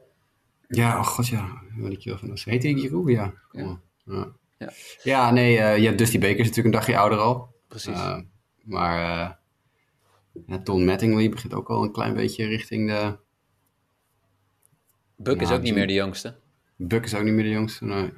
Ja, 0.72 0.98
oh 0.98 1.06
god 1.06 1.28
ja, 1.28 1.62
weet 1.76 1.92
ik 1.92 2.04
wel 2.04 2.18
van. 2.18 2.38
Heet 2.44 2.62
hij 2.62 2.74
Giroud? 2.74 3.08
Ja. 3.08 3.34
Ja. 3.52 3.80
Ja. 4.04 4.32
ja. 4.58 4.72
ja. 5.02 5.30
nee, 5.30 5.56
uh, 5.56 5.78
je 5.78 5.86
hebt 5.86 5.98
Dusty 5.98 6.18
Baker 6.18 6.38
is 6.38 6.46
natuurlijk 6.46 6.74
een 6.74 6.80
dagje 6.80 6.98
ouder 6.98 7.18
al. 7.18 7.54
Precies. 7.68 7.98
Uh, 7.98 8.18
maar 8.64 9.36
uh, 10.46 10.56
Tom 10.56 10.84
Mattingly 10.84 11.28
begint 11.28 11.54
ook 11.54 11.70
al 11.70 11.82
een 11.82 11.92
klein 11.92 12.14
beetje 12.14 12.46
richting 12.46 12.88
de... 12.88 13.18
Buck 15.16 15.40
is 15.40 15.50
ook 15.50 15.62
niet 15.62 15.74
meer 15.74 15.86
de 15.86 15.92
jongste. 15.92 16.38
Buck 16.76 17.04
is 17.04 17.14
ook 17.14 17.22
niet 17.22 17.34
meer 17.34 17.44
de 17.44 17.50
jongste, 17.50 17.84
nee. 17.84 18.12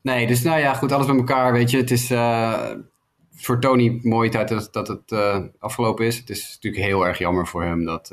Nee, 0.00 0.26
dus 0.26 0.42
nou 0.42 0.60
ja, 0.60 0.74
goed, 0.74 0.92
alles 0.92 1.06
bij 1.06 1.16
elkaar, 1.16 1.52
weet 1.52 1.70
je. 1.70 1.76
Het 1.76 1.90
is 1.90 2.06
voor 3.36 3.60
Tony 3.60 4.00
mooi 4.02 4.30
tijd 4.30 4.48
dat, 4.48 4.72
dat 4.72 4.88
het 4.88 5.12
afgelopen 5.58 6.06
is. 6.06 6.18
Het 6.18 6.30
is 6.30 6.52
natuurlijk 6.54 6.84
heel 6.84 7.06
erg 7.06 7.18
jammer 7.18 7.46
voor 7.46 7.62
hem 7.62 7.84
dat, 7.84 8.10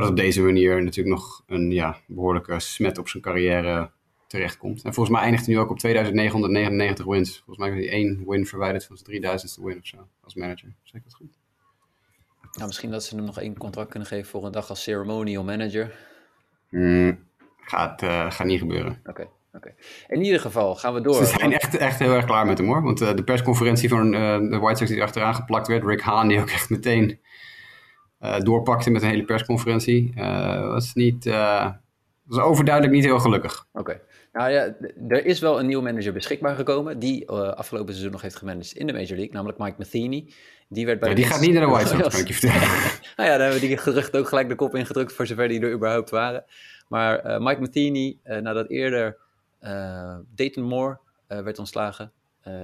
dat 0.00 0.08
op 0.08 0.16
deze 0.16 0.42
manier 0.42 0.82
natuurlijk 0.82 1.16
nog 1.16 1.42
een 1.46 1.70
ja, 1.70 1.96
behoorlijke 2.06 2.60
smet 2.60 2.98
op 2.98 3.08
zijn 3.08 3.22
carrière 3.22 3.90
terechtkomt. 4.26 4.82
En 4.82 4.94
volgens 4.94 5.14
mij 5.14 5.24
eindigt 5.24 5.46
hij 5.46 5.54
nu 5.54 5.60
ook 5.60 5.70
op 5.70 5.78
2999 5.78 7.04
wins. 7.04 7.36
Volgens 7.36 7.58
mij 7.58 7.68
heeft 7.68 7.88
hij 7.88 7.98
één 7.98 8.24
win 8.26 8.46
verwijderd 8.46 8.84
van 8.84 8.96
zijn 8.96 9.22
3000ste 9.22 9.62
win 9.62 9.78
of 9.78 9.86
zo, 9.86 10.08
als 10.20 10.34
manager. 10.34 10.74
Zeg 10.82 11.00
ik 11.00 11.04
dat 11.04 11.14
goed? 11.14 11.38
Nou, 12.52 12.66
misschien 12.66 12.90
dat 12.90 13.04
ze 13.04 13.16
hem 13.16 13.24
nog 13.24 13.40
één 13.40 13.58
contract 13.58 13.90
kunnen 13.90 14.08
geven 14.08 14.30
voor 14.30 14.44
een 14.44 14.52
dag 14.52 14.68
als 14.68 14.82
ceremonial 14.82 15.44
manager. 15.44 15.94
Mm, 16.70 17.18
gaat, 17.60 18.02
gaat 18.02 18.44
niet 18.44 18.60
gebeuren. 18.60 19.00
Oké. 19.06 19.28
Okay. 19.52 19.74
In 20.08 20.22
ieder 20.22 20.40
geval 20.40 20.74
gaan 20.74 20.94
we 20.94 21.00
door. 21.00 21.14
Ze 21.14 21.24
zijn 21.24 21.52
echt, 21.52 21.76
echt 21.76 21.98
heel 21.98 22.12
erg 22.12 22.24
klaar 22.24 22.46
met 22.46 22.58
hem 22.58 22.66
hoor. 22.66 22.82
Want 22.82 23.00
uh, 23.00 23.14
de 23.14 23.24
persconferentie 23.24 23.88
van 23.88 24.14
uh, 24.14 24.38
de 24.38 24.58
White 24.58 24.78
Sox 24.78 24.90
die 24.90 25.02
achteraan 25.02 25.34
geplakt 25.34 25.66
werd, 25.66 25.84
Rick 25.84 26.00
Hahn, 26.00 26.28
die 26.28 26.40
ook 26.40 26.50
echt 26.50 26.70
meteen 26.70 27.20
doorpakte 28.42 28.90
met 28.90 29.02
een 29.02 29.08
hele 29.08 29.24
persconferentie, 29.24 30.12
was 30.62 30.94
niet, 30.94 31.24
was 32.24 32.38
overduidelijk 32.38 32.94
niet 32.94 33.04
heel 33.04 33.18
gelukkig. 33.18 33.66
Oké. 33.72 34.00
Nou 34.32 34.50
ja, 34.50 34.74
er 35.08 35.24
is 35.24 35.40
wel 35.40 35.58
een 35.58 35.66
nieuwe 35.66 35.82
manager 35.82 36.12
beschikbaar 36.12 36.56
gekomen, 36.56 36.98
die 36.98 37.28
afgelopen 37.30 37.88
seizoen 37.88 38.12
nog 38.12 38.22
heeft 38.22 38.36
gemanaged 38.36 38.72
in 38.72 38.86
de 38.86 38.92
Major 38.92 39.16
League, 39.16 39.32
namelijk 39.32 39.58
Mike 39.58 39.74
Matheny. 39.78 40.32
Die, 40.68 40.86
werd 40.86 41.00
bij 41.00 41.08
ja, 41.08 41.14
die 41.14 41.24
gaat 41.24 41.40
niet 41.40 41.52
naar 41.52 41.66
de 41.66 41.72
White 41.72 41.88
Sox, 41.96 42.08
kan 42.08 42.20
ik 42.20 42.26
je 42.26 42.34
vertellen. 42.34 42.68
nou 43.16 43.28
ja, 43.28 43.36
daar 43.36 43.40
hebben 43.40 43.60
we 43.60 43.66
die 43.66 43.76
gerucht 43.76 44.16
ook 44.16 44.28
gelijk 44.28 44.48
de 44.48 44.54
kop 44.54 44.74
ingedrukt, 44.74 45.12
voor 45.12 45.26
zover 45.26 45.48
die 45.48 45.60
er 45.60 45.72
überhaupt 45.72 46.10
waren. 46.10 46.44
Maar 46.88 47.42
Mike 47.42 47.60
Matheny, 47.60 48.18
nadat 48.22 48.68
eerder 48.68 49.16
Dayton 50.34 50.64
Moore 50.64 50.98
werd 51.26 51.58
ontslagen. 51.58 52.12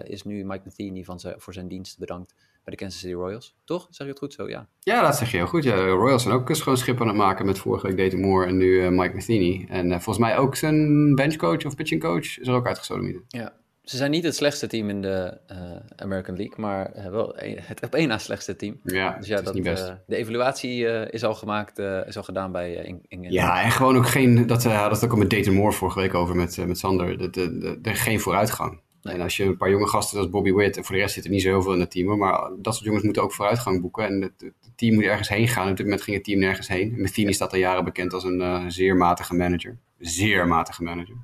Is 0.02 0.22
nu 0.22 0.44
Mike 0.44 0.62
Matheny 0.64 1.04
van 1.04 1.20
zijn, 1.20 1.40
voor 1.40 1.52
zijn 1.52 1.68
dienst 1.68 1.98
bedankt 1.98 2.34
bij 2.64 2.74
de 2.74 2.76
Kansas 2.76 3.00
City 3.00 3.14
Royals. 3.14 3.56
Toch? 3.64 3.86
Zeg 3.90 4.06
je 4.06 4.12
het 4.12 4.18
goed 4.18 4.32
zo? 4.32 4.48
Ja, 4.48 4.68
ja 4.78 5.02
dat 5.02 5.16
zeg 5.16 5.30
je 5.30 5.36
heel 5.36 5.46
goed. 5.46 5.64
Ja, 5.64 5.76
de 5.76 5.88
Royals 5.88 6.22
zijn 6.22 6.34
ook 6.34 6.54
schoon 6.54 6.76
schip 6.76 7.00
aan 7.00 7.06
het 7.06 7.16
maken 7.16 7.46
met 7.46 7.58
vorige 7.58 7.86
week 7.86 7.96
Dayton 7.96 8.20
Moore 8.20 8.46
en 8.46 8.56
nu 8.56 8.90
Mike 8.90 9.14
Matheny. 9.14 9.66
En 9.68 9.88
volgens 9.90 10.18
mij 10.18 10.36
ook 10.38 10.56
zijn 10.56 11.14
benchcoach 11.14 11.64
of 11.64 11.74
pitching 11.74 12.00
coach 12.00 12.38
is 12.38 12.48
er 12.48 12.54
ook 12.54 12.66
uitgestoten. 12.66 13.24
Ja, 13.28 13.52
ze 13.82 13.96
zijn 13.96 14.10
niet 14.10 14.24
het 14.24 14.36
slechtste 14.36 14.66
team 14.66 14.88
in 14.88 15.02
de 15.02 15.38
uh, 15.52 15.56
American 15.96 16.36
League, 16.36 16.54
maar 16.56 16.92
wel 17.10 17.36
het 17.60 17.82
op 17.82 17.94
één 17.94 18.08
na 18.08 18.18
slechtste 18.18 18.56
team. 18.56 18.80
Ja, 18.84 19.16
dus 19.18 19.26
ja, 19.26 19.40
dat, 19.40 19.56
uh, 19.56 19.74
de 20.06 20.16
evaluatie 20.16 20.84
is 21.10 21.24
al 21.24 21.34
gemaakt, 21.34 21.78
is 21.78 22.16
al 22.16 22.22
gedaan 22.22 22.52
bij 22.52 22.72
in, 22.72 23.00
in, 23.08 23.22
Ja, 23.22 23.62
en 23.62 23.70
gewoon 23.70 23.96
ook 23.96 24.08
geen, 24.08 24.46
dat 24.46 24.64
hadden 24.64 24.98
het 24.98 25.04
ook 25.04 25.16
met 25.16 25.30
Dayton 25.30 25.54
Moore 25.54 25.72
vorige 25.72 26.00
week 26.00 26.14
over 26.14 26.36
met, 26.36 26.66
met 26.66 26.78
Sander, 26.78 27.18
de, 27.18 27.30
de, 27.30 27.58
de, 27.58 27.80
de, 27.80 27.94
geen 27.94 28.20
vooruitgang. 28.20 28.80
En 29.02 29.20
als 29.20 29.36
je 29.36 29.44
een 29.44 29.56
paar 29.56 29.70
jonge 29.70 29.88
gasten 29.88 30.18
als 30.18 30.30
Bobby 30.30 30.52
Witt, 30.52 30.76
en 30.76 30.84
voor 30.84 30.94
de 30.94 31.00
rest 31.00 31.14
zit 31.14 31.24
er 31.24 31.30
niet 31.30 31.42
zo 31.42 31.48
heel 31.48 31.62
veel 31.62 31.72
in 31.72 31.80
het 31.80 31.90
team, 31.90 32.18
maar 32.18 32.50
dat 32.58 32.74
soort 32.74 32.86
jongens 32.86 33.04
moeten 33.04 33.22
ook 33.22 33.32
vooruitgang 33.32 33.80
boeken. 33.80 34.04
En 34.04 34.20
het, 34.22 34.52
team 34.74 34.94
moet 34.94 35.04
ergens 35.04 35.28
heen 35.28 35.48
gaan. 35.48 35.70
Op 35.70 35.76
dit 35.76 35.84
moment 35.84 36.02
ging 36.02 36.16
het 36.16 36.24
team 36.24 36.38
nergens 36.38 36.68
heen. 36.68 37.00
Matheny 37.00 37.32
staat 37.32 37.52
al 37.52 37.58
jaren 37.58 37.84
bekend 37.84 38.12
als 38.12 38.24
een 38.24 38.70
zeer 38.72 38.96
matige 38.96 39.34
manager. 39.34 39.78
Zeer 39.98 40.46
matige 40.46 40.82
manager. 40.82 41.16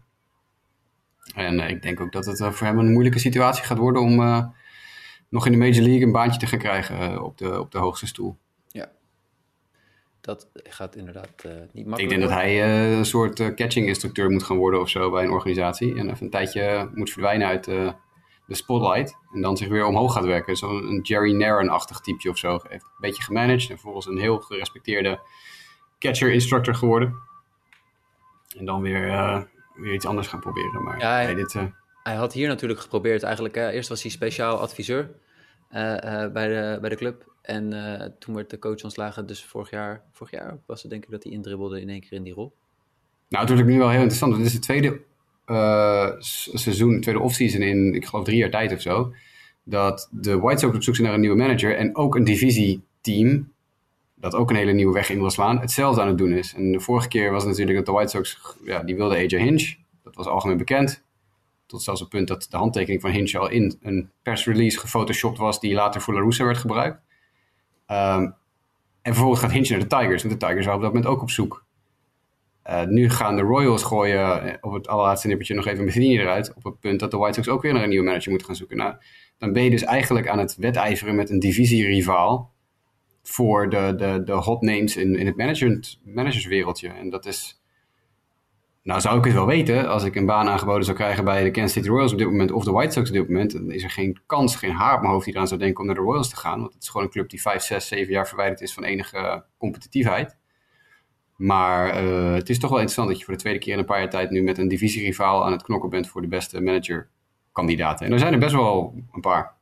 En 1.34 1.54
uh, 1.54 1.68
ik 1.68 1.82
denk 1.82 2.00
ook 2.00 2.12
dat 2.12 2.26
het 2.26 2.40
uh, 2.40 2.50
voor 2.50 2.66
hem 2.66 2.78
een 2.78 2.92
moeilijke 2.92 3.18
situatie 3.18 3.64
gaat 3.64 3.78
worden 3.78 4.02
om 4.02 4.16
nog 5.28 5.46
in 5.46 5.52
de 5.52 5.58
Major 5.58 5.82
League 5.82 6.02
een 6.02 6.12
baantje 6.12 6.38
te 6.38 6.46
gaan 6.46 6.58
krijgen 6.58 7.22
op, 7.22 7.38
de, 7.38 7.60
op 7.60 7.72
de 7.72 7.78
hoogste 7.78 8.06
stoel. 8.06 8.36
Dat 10.26 10.48
gaat 10.54 10.96
inderdaad 10.96 11.44
niet 11.72 11.86
makkelijk 11.86 12.00
Ik 12.00 12.08
denk 12.08 12.20
dat 12.20 12.30
hij 12.30 12.64
een 12.96 13.04
soort 13.04 13.54
catching 13.54 13.86
instructeur 13.86 14.30
moet 14.30 14.42
gaan 14.42 14.56
worden 14.56 14.80
of 14.80 14.88
zo 14.88 15.10
bij 15.10 15.24
een 15.24 15.30
organisatie. 15.30 15.94
En 15.98 16.10
even 16.10 16.24
een 16.24 16.30
tijdje 16.30 16.90
moet 16.94 17.10
verdwijnen 17.10 17.46
uit 17.46 17.64
de 17.64 17.94
spotlight. 18.48 19.16
En 19.34 19.40
dan 19.40 19.56
zich 19.56 19.68
weer 19.68 19.86
omhoog 19.86 20.12
gaat 20.12 20.24
werken. 20.24 20.56
Zo'n 20.56 21.00
Jerry 21.02 21.32
Naron-achtig 21.32 22.00
typeje 22.00 22.30
of 22.30 22.38
zo. 22.38 22.60
Heeft 22.68 22.84
een 22.84 23.00
beetje 23.00 23.22
gemanaged 23.22 23.70
en 23.70 23.78
vervolgens 23.78 24.06
een 24.06 24.18
heel 24.18 24.38
gerespecteerde 24.38 25.20
catcher 25.98 26.32
instructor 26.32 26.74
geworden. 26.74 27.14
En 28.58 28.64
dan 28.64 28.82
weer 28.82 29.46
weer 29.74 29.92
iets 29.92 30.06
anders 30.06 30.26
gaan 30.26 30.40
proberen. 30.40 30.82
Maar 30.82 30.98
ja, 30.98 31.12
hij, 31.12 31.34
dit, 31.34 31.56
hij 32.02 32.14
had 32.14 32.32
hier 32.32 32.48
natuurlijk 32.48 32.80
geprobeerd 32.80 33.22
eigenlijk. 33.22 33.56
Eerst 33.56 33.88
was 33.88 34.02
hij 34.02 34.10
speciaal 34.10 34.60
adviseur 34.60 35.10
bij, 35.68 36.48
de, 36.48 36.78
bij 36.80 36.90
de 36.90 36.96
club. 36.96 37.34
En 37.42 37.70
toen 38.18 38.34
werd 38.34 38.50
de 38.50 38.58
coach 38.58 38.82
ontslagen. 38.82 39.26
Dus 39.26 39.44
vorig 39.44 39.70
jaar, 39.70 40.02
vorig 40.12 40.32
jaar 40.32 40.58
was 40.66 40.82
het 40.82 40.90
denk 40.90 41.04
ik 41.04 41.10
dat 41.10 41.22
hij 41.22 41.32
indribbelde 41.32 41.80
in 41.80 41.88
één 41.88 42.00
keer 42.00 42.12
in 42.12 42.22
die 42.22 42.34
rol. 42.34 42.52
Nou, 43.28 43.42
natuurlijk 43.42 43.68
nu 43.68 43.78
wel 43.78 43.88
heel 43.90 43.98
interessant. 43.98 44.36
Dit 44.36 44.46
is 44.46 44.52
het 44.52 44.62
tweede 44.62 45.00
seizoen, 46.54 47.00
tweede 47.00 47.20
offseason 47.20 47.62
in, 47.62 47.94
ik 47.94 48.06
geloof 48.06 48.24
drie 48.24 48.38
jaar 48.38 48.50
tijd 48.50 48.72
of 48.72 48.80
zo. 48.80 49.14
Dat 49.64 50.08
de 50.10 50.38
White 50.38 50.60
Sox 50.60 50.76
op 50.76 50.82
zoek 50.82 50.94
zijn 50.94 51.06
naar 51.06 51.16
een 51.16 51.22
nieuwe 51.22 51.36
manager. 51.36 51.76
En 51.76 51.96
ook 51.96 52.14
een 52.14 52.24
divisieteam 52.24 53.52
dat 54.14 54.34
ook 54.34 54.50
een 54.50 54.56
hele 54.56 54.72
nieuwe 54.72 54.92
weg 54.92 55.10
in 55.10 55.18
wil 55.18 55.30
slaan, 55.30 55.60
hetzelfde 55.60 56.00
aan 56.00 56.08
het 56.08 56.18
doen 56.18 56.32
is. 56.32 56.54
En 56.54 56.72
de 56.72 56.80
vorige 56.80 57.08
keer 57.08 57.30
was 57.30 57.42
het 57.42 57.50
natuurlijk 57.50 57.76
dat 57.76 57.86
de 57.86 57.92
White 57.92 58.10
Sox, 58.10 58.56
ja, 58.64 58.82
die 58.82 58.96
wilde 58.96 59.14
AJ 59.14 59.26
Hinch. 59.26 59.74
Dat 60.02 60.14
was 60.14 60.26
algemeen 60.26 60.56
bekend. 60.56 61.04
Tot 61.66 61.82
zelfs 61.82 62.00
het 62.00 62.08
punt 62.08 62.28
dat 62.28 62.46
de 62.50 62.56
handtekening 62.56 63.00
van 63.00 63.10
Hinch 63.10 63.34
al 63.34 63.50
in 63.50 63.78
een 63.80 64.10
persrelease 64.22 64.78
gefotoshopt 64.78 65.38
was, 65.38 65.60
die 65.60 65.74
later 65.74 66.00
voor 66.00 66.14
La 66.14 66.20
Russa 66.20 66.44
werd 66.44 66.58
gebruikt. 66.58 67.00
Um, 67.86 68.34
en 69.02 69.12
vervolgens 69.12 69.40
gaat 69.40 69.52
Hinch 69.52 69.68
naar 69.68 69.78
de 69.78 69.86
Tigers, 69.86 70.22
want 70.22 70.40
de 70.40 70.46
Tigers 70.46 70.66
waren 70.66 70.80
op 70.80 70.84
dat 70.84 70.94
moment 70.94 71.12
ook 71.12 71.22
op 71.22 71.30
zoek. 71.30 71.64
Uh, 72.66 72.84
nu 72.84 73.10
gaan 73.10 73.36
de 73.36 73.42
Royals 73.42 73.82
gooien 73.82 74.58
op 74.60 74.72
het 74.72 74.88
allerlaatste 74.88 75.26
nippertje 75.26 75.54
nog 75.54 75.66
even 75.66 75.84
Matheny 75.84 76.18
eruit. 76.18 76.54
Op 76.54 76.64
het 76.64 76.80
punt 76.80 77.00
dat 77.00 77.10
de 77.10 77.16
White 77.16 77.34
Sox 77.34 77.48
ook 77.48 77.62
weer 77.62 77.72
naar 77.72 77.82
een 77.82 77.88
nieuwe 77.88 78.04
manager 78.04 78.28
moeten 78.28 78.46
gaan 78.46 78.56
zoeken. 78.56 78.76
Nou, 78.76 78.94
dan 79.38 79.52
ben 79.52 79.62
je 79.62 79.70
dus 79.70 79.82
eigenlijk 79.82 80.28
aan 80.28 80.38
het 80.38 80.56
wedijveren 80.56 81.14
met 81.14 81.30
een 81.30 81.38
divisierivaal 81.38 82.52
voor 83.22 83.68
de, 83.70 83.94
de, 83.96 84.22
de 84.24 84.32
hot 84.32 84.62
names 84.62 84.96
in, 84.96 85.16
in 85.16 85.26
het 85.26 85.36
management, 85.36 86.00
managerswereldje. 86.04 86.88
En 86.88 87.10
dat 87.10 87.26
is. 87.26 87.60
Nou, 88.86 89.00
zou 89.00 89.18
ik 89.18 89.24
het 89.24 89.34
wel 89.34 89.46
weten 89.46 89.88
als 89.88 90.04
ik 90.04 90.14
een 90.14 90.26
baan 90.26 90.48
aangeboden 90.48 90.84
zou 90.84 90.96
krijgen 90.96 91.24
bij 91.24 91.44
de 91.44 91.50
Kansas 91.50 91.72
City 91.72 91.88
Royals 91.88 92.12
op 92.12 92.18
dit 92.18 92.26
moment 92.26 92.52
of 92.52 92.64
de 92.64 92.70
White 92.70 92.92
Sox 92.92 93.08
op 93.08 93.14
dit 93.14 93.28
moment. 93.28 93.52
Dan 93.52 93.70
is 93.70 93.82
er 93.82 93.90
geen 93.90 94.20
kans, 94.26 94.56
geen 94.56 94.72
haar 94.72 94.94
op 94.94 95.00
mijn 95.00 95.12
hoofd 95.12 95.24
die 95.24 95.34
eraan 95.34 95.48
zou 95.48 95.60
denken 95.60 95.80
om 95.80 95.86
naar 95.86 95.94
de 95.94 96.02
Royals 96.02 96.28
te 96.28 96.36
gaan. 96.36 96.60
Want 96.60 96.74
het 96.74 96.82
is 96.82 96.88
gewoon 96.88 97.06
een 97.06 97.12
club 97.12 97.30
die 97.30 97.40
5, 97.40 97.62
6, 97.62 97.88
7 97.88 98.12
jaar 98.12 98.28
verwijderd 98.28 98.60
is 98.60 98.74
van 98.74 98.84
enige 98.84 99.44
competitiviteit. 99.58 100.36
Maar 101.36 102.04
uh, 102.04 102.34
het 102.34 102.48
is 102.48 102.58
toch 102.58 102.70
wel 102.70 102.78
interessant 102.78 103.08
dat 103.08 103.18
je 103.18 103.24
voor 103.24 103.34
de 103.34 103.40
tweede 103.40 103.58
keer 103.58 103.72
in 103.72 103.78
een 103.78 103.84
paar 103.84 103.98
jaar 103.98 104.10
tijd 104.10 104.30
nu 104.30 104.42
met 104.42 104.58
een 104.58 104.68
divisierivaal 104.68 105.44
aan 105.44 105.52
het 105.52 105.62
knokken 105.62 105.90
bent 105.90 106.08
voor 106.08 106.22
de 106.22 106.28
beste 106.28 106.60
managerkandidaten. 106.60 108.06
En 108.06 108.12
er 108.12 108.18
zijn 108.18 108.32
er 108.32 108.38
best 108.38 108.54
wel 108.54 108.94
een 109.12 109.20
paar. 109.20 109.55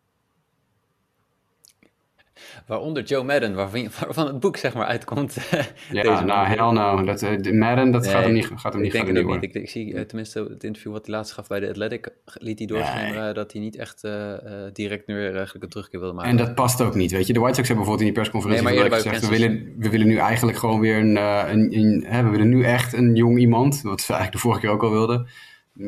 Waaronder 2.67 3.03
Joe 3.03 3.25
Madden, 3.25 3.55
waarvan, 3.55 3.89
waarvan 4.01 4.27
het 4.27 4.41
boek 4.41 4.57
zeg 4.57 4.75
maar 4.75 4.87
uitkomt. 4.87 5.37
ja, 5.91 6.25
nou, 6.25 6.47
hell 6.47 6.71
no. 6.71 7.05
Dat, 7.05 7.23
uh, 7.23 7.53
Madden, 7.53 7.91
dat 7.91 8.03
nee, 8.03 8.11
gaat 8.11 8.23
hem 8.23 8.33
niet 8.33 8.51
gaat 8.57 8.73
hem 8.73 8.83
niet 8.83 8.95
Ik 8.95 9.05
denk 9.05 9.17
het 9.17 9.27
niet. 9.27 9.43
Ik, 9.43 9.55
ik, 9.55 9.71
zie 9.71 9.93
uh, 9.93 10.01
tenminste 10.01 10.47
het 10.51 10.65
interview 10.65 10.93
wat 10.93 11.07
hij 11.07 11.15
laatst 11.15 11.33
gaf 11.33 11.47
bij 11.47 11.61
de 11.61 11.69
Athletic, 11.69 12.09
liet 12.25 12.59
hij 12.59 12.67
doorschemeren 12.67 13.25
nee. 13.25 13.33
dat 13.33 13.53
hij 13.53 13.61
niet 13.61 13.77
echt 13.77 14.03
direct 14.73 15.07
nu 15.07 15.25
eigenlijk 15.25 15.65
een 15.65 15.71
terugkeer 15.71 16.01
wilde 16.01 16.15
maken. 16.15 16.31
En 16.31 16.37
dat 16.37 16.55
past 16.55 16.81
ook 16.81 16.95
niet, 16.95 17.11
weet 17.11 17.27
je. 17.27 17.33
De 17.33 17.41
White 17.41 17.55
Sox 17.55 17.69
hebben 17.69 17.87
bijvoorbeeld 17.87 18.09
in 18.09 18.15
die 18.15 18.23
persconferentie 18.23 18.81
nee, 18.81 18.91
gezegd, 18.91 19.29
we 19.29 19.39
willen, 19.39 19.75
we 19.79 19.91
willen 19.91 20.07
nu 20.07 20.17
eigenlijk 20.17 20.59
gewoon 20.59 20.81
weer 20.81 20.99
een, 20.99 21.17
een, 21.17 21.79
een 21.79 22.05
hè, 22.07 22.23
we 22.23 22.29
willen 22.31 22.49
nu 22.49 22.65
echt 22.65 22.93
een 22.93 23.15
jong 23.15 23.39
iemand, 23.39 23.83
wat 23.83 24.01
ze 24.01 24.13
eigenlijk 24.13 24.33
de 24.33 24.49
vorige 24.49 24.61
keer 24.61 24.71
ook 24.71 24.83
al 24.83 24.91
wilden 24.91 25.29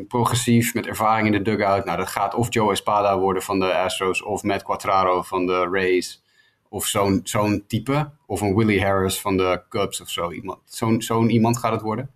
progressief, 0.09 0.75
met 0.75 0.87
ervaring 0.87 1.27
in 1.27 1.33
de 1.33 1.51
dugout. 1.51 1.85
Nou, 1.85 1.97
dat 1.97 2.09
gaat 2.09 2.35
of 2.35 2.53
Joe 2.55 2.73
Espada 2.73 3.19
worden 3.19 3.43
van 3.43 3.59
de 3.59 3.75
Astros 3.75 4.23
of 4.23 4.43
Matt 4.43 4.63
Quatraro 4.63 5.23
van 5.23 5.47
de 5.47 5.69
Rays. 5.71 6.23
Of 6.69 6.87
zo'n 6.87 7.21
zo'n 7.25 7.65
type. 7.67 8.11
Of 8.27 8.41
een 8.41 8.55
Willie 8.55 8.83
Harris 8.83 9.21
van 9.21 9.37
de 9.37 9.63
Cubs 9.69 10.01
of 10.01 10.09
zo. 10.09 10.33
Iemand, 10.33 10.59
zo'n, 10.65 11.03
zo'n 11.03 11.31
iemand 11.31 11.57
gaat 11.57 11.73
het 11.73 11.83
worden. 11.83 12.11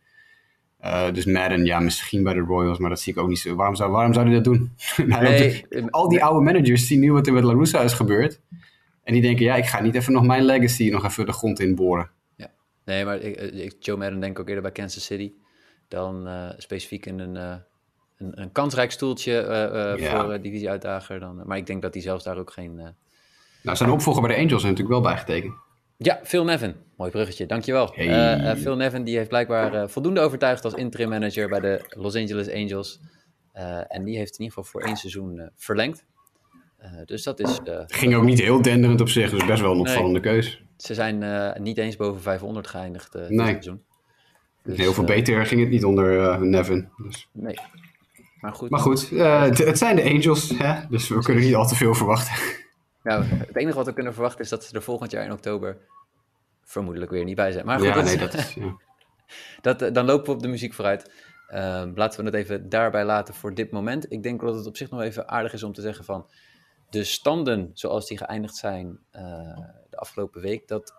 Uh, 0.84 1.12
dus 1.12 1.24
Madden, 1.24 1.64
ja, 1.64 1.80
misschien 1.80 2.22
bij 2.22 2.34
de 2.34 2.40
Royals, 2.40 2.78
maar 2.78 2.90
dat 2.90 3.00
zie 3.00 3.12
ik 3.12 3.18
ook 3.18 3.28
niet 3.28 3.38
zo. 3.38 3.54
Waarom 3.54 3.74
zou, 3.76 3.90
waarom 3.90 4.12
zou 4.12 4.26
hij 4.26 4.34
dat 4.34 4.44
doen? 4.44 4.72
nou, 5.06 5.22
nee, 5.22 5.64
al 5.90 6.08
die 6.08 6.24
oude 6.24 6.44
managers 6.44 6.86
zien 6.86 7.00
nu 7.00 7.12
wat 7.12 7.26
er 7.26 7.32
met 7.32 7.44
La 7.44 7.52
Russa 7.52 7.80
is 7.80 7.92
gebeurd. 7.92 8.40
En 9.02 9.12
die 9.12 9.22
denken, 9.22 9.44
ja, 9.44 9.54
ik 9.54 9.66
ga 9.66 9.80
niet 9.80 9.94
even 9.94 10.12
nog 10.12 10.26
mijn 10.26 10.44
legacy 10.44 10.90
nog 10.90 11.04
even 11.04 11.26
de 11.26 11.32
grond 11.32 11.60
in 11.60 11.74
boren. 11.74 12.10
Ja, 12.36 12.50
nee, 12.84 13.04
maar 13.04 13.20
ik, 13.20 13.36
ik, 13.36 13.74
Joe 13.78 13.96
Madden 13.96 14.20
denk 14.20 14.32
ik 14.32 14.40
ook 14.40 14.48
eerder 14.48 14.62
bij 14.62 14.72
Kansas 14.72 15.04
City. 15.04 15.32
Dan 15.88 16.28
uh, 16.28 16.50
specifiek 16.56 17.06
in 17.06 17.18
een, 17.18 17.34
uh, 17.34 17.54
een, 18.18 18.40
een, 18.40 18.52
kansrijk 18.52 18.90
stoeltje 18.90 19.32
ja. 19.98 20.24
voor 20.24 20.40
divisieuitdager. 20.40 21.20
Dan, 21.20 21.42
maar 21.46 21.56
ik 21.56 21.66
denk 21.66 21.82
dat 21.82 21.94
hij 21.94 22.02
zelfs 22.02 22.24
daar 22.24 22.38
ook 22.38 22.52
geen 22.52 22.94
nou, 23.62 23.77
zijn 23.77 23.90
opvolger 23.90 24.23
bij 24.23 24.37
de 24.37 24.42
Angels 24.42 24.62
natuurlijk 24.62 24.88
wel 24.88 25.01
bijgetekend. 25.01 25.55
Ja, 25.96 26.20
Phil 26.23 26.44
Nevin. 26.44 26.75
Mooi 26.96 27.11
bruggetje, 27.11 27.46
dankjewel. 27.46 27.92
Hey. 27.94 28.38
Uh, 28.38 28.61
Phil 28.62 28.77
Nevin 28.77 29.05
die 29.05 29.16
heeft 29.16 29.29
blijkbaar 29.29 29.75
uh, 29.75 29.88
voldoende 29.88 30.20
overtuigd 30.20 30.64
als 30.64 30.75
interim 30.75 31.09
manager 31.09 31.49
bij 31.49 31.61
de 31.61 31.85
Los 31.88 32.16
Angeles 32.16 32.53
Angels. 32.53 33.01
en 33.88 34.05
die 34.05 34.16
heeft 34.16 34.33
in 34.33 34.44
ieder 34.44 34.55
geval 34.57 34.64
voor 34.64 34.81
één 34.81 34.96
seizoen 34.96 35.51
verlengd. 35.57 36.05
dus 37.05 37.23
dat 37.23 37.40
is... 37.40 37.59
Ging 37.87 38.14
ook 38.14 38.25
niet 38.25 38.40
heel 38.40 38.62
denderend 38.62 39.01
op 39.01 39.09
zich, 39.09 39.31
dus 39.31 39.46
best 39.46 39.62
wel 39.62 39.73
een 39.73 39.81
opvallende 39.81 40.20
nee, 40.20 40.33
keus. 40.33 40.62
Ze 40.77 40.94
zijn 40.94 41.25
niet 41.62 41.79
eens 41.79 41.96
boven 41.96 42.23
500 42.23 42.66
geëindigd 42.66 43.12
dit 43.12 43.31
nee. 43.31 43.46
seizoen. 43.46 43.83
Dus, 44.62 44.79
heel 44.79 44.92
veel 44.92 45.05
beter 45.05 45.46
ging 45.46 45.61
het 45.61 45.70
niet 45.70 45.85
onder 45.85 46.40
Nevin. 46.46 46.88
Dus. 46.96 47.29
Nee. 47.33 47.59
Maar 48.40 48.55
goed, 48.55 48.70
maar 48.70 48.81
goed 48.81 49.11
het 49.11 49.79
zijn 49.79 49.96
de 49.96 50.05
Angels, 50.05 50.53
hè? 50.59 50.81
dus 50.88 51.09
we 51.09 51.23
kunnen 51.23 51.44
niet 51.44 51.55
al 51.55 51.66
te 51.66 51.75
veel 51.75 51.94
verwachten. 51.94 52.35
Nou, 53.02 53.24
het 53.24 53.56
enige 53.56 53.76
wat 53.76 53.86
we 53.86 53.92
kunnen 53.92 54.14
verwachten 54.14 54.40
is 54.40 54.48
dat 54.48 54.64
ze 54.64 54.74
er 54.74 54.82
volgend 54.82 55.10
jaar 55.10 55.24
in 55.24 55.32
oktober 55.32 55.78
vermoedelijk 56.64 57.10
weer 57.10 57.24
niet 57.24 57.36
bij 57.36 57.52
zijn. 57.52 57.66
Maar 57.66 57.78
goed, 57.78 57.86
ja, 57.86 57.94
dat, 57.94 58.04
nee, 58.04 58.18
dat 58.18 58.34
is, 58.34 58.54
ja. 58.54 58.76
dat, 59.60 59.82
eh, 59.82 59.92
dan 59.92 60.04
lopen 60.04 60.26
we 60.26 60.32
op 60.32 60.42
de 60.42 60.48
muziek 60.48 60.74
vooruit. 60.74 61.10
Uh, 61.48 61.84
laten 61.94 62.20
we 62.20 62.26
het 62.26 62.34
even 62.34 62.68
daarbij 62.68 63.04
laten 63.04 63.34
voor 63.34 63.54
dit 63.54 63.70
moment. 63.70 64.12
Ik 64.12 64.22
denk 64.22 64.40
dat 64.40 64.54
het 64.54 64.66
op 64.66 64.76
zich 64.76 64.90
nog 64.90 65.00
even 65.00 65.28
aardig 65.28 65.52
is 65.52 65.62
om 65.62 65.72
te 65.72 65.80
zeggen 65.80 66.04
van 66.04 66.30
de 66.90 67.04
standen 67.04 67.70
zoals 67.74 68.06
die 68.06 68.18
geëindigd 68.18 68.56
zijn 68.56 68.98
uh, 69.12 69.22
de 69.90 69.96
afgelopen 69.96 70.40
week, 70.40 70.68
dat 70.68 70.94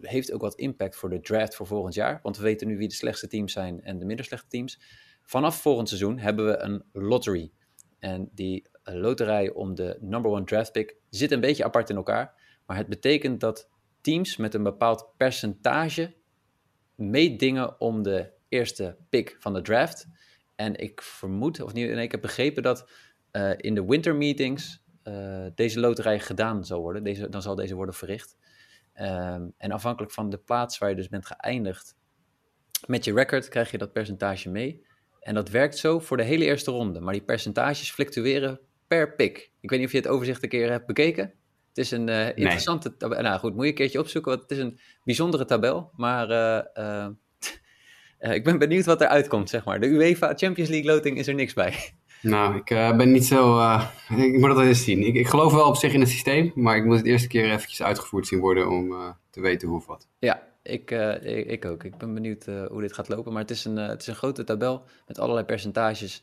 heeft 0.00 0.32
ook 0.32 0.40
wat 0.40 0.54
impact 0.54 0.96
voor 0.96 1.10
de 1.10 1.20
draft 1.20 1.54
voor 1.54 1.66
volgend 1.66 1.94
jaar. 1.94 2.20
Want 2.22 2.36
we 2.36 2.42
weten 2.42 2.66
nu 2.66 2.76
wie 2.76 2.88
de 2.88 2.94
slechtste 2.94 3.28
teams 3.28 3.52
zijn 3.52 3.82
en 3.82 3.98
de 3.98 4.04
minder 4.04 4.24
slechte 4.24 4.48
teams. 4.48 4.80
vanaf 5.22 5.60
volgend 5.60 5.88
seizoen 5.88 6.18
hebben 6.18 6.46
we 6.46 6.58
een 6.58 6.84
lottery. 6.92 7.50
En 7.98 8.30
die 8.32 8.68
eh, 8.82 8.94
loterij 8.94 9.50
om 9.50 9.74
de 9.74 9.96
number 10.00 10.30
one 10.30 10.44
draft 10.44 10.72
pick 10.72 10.96
zit 11.16 11.32
een 11.32 11.40
beetje 11.40 11.64
apart 11.64 11.90
in 11.90 11.96
elkaar. 11.96 12.34
Maar 12.66 12.76
het 12.76 12.88
betekent 12.88 13.40
dat 13.40 13.70
teams 14.00 14.36
met 14.36 14.54
een 14.54 14.62
bepaald 14.62 15.12
percentage 15.16 16.14
meedingen 16.94 17.80
om 17.80 18.02
de 18.02 18.32
eerste 18.48 18.96
pick 19.08 19.36
van 19.38 19.54
de 19.54 19.62
draft. 19.62 20.08
En 20.54 20.76
ik 20.76 21.02
vermoed, 21.02 21.60
of 21.60 21.72
niet, 21.72 21.90
ik 21.90 22.12
heb 22.12 22.20
begrepen 22.20 22.62
dat 22.62 22.90
uh, 23.32 23.52
in 23.56 23.74
de 23.74 23.84
winter 23.84 24.16
meetings 24.16 24.82
uh, 25.04 25.46
deze 25.54 25.80
loterij 25.80 26.20
gedaan 26.20 26.64
zal 26.64 26.80
worden. 26.80 27.04
Deze, 27.04 27.28
dan 27.28 27.42
zal 27.42 27.54
deze 27.54 27.74
worden 27.74 27.94
verricht. 27.94 28.36
Um, 29.00 29.54
en 29.56 29.70
afhankelijk 29.70 30.12
van 30.12 30.30
de 30.30 30.38
plaats 30.38 30.78
waar 30.78 30.88
je 30.88 30.96
dus 30.96 31.08
bent 31.08 31.26
geëindigd 31.26 31.96
met 32.86 33.04
je 33.04 33.12
record, 33.12 33.48
krijg 33.48 33.70
je 33.70 33.78
dat 33.78 33.92
percentage 33.92 34.50
mee. 34.50 34.86
En 35.20 35.34
dat 35.34 35.48
werkt 35.48 35.78
zo 35.78 35.98
voor 35.98 36.16
de 36.16 36.22
hele 36.22 36.44
eerste 36.44 36.70
ronde. 36.70 37.00
Maar 37.00 37.12
die 37.12 37.24
percentages 37.24 37.90
fluctueren 37.90 38.60
per 38.94 39.14
pick. 39.14 39.50
Ik 39.60 39.70
weet 39.70 39.78
niet 39.78 39.88
of 39.88 39.94
je 39.94 40.00
het 40.00 40.08
overzicht 40.08 40.42
een 40.42 40.48
keer 40.48 40.70
hebt 40.70 40.86
bekeken. 40.86 41.32
Het 41.68 41.78
is 41.78 41.90
een 41.90 42.08
uh, 42.08 42.28
interessante 42.28 42.88
nee. 42.88 42.96
tabel. 42.96 43.22
Nou 43.22 43.38
goed, 43.38 43.54
moet 43.54 43.62
je 43.64 43.70
een 43.70 43.76
keertje 43.76 43.98
opzoeken, 43.98 44.30
want 44.30 44.42
het 44.42 44.50
is 44.50 44.58
een 44.58 44.78
bijzondere 45.04 45.44
tabel. 45.44 45.90
Maar 45.96 46.30
uh, 46.30 47.08
uh, 48.20 48.34
ik 48.38 48.44
ben 48.44 48.58
benieuwd 48.58 48.84
wat 48.84 49.00
eruit 49.00 49.28
komt, 49.28 49.50
zeg 49.50 49.64
maar. 49.64 49.80
De 49.80 49.86
UEFA 49.86 50.34
Champions 50.36 50.70
League 50.70 50.92
loting 50.92 51.18
is 51.18 51.26
er 51.26 51.34
niks 51.34 51.52
bij. 51.52 51.74
Nou, 52.22 52.56
ik 52.56 52.64
ben 52.96 53.12
niet 53.12 53.26
zo... 53.26 53.60
ik 54.16 54.38
moet 54.38 54.48
dat 54.48 54.60
eens 54.60 54.84
zien. 54.84 55.06
Ik, 55.06 55.14
ik, 55.14 55.26
geloof 55.26 55.52
wel 55.52 55.66
op 55.66 55.76
zich 55.76 55.92
in 55.92 56.00
het 56.00 56.08
systeem, 56.08 56.52
maar 56.54 56.76
ik 56.76 56.84
moet 56.84 56.96
het 56.96 57.06
eerste 57.06 57.28
keer 57.28 57.44
eventjes 57.44 57.82
uitgevoerd 57.82 58.26
zien 58.26 58.40
worden 58.40 58.70
om 58.70 58.94
te 59.30 59.40
weten 59.40 59.68
hoe 59.68 59.76
of 59.76 59.86
wat. 59.86 60.08
Ja, 60.18 60.42
ik, 60.62 60.90
ik, 61.22 61.46
ik, 61.46 61.64
ook. 61.64 61.84
Ik 61.84 61.98
ben 61.98 62.14
benieuwd 62.14 62.44
hoe 62.44 62.80
dit 62.80 62.92
gaat 62.92 63.08
lopen. 63.08 63.32
Maar 63.32 63.42
het 63.42 63.50
is 63.50 63.64
een, 63.64 63.76
het 63.76 64.00
is 64.00 64.06
een 64.06 64.14
grote 64.14 64.44
tabel 64.44 64.84
met 65.06 65.18
allerlei 65.18 65.46
percentages 65.46 66.22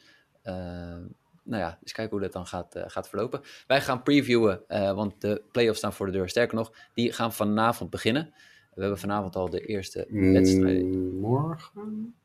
nou 1.44 1.62
ja, 1.62 1.78
eens 1.82 1.92
kijken 1.92 2.14
hoe 2.14 2.22
dat 2.22 2.34
dan 2.34 2.48
gaat, 2.48 2.76
uh, 2.76 2.84
gaat 2.88 3.10
verlopen. 3.10 3.42
Wij 3.68 3.82
gaan 3.82 4.04
previewen, 4.04 4.64
uh, 4.68 4.94
want 4.94 5.22
de 5.22 5.44
playoffs 5.52 5.78
staan 5.78 5.94
voor 5.94 6.06
de 6.06 6.12
deur. 6.12 6.30
Sterker 6.30 6.58
nog, 6.58 6.74
die 6.94 7.12
gaan 7.12 7.34
vanavond 7.34 7.90
beginnen. 7.90 8.34
We 8.74 8.82
hebben 8.82 9.00
vanavond 9.00 9.36
al 9.36 9.50
de 9.50 9.66
eerste 9.66 10.08
wedstrijden. 10.10 11.20
Morgen? 11.20 12.16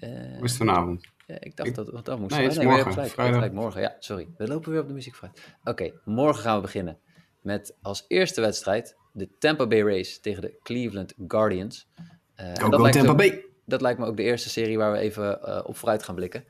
Uh, 0.00 0.42
is 0.42 0.50
het 0.50 0.56
vanavond? 0.56 1.06
Ja, 1.26 1.40
ik 1.40 1.56
dacht 1.56 1.74
dat, 1.74 1.86
dat, 1.86 2.04
dat 2.04 2.18
moest 2.18 2.36
nee, 2.36 2.50
zijn. 2.50 2.66
Nee, 2.66 2.76
morgen. 2.76 2.92
Gelijk, 2.92 3.34
gelijk, 3.34 3.52
morgen, 3.52 3.80
ja, 3.80 3.96
sorry. 3.98 4.28
We 4.36 4.48
lopen 4.48 4.70
weer 4.70 4.80
op 4.80 4.88
de 4.88 4.94
muziek 4.94 5.14
vooruit. 5.14 5.54
Oké, 5.60 5.70
okay, 5.70 5.94
morgen 6.04 6.42
gaan 6.42 6.56
we 6.56 6.62
beginnen 6.62 6.98
met 7.40 7.76
als 7.82 8.04
eerste 8.08 8.40
wedstrijd 8.40 8.96
de 9.12 9.28
Tampa 9.38 9.66
Bay 9.66 9.82
Race 9.82 10.20
tegen 10.20 10.42
de 10.42 10.58
Cleveland 10.62 11.14
Guardians. 11.28 11.88
Uh, 12.36 12.54
go, 12.54 12.70
go 12.70 12.88
Tampa 12.88 13.14
Bay! 13.14 13.44
Dat 13.64 13.80
lijkt 13.80 13.98
me 13.98 14.06
ook 14.06 14.16
de 14.16 14.22
eerste 14.22 14.48
serie 14.48 14.78
waar 14.78 14.92
we 14.92 14.98
even 14.98 15.66
op 15.66 15.76
vooruit 15.76 16.02
gaan 16.02 16.14
blikken. 16.14 16.44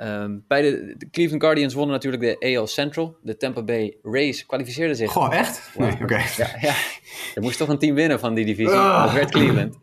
Um, 0.00 0.44
bij 0.48 0.62
de, 0.62 0.94
de, 0.96 1.10
Cleveland 1.10 1.42
Guardians 1.42 1.74
wonnen 1.74 1.94
natuurlijk 1.94 2.40
de 2.40 2.56
AL 2.56 2.66
Central. 2.66 3.16
De 3.22 3.36
Tampa 3.36 3.62
Bay 3.62 3.98
Rays 4.02 4.46
kwalificeerde 4.46 4.94
zich. 4.94 5.10
Goh, 5.10 5.34
echt? 5.34 5.74
Wow. 5.74 5.82
Nee, 5.82 5.92
oké. 5.92 6.02
Okay. 6.02 6.24
Ja, 6.36 6.56
ja, 6.60 6.74
er 7.34 7.42
moest 7.42 7.58
toch 7.58 7.68
een 7.68 7.78
team 7.78 7.94
winnen 7.94 8.20
van 8.20 8.34
die 8.34 8.44
divisie. 8.44 8.74
Uh, 8.74 9.04
dat 9.04 9.12
werd 9.12 9.30
Cleveland. 9.30 9.76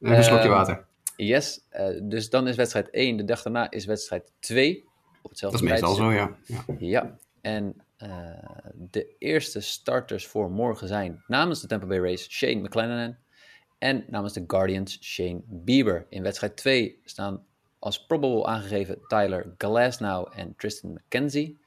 Een 0.00 0.24
slokje 0.24 0.44
um, 0.44 0.50
water. 0.50 0.86
Yes, 1.16 1.60
uh, 1.72 2.00
dus 2.02 2.30
dan 2.30 2.48
is 2.48 2.56
wedstrijd 2.56 2.90
1. 2.90 3.16
De 3.16 3.24
dag 3.24 3.42
daarna 3.42 3.70
is 3.70 3.84
wedstrijd 3.84 4.32
2. 4.40 4.84
Op 5.22 5.30
hetzelfde 5.30 5.58
dat 5.58 5.66
is 5.66 5.72
meestal 5.72 5.94
zo, 5.94 6.12
ja. 6.12 6.36
Ja, 6.44 6.64
ja. 6.78 7.18
en 7.40 7.82
uh, 8.02 8.08
de 8.74 9.14
eerste 9.18 9.60
starters 9.60 10.26
voor 10.26 10.50
morgen 10.50 10.88
zijn 10.88 11.22
namens 11.26 11.60
de 11.60 11.66
Tampa 11.66 11.86
Bay 11.86 11.98
Rays 11.98 12.30
Shane 12.30 12.54
McClanahan. 12.54 13.16
En 13.78 14.04
namens 14.06 14.32
de 14.32 14.44
Guardians 14.46 14.98
Shane 15.02 15.40
Bieber. 15.46 16.06
In 16.08 16.22
wedstrijd 16.22 16.56
2 16.56 17.00
staan 17.04 17.46
als 17.78 18.06
probable 18.06 18.46
aangegeven 18.46 18.98
Tyler 19.06 19.54
Glasnow 19.58 20.28
en 20.34 20.54
Tristan 20.56 20.92
McKenzie. 20.92 21.58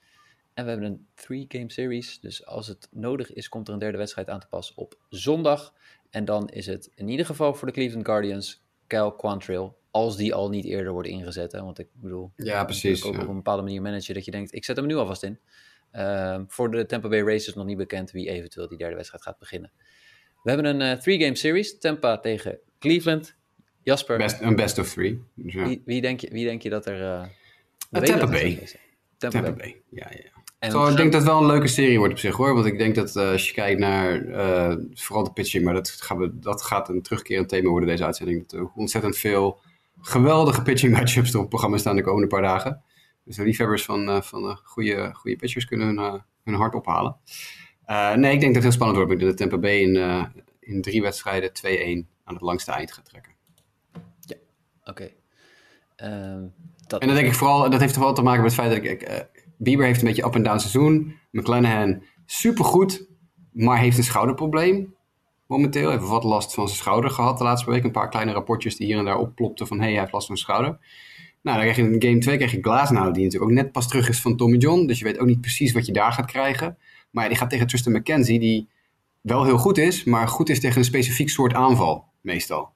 En 0.53 0.63
we 0.63 0.69
hebben 0.69 0.89
een 0.89 1.07
three-game 1.15 1.71
series, 1.71 2.19
dus 2.19 2.45
als 2.45 2.67
het 2.67 2.87
nodig 2.91 3.33
is, 3.33 3.49
komt 3.49 3.67
er 3.67 3.73
een 3.73 3.79
derde 3.79 3.97
wedstrijd 3.97 4.29
aan 4.29 4.39
te 4.39 4.47
pas 4.47 4.73
op 4.73 4.97
zondag. 5.09 5.73
En 6.09 6.25
dan 6.25 6.49
is 6.49 6.65
het 6.65 6.91
in 6.95 7.07
ieder 7.07 7.25
geval 7.25 7.53
voor 7.53 7.67
de 7.67 7.73
Cleveland 7.73 8.05
Guardians 8.05 8.63
Cal 8.87 9.15
Quantrill, 9.15 9.71
als 9.91 10.17
die 10.17 10.33
al 10.33 10.49
niet 10.49 10.65
eerder 10.65 10.93
worden 10.93 11.11
ingezet. 11.11 11.51
Hè? 11.51 11.63
Want 11.63 11.79
ik 11.79 11.87
bedoel, 11.93 12.31
ja, 12.35 12.63
precies, 12.63 13.03
ook 13.03 13.15
ja. 13.15 13.21
op 13.21 13.27
een 13.27 13.35
bepaalde 13.35 13.61
manier 13.61 13.81
managen 13.81 14.13
dat 14.13 14.25
je 14.25 14.31
denkt, 14.31 14.53
ik 14.53 14.65
zet 14.65 14.75
hem 14.75 14.85
nu 14.85 14.95
alvast 14.95 15.23
in. 15.23 15.39
Uh, 15.93 16.41
voor 16.47 16.71
de 16.71 16.85
Tampa 16.85 17.07
Bay 17.07 17.21
Race 17.21 17.47
is 17.47 17.53
nog 17.53 17.65
niet 17.65 17.77
bekend 17.77 18.11
wie 18.11 18.29
eventueel 18.29 18.67
die 18.67 18.77
derde 18.77 18.95
wedstrijd 18.95 19.23
gaat 19.23 19.39
beginnen. 19.39 19.71
We 20.43 20.51
hebben 20.51 20.65
een 20.65 20.95
uh, 20.95 21.01
three-game 21.01 21.35
series, 21.35 21.77
Tampa 21.77 22.19
tegen 22.19 22.59
Cleveland. 22.79 23.35
Jasper. 23.83 24.17
Best, 24.17 24.41
een 24.41 24.55
best 24.55 24.77
of 24.77 24.89
three. 24.89 25.21
Dus 25.35 25.53
ja. 25.53 25.65
wie, 25.65 25.81
wie, 25.85 26.01
denk 26.01 26.19
je, 26.19 26.29
wie 26.31 26.45
denk 26.45 26.61
je 26.61 26.69
dat 26.69 26.85
er... 26.85 26.99
Uh, 26.99 27.25
uh, 27.91 28.01
Tampa 28.01 28.27
Bay. 28.27 28.67
Tampa, 29.17 29.39
Tampa 29.39 29.41
Bay. 29.41 29.53
Bay. 29.53 29.81
Ja, 29.89 30.07
ja. 30.23 30.41
En 30.61 30.71
Zo, 30.71 30.87
ik 30.87 30.95
denk 30.95 31.11
dat 31.11 31.21
het 31.21 31.29
wel 31.31 31.39
een 31.39 31.45
leuke 31.45 31.67
serie 31.67 31.97
wordt 31.97 32.13
op 32.13 32.19
zich 32.19 32.35
hoor. 32.35 32.53
Want 32.53 32.65
ik 32.65 32.77
denk 32.77 32.95
dat 32.95 33.15
uh, 33.15 33.31
als 33.31 33.47
je 33.47 33.53
kijkt 33.53 33.79
naar 33.79 34.21
uh, 34.21 34.75
vooral 34.93 35.23
de 35.23 35.31
pitching, 35.31 35.63
maar 35.63 35.73
dat, 35.73 35.89
gaan 35.89 36.17
we, 36.17 36.39
dat 36.39 36.61
gaat 36.61 36.89
een 36.89 37.01
terugkerend 37.01 37.49
thema 37.49 37.69
worden 37.69 37.89
deze 37.89 38.05
uitzending. 38.05 38.41
Dat 38.41 38.59
er 38.59 38.71
ontzettend 38.75 39.17
veel 39.17 39.59
geweldige 40.01 40.61
pitching 40.61 40.93
matchups 40.97 41.35
op 41.35 41.39
het 41.39 41.49
programma 41.49 41.77
staan 41.77 41.95
de 41.95 42.01
komende 42.01 42.27
paar 42.27 42.41
dagen. 42.41 42.81
Dus 43.25 43.35
de 43.35 43.43
liefhebbers 43.43 43.83
van, 43.83 44.09
uh, 44.09 44.21
van 44.21 44.59
goede, 44.63 45.09
goede 45.13 45.37
pitchers 45.37 45.65
kunnen 45.65 45.87
hun, 45.87 46.21
hun 46.43 46.55
hart 46.55 46.75
ophalen. 46.75 47.15
nee, 48.15 48.33
ik 48.33 48.39
denk 48.39 48.41
dat 48.41 48.53
het 48.53 48.63
heel 48.63 48.71
spannend 48.71 48.97
wordt. 48.97 49.11
Ik 49.11 49.19
denk 49.19 49.29
dat 49.29 49.39
de 49.39 49.49
Tampa 49.49 49.67
Bay 49.67 49.79
in, 49.79 50.31
in 50.59 50.81
drie 50.81 51.01
wedstrijden 51.01 51.51
2-1 52.05 52.07
aan 52.23 52.33
het 52.33 52.41
langste 52.41 52.71
eind 52.71 52.91
gaat 52.91 53.05
trekken. 53.05 53.30
Oké. 54.83 54.89
Okay. 54.89 55.15
Um, 56.11 56.53
en 56.99 57.07
dan 57.07 57.15
denk 57.15 57.27
ik 57.27 57.33
vooral, 57.33 57.69
dat 57.69 57.79
heeft 57.79 57.93
vooral 57.93 58.13
te 58.13 58.21
maken 58.21 58.41
met 58.41 58.51
het 58.51 58.61
feit 58.61 58.75
dat 58.75 58.91
ik, 58.91 59.09
uh, 59.09 59.17
Bieber 59.57 59.85
heeft 59.85 60.01
een 60.01 60.07
beetje 60.07 60.25
up 60.25 60.35
en 60.35 60.43
down 60.43 60.59
seizoen. 60.59 61.15
McClanahan 61.31 62.03
supergoed, 62.25 63.07
maar 63.51 63.79
heeft 63.79 63.97
een 63.97 64.03
schouderprobleem 64.03 64.95
momenteel. 65.45 65.89
Heeft 65.89 66.07
wat 66.07 66.23
last 66.23 66.53
van 66.53 66.67
zijn 66.67 66.79
schouder 66.79 67.09
gehad 67.09 67.37
de 67.37 67.43
laatste 67.43 67.71
week. 67.71 67.83
Een 67.83 67.91
paar 67.91 68.09
kleine 68.09 68.31
rapportjes 68.31 68.75
die 68.75 68.87
hier 68.87 68.97
en 68.97 69.05
daar 69.05 69.17
opplopten 69.17 69.67
van, 69.67 69.77
hé, 69.77 69.83
hey, 69.83 69.91
hij 69.91 70.01
heeft 70.01 70.13
last 70.13 70.27
van 70.27 70.37
zijn 70.37 70.49
schouder. 70.49 70.79
Nou, 71.41 71.57
dan 71.57 71.71
krijg 71.71 71.75
je 71.75 71.93
in 71.93 72.01
game 72.01 72.17
2 72.17 72.35
krijg 72.35 72.51
je 72.51 72.61
Glasnow, 72.61 73.13
die 73.13 73.23
natuurlijk 73.23 73.51
ook 73.51 73.57
net 73.57 73.71
pas 73.71 73.87
terug 73.87 74.09
is 74.09 74.21
van 74.21 74.35
Tommy 74.35 74.57
John. 74.57 74.85
Dus 74.85 74.99
je 74.99 75.03
weet 75.03 75.19
ook 75.19 75.27
niet 75.27 75.41
precies 75.41 75.71
wat 75.71 75.85
je 75.85 75.93
daar 75.93 76.11
gaat 76.11 76.25
krijgen. 76.25 76.77
Maar 77.11 77.27
die 77.27 77.37
gaat 77.37 77.49
tegen 77.49 77.67
Tristan 77.67 77.93
McKenzie, 77.93 78.39
die 78.39 78.69
wel 79.21 79.43
heel 79.43 79.57
goed 79.57 79.77
is, 79.77 80.03
maar 80.03 80.27
goed 80.27 80.49
is 80.49 80.59
tegen 80.59 80.77
een 80.77 80.85
specifiek 80.85 81.29
soort 81.29 81.53
aanval, 81.53 82.05
meestal. 82.21 82.69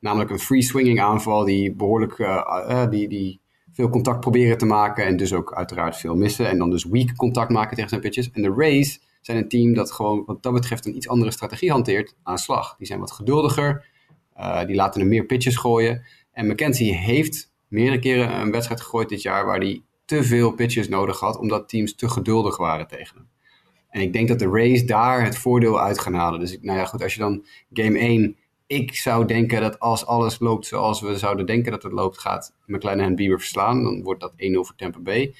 Namelijk 0.00 0.30
een 0.30 0.38
free 0.38 0.62
swinging 0.62 1.00
aanval 1.00 1.44
die 1.44 1.74
behoorlijk 1.74 2.18
uh, 2.18 2.26
uh, 2.68 2.90
die, 2.90 3.08
die 3.08 3.40
veel 3.72 3.88
contact 3.88 4.20
proberen 4.20 4.58
te 4.58 4.66
maken 4.66 5.04
en 5.04 5.16
dus 5.16 5.32
ook 5.32 5.54
uiteraard 5.54 5.96
veel 5.96 6.14
missen. 6.14 6.48
En 6.48 6.58
dan 6.58 6.70
dus 6.70 6.84
weak 6.84 7.16
contact 7.16 7.50
maken 7.50 7.74
tegen 7.74 7.90
zijn 7.90 8.00
pitches. 8.00 8.30
En 8.30 8.42
de 8.42 8.54
Rays 8.56 9.00
zijn 9.20 9.36
een 9.36 9.48
team 9.48 9.74
dat 9.74 9.92
gewoon 9.92 10.22
wat 10.26 10.42
dat 10.42 10.52
betreft 10.52 10.86
een 10.86 10.96
iets 10.96 11.08
andere 11.08 11.30
strategie 11.30 11.70
hanteert 11.70 12.14
aan 12.22 12.38
slag. 12.38 12.76
Die 12.76 12.86
zijn 12.86 13.00
wat 13.00 13.12
geduldiger, 13.12 13.86
die 14.66 14.76
laten 14.76 15.00
er 15.00 15.06
meer 15.06 15.24
pitches 15.24 15.56
gooien. 15.56 16.02
En 16.32 16.46
McKenzie 16.46 16.94
heeft 16.94 17.52
meerdere 17.68 17.98
keren 17.98 18.40
een 18.40 18.50
wedstrijd 18.50 18.80
gegooid 18.80 19.08
dit 19.08 19.22
jaar 19.22 19.46
waar 19.46 19.58
hij 19.58 19.82
te 20.04 20.24
veel 20.24 20.52
pitches 20.52 20.88
nodig 20.88 21.20
had, 21.20 21.38
omdat 21.38 21.68
teams 21.68 21.94
te 21.94 22.08
geduldig 22.08 22.56
waren 22.56 22.86
tegen 22.86 23.16
hem. 23.16 23.28
En 23.88 24.00
ik 24.00 24.12
denk 24.12 24.28
dat 24.28 24.38
de 24.38 24.48
Rays 24.48 24.86
daar 24.86 25.24
het 25.24 25.38
voordeel 25.38 25.80
uit 25.80 25.98
gaan 25.98 26.14
halen. 26.14 26.40
Dus 26.40 26.58
nou 26.60 26.78
ja, 26.78 26.84
goed, 26.84 27.02
als 27.02 27.14
je 27.14 27.20
dan 27.20 27.44
game 27.72 27.98
1 27.98 28.36
ik 28.70 28.94
zou 28.94 29.24
denken 29.24 29.60
dat 29.60 29.78
als 29.78 30.06
alles 30.06 30.38
loopt 30.38 30.66
zoals 30.66 31.00
we 31.00 31.18
zouden 31.18 31.46
denken 31.46 31.72
dat 31.72 31.82
het 31.82 31.92
loopt, 31.92 32.18
gaat 32.18 32.54
McLaren 32.66 33.04
en 33.04 33.14
Bieber 33.14 33.38
verslaan. 33.38 33.82
Dan 33.82 34.02
wordt 34.02 34.20
dat 34.20 34.32
1-0 34.32 34.36
voor 34.36 34.74
Tampa 34.76 34.98
Bay. 34.98 35.34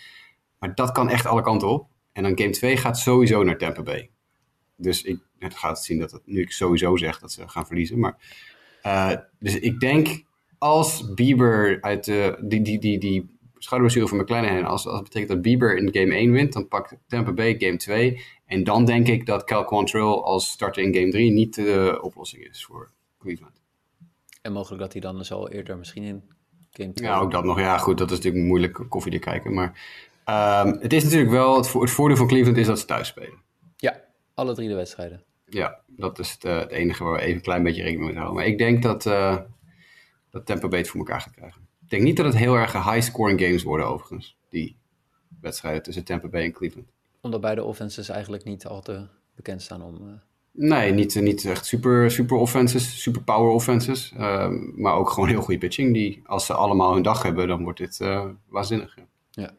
Maar 0.58 0.74
dat 0.74 0.92
kan 0.92 1.08
echt 1.08 1.26
alle 1.26 1.42
kanten 1.42 1.68
op. 1.68 1.86
En 2.12 2.22
dan 2.22 2.38
game 2.38 2.50
2 2.50 2.76
gaat 2.76 2.98
sowieso 2.98 3.42
naar 3.42 3.58
Tampa 3.58 3.82
Bay. 3.82 4.10
Dus 4.76 5.02
ik 5.02 5.18
het 5.38 5.54
gaat 5.54 5.84
zien 5.84 5.98
dat 5.98 6.10
het, 6.10 6.22
nu 6.24 6.40
ik 6.40 6.52
sowieso 6.52 6.96
zeg 6.96 7.18
dat 7.18 7.32
ze 7.32 7.48
gaan 7.48 7.66
verliezen. 7.66 7.98
Maar, 7.98 8.16
uh, 8.82 9.12
dus 9.38 9.58
ik 9.58 9.80
denk 9.80 10.24
als 10.58 11.14
Bieber 11.14 11.78
uit 11.80 12.04
de, 12.04 12.36
die, 12.40 12.62
die, 12.62 12.78
die, 12.78 12.98
die 12.98 13.38
schouderblessure 13.58 14.08
van 14.08 14.18
McLaren, 14.18 14.64
als, 14.64 14.86
als 14.86 14.94
het 14.94 15.04
betekent 15.04 15.30
dat 15.30 15.42
Bieber 15.42 15.76
in 15.76 15.92
game 15.92 16.14
1 16.14 16.32
wint, 16.32 16.52
dan 16.52 16.68
pakt 16.68 16.96
Tampa 17.06 17.32
Bay 17.32 17.56
game 17.58 17.76
2. 17.76 18.20
En 18.46 18.64
dan 18.64 18.84
denk 18.84 19.08
ik 19.08 19.26
dat 19.26 19.44
Cal 19.44 19.64
Quantrill 19.64 20.02
als 20.02 20.50
starter 20.50 20.82
in 20.82 20.94
game 20.94 21.10
3 21.10 21.30
niet 21.30 21.54
de 21.54 21.98
oplossing 22.02 22.48
is 22.48 22.64
voor 22.64 22.90
Cleveland. 23.20 23.60
En 24.42 24.52
mogelijk 24.52 24.82
dat 24.82 24.92
hij 24.92 25.00
dan 25.00 25.16
dus 25.16 25.32
al 25.32 25.50
eerder 25.50 25.76
misschien 25.76 26.02
in 26.02 26.22
game 26.70 26.92
2... 26.92 27.08
Ja, 27.08 27.18
ook 27.18 27.30
dat 27.30 27.44
nog. 27.44 27.58
Ja, 27.58 27.78
goed, 27.78 27.98
dat 27.98 28.10
is 28.10 28.16
natuurlijk 28.16 28.44
moeilijk 28.44 28.84
koffiedik 28.88 29.20
kijken. 29.20 29.54
Maar 29.54 29.68
um, 30.66 30.78
het 30.80 30.92
is 30.92 31.04
natuurlijk 31.04 31.30
wel... 31.30 31.56
Het, 31.56 31.68
vo 31.68 31.80
het, 31.80 31.90
voordeel 31.90 32.16
van 32.16 32.26
Cleveland 32.26 32.56
is 32.56 32.66
dat 32.66 32.78
ze 32.78 32.84
thuis 32.84 33.08
spelen. 33.08 33.38
Ja, 33.76 34.00
alle 34.34 34.54
drie 34.54 34.68
de 34.68 34.74
wedstrijden. 34.74 35.24
Ja, 35.44 35.80
dat 35.86 36.18
is 36.18 36.32
het, 36.32 36.44
uh, 36.44 36.58
het 36.58 36.70
enige 36.70 37.04
waar 37.04 37.12
we 37.12 37.20
even 37.20 37.34
een 37.34 37.40
klein 37.40 37.62
beetje 37.62 37.82
rekening 37.82 38.06
mee 38.06 38.16
houden. 38.16 38.36
Maar 38.36 38.46
ik 38.46 38.58
denk 38.58 38.82
dat, 38.82 39.06
uh, 39.06 39.36
dat 40.30 40.46
Tampa 40.46 40.68
Bay 40.68 40.78
het 40.78 40.88
voor 40.88 41.00
elkaar 41.00 41.20
gaat 41.20 41.34
krijgen. 41.34 41.68
Ik 41.82 41.90
denk 41.90 42.02
niet 42.02 42.16
dat 42.16 42.26
het 42.26 42.36
heel 42.36 42.54
erg 42.54 42.72
high-scoring 42.72 43.40
games 43.40 43.62
worden 43.62 43.86
overigens. 43.86 44.36
Die 44.48 44.76
wedstrijden 45.40 45.82
tussen 45.82 46.04
Tampa 46.04 46.28
Bay 46.28 46.42
en 46.42 46.52
Cleveland. 46.52 46.88
Omdat 47.20 47.40
beide 47.40 47.64
offenses 47.64 48.08
eigenlijk 48.08 48.44
niet 48.44 48.66
al 48.66 48.80
te 48.80 49.06
bekend 49.34 49.62
staan 49.62 49.82
om... 49.82 50.08
Uh 50.08 50.12
Nee, 50.52 50.92
niet, 50.92 51.14
niet 51.14 51.44
echt 51.44 51.66
super, 51.66 52.10
super 52.10 52.36
offenses, 52.36 53.02
super 53.02 53.22
power 53.22 53.50
offenses. 53.50 54.12
Ehm, 54.16 54.80
maar 54.80 54.94
ook 54.94 55.10
gewoon 55.10 55.28
heel 55.28 55.40
goede 55.40 55.60
pitching. 55.60 55.92
Die, 55.92 56.22
als 56.26 56.46
ze 56.46 56.54
allemaal 56.54 56.94
hun 56.94 57.02
dag 57.02 57.22
hebben, 57.22 57.48
dan 57.48 57.62
wordt 57.62 57.78
dit 57.78 57.98
uh, 58.02 58.24
waanzinnig. 58.48 58.96
Ja, 59.30 59.50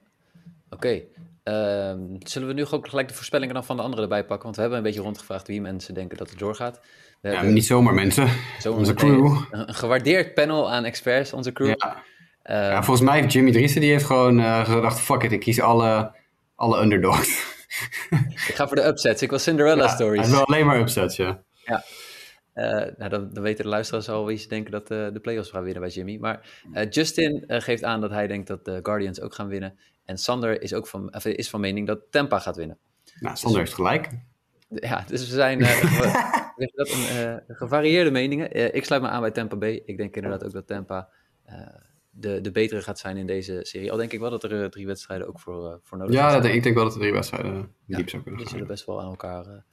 oké. 0.70 1.02
Ehm, 1.44 2.00
zullen 2.20 2.48
we 2.48 2.54
nu 2.54 2.66
ook 2.70 2.88
gelijk 2.88 3.08
de 3.08 3.14
voorspellingen 3.14 3.54
dan 3.54 3.66
van 3.66 3.76
de 3.76 3.82
anderen 3.82 4.04
erbij 4.04 4.26
pakken? 4.26 4.44
Want 4.44 4.56
we 4.56 4.62
hebben 4.62 4.80
een 4.80 4.86
beetje 4.86 5.02
rondgevraagd 5.02 5.48
wie 5.48 5.62
mensen 5.62 5.94
denken 5.94 6.18
dat 6.18 6.30
het 6.30 6.40
doorgaat. 6.40 6.82
We 7.22 7.30
ja, 7.30 7.42
niet 7.42 7.66
zomaar 7.66 7.94
mensen, 7.94 8.28
zomaar 8.60 8.80
onze 8.80 8.94
crew. 8.94 9.38
Een, 9.52 9.74
gewaardeerd 9.74 10.34
panel 10.34 10.72
aan 10.72 10.84
experts, 10.84 11.34
onze 11.34 11.52
crew. 11.52 11.68
Ja. 11.68 12.04
Ehm, 12.44 12.72
ja 12.72 12.84
volgens 12.84 13.10
mij 13.10 13.20
heeft 13.20 13.34
Jimmy 13.34 13.52
Driessen, 13.52 13.82
die 13.82 13.92
heeft 13.92 14.06
gewoon 14.06 14.40
uh, 14.40 14.66
gedacht, 14.66 15.00
fuck 15.00 15.24
it, 15.24 15.32
ik 15.32 15.40
kies 15.40 15.62
alle, 15.62 16.16
alle 16.56 16.82
underdogs. 16.82 17.60
Ik 18.48 18.56
ga 18.56 18.68
voor 18.68 18.76
de 18.76 18.86
upsets, 18.86 19.22
ik 19.22 19.30
wil 19.30 19.40
Cinderella 19.40 19.88
stories. 19.88 20.22
Hij 20.22 20.30
wil 20.30 20.46
alleen 20.46 20.66
maar 20.66 20.80
upsets, 20.80 21.16
ja. 21.16 21.44
Ja, 21.66 21.84
uh, 22.56 22.64
nou, 22.98 23.10
dan, 23.10 23.34
dan, 23.34 23.44
weten 23.44 23.64
de 23.64 23.70
luisteraars 23.70 24.10
al 24.10 24.26
wie 24.26 24.38
ze 24.38 24.48
denken 24.48 24.72
dat 24.72 24.92
uh, 24.92 25.08
de 25.14 25.20
playoffs 25.20 25.50
gaan 25.50 25.64
winnen 25.64 25.82
bij 25.82 25.92
Jimmy. 25.92 26.18
Maar 26.18 26.50
uh, 26.74 26.90
Justin 26.90 27.44
geeft 27.48 27.84
aan 27.84 28.02
dat 28.02 28.10
hij 28.10 28.28
denkt 28.28 28.48
dat 28.48 28.66
de 28.66 28.80
Guardians 28.84 29.22
ook 29.22 29.34
gaan 29.34 29.48
winnen. 29.48 29.80
En 30.06 30.18
Sander 30.18 30.62
is 30.62 30.74
ook 30.74 30.88
van, 30.88 31.10
is 31.24 31.50
van 31.50 31.60
mening 31.60 31.88
dat 31.88 32.00
Tampa 32.10 32.40
gaat 32.40 32.56
winnen. 32.56 32.78
Nou, 33.20 33.36
Sander 33.38 33.60
dus, 33.60 33.70
heeft 33.70 33.74
gelijk. 33.74 34.10
Ja, 34.68 35.04
dus 35.08 35.30
we 35.30 35.36
zijn 35.36 35.60
dat 36.76 36.90
een, 36.90 37.42
gevarieerde 37.48 38.12
meningen. 38.12 38.76
ik 38.76 38.86
sluit 38.86 39.02
me 39.02 39.08
aan 39.08 39.22
bij 39.22 39.32
Tampa 39.32 39.56
Bay. 39.56 39.82
Ik 39.86 39.98
denk 39.98 40.16
inderdaad 40.16 40.44
ook 40.44 40.52
dat 40.52 40.68
Tampa 40.68 41.10
de, 42.12 42.42
de 42.42 42.52
betere 42.52 42.82
gaat 42.82 43.00
zijn 43.00 43.18
in 43.18 43.28
deze 43.28 43.60
serie. 43.62 43.92
Al 43.92 43.98
denk 43.98 44.12
ik 44.12 44.20
wel 44.20 44.30
dat 44.30 44.44
er 44.44 44.70
drie 44.70 44.86
wedstrijden 44.86 45.28
ook 45.28 45.40
voor, 45.40 45.80
voor 45.84 45.98
nodig 45.98 46.16
zijn. 46.16 46.44
Ja, 46.44 46.50
ik 46.50 46.64
denk 46.64 46.76
wel 46.76 46.84
dat 46.84 46.94
er 46.94 47.00
drie 47.00 47.14
wedstrijden 47.14 47.76
diep 47.86 48.10
zou 48.10 48.24
kunnen. 48.24 48.42
Die 48.42 48.50
zullen 48.50 48.68
best 48.68 48.86
wel 48.86 49.02
aan 49.02 49.10
elkaar 49.10 49.64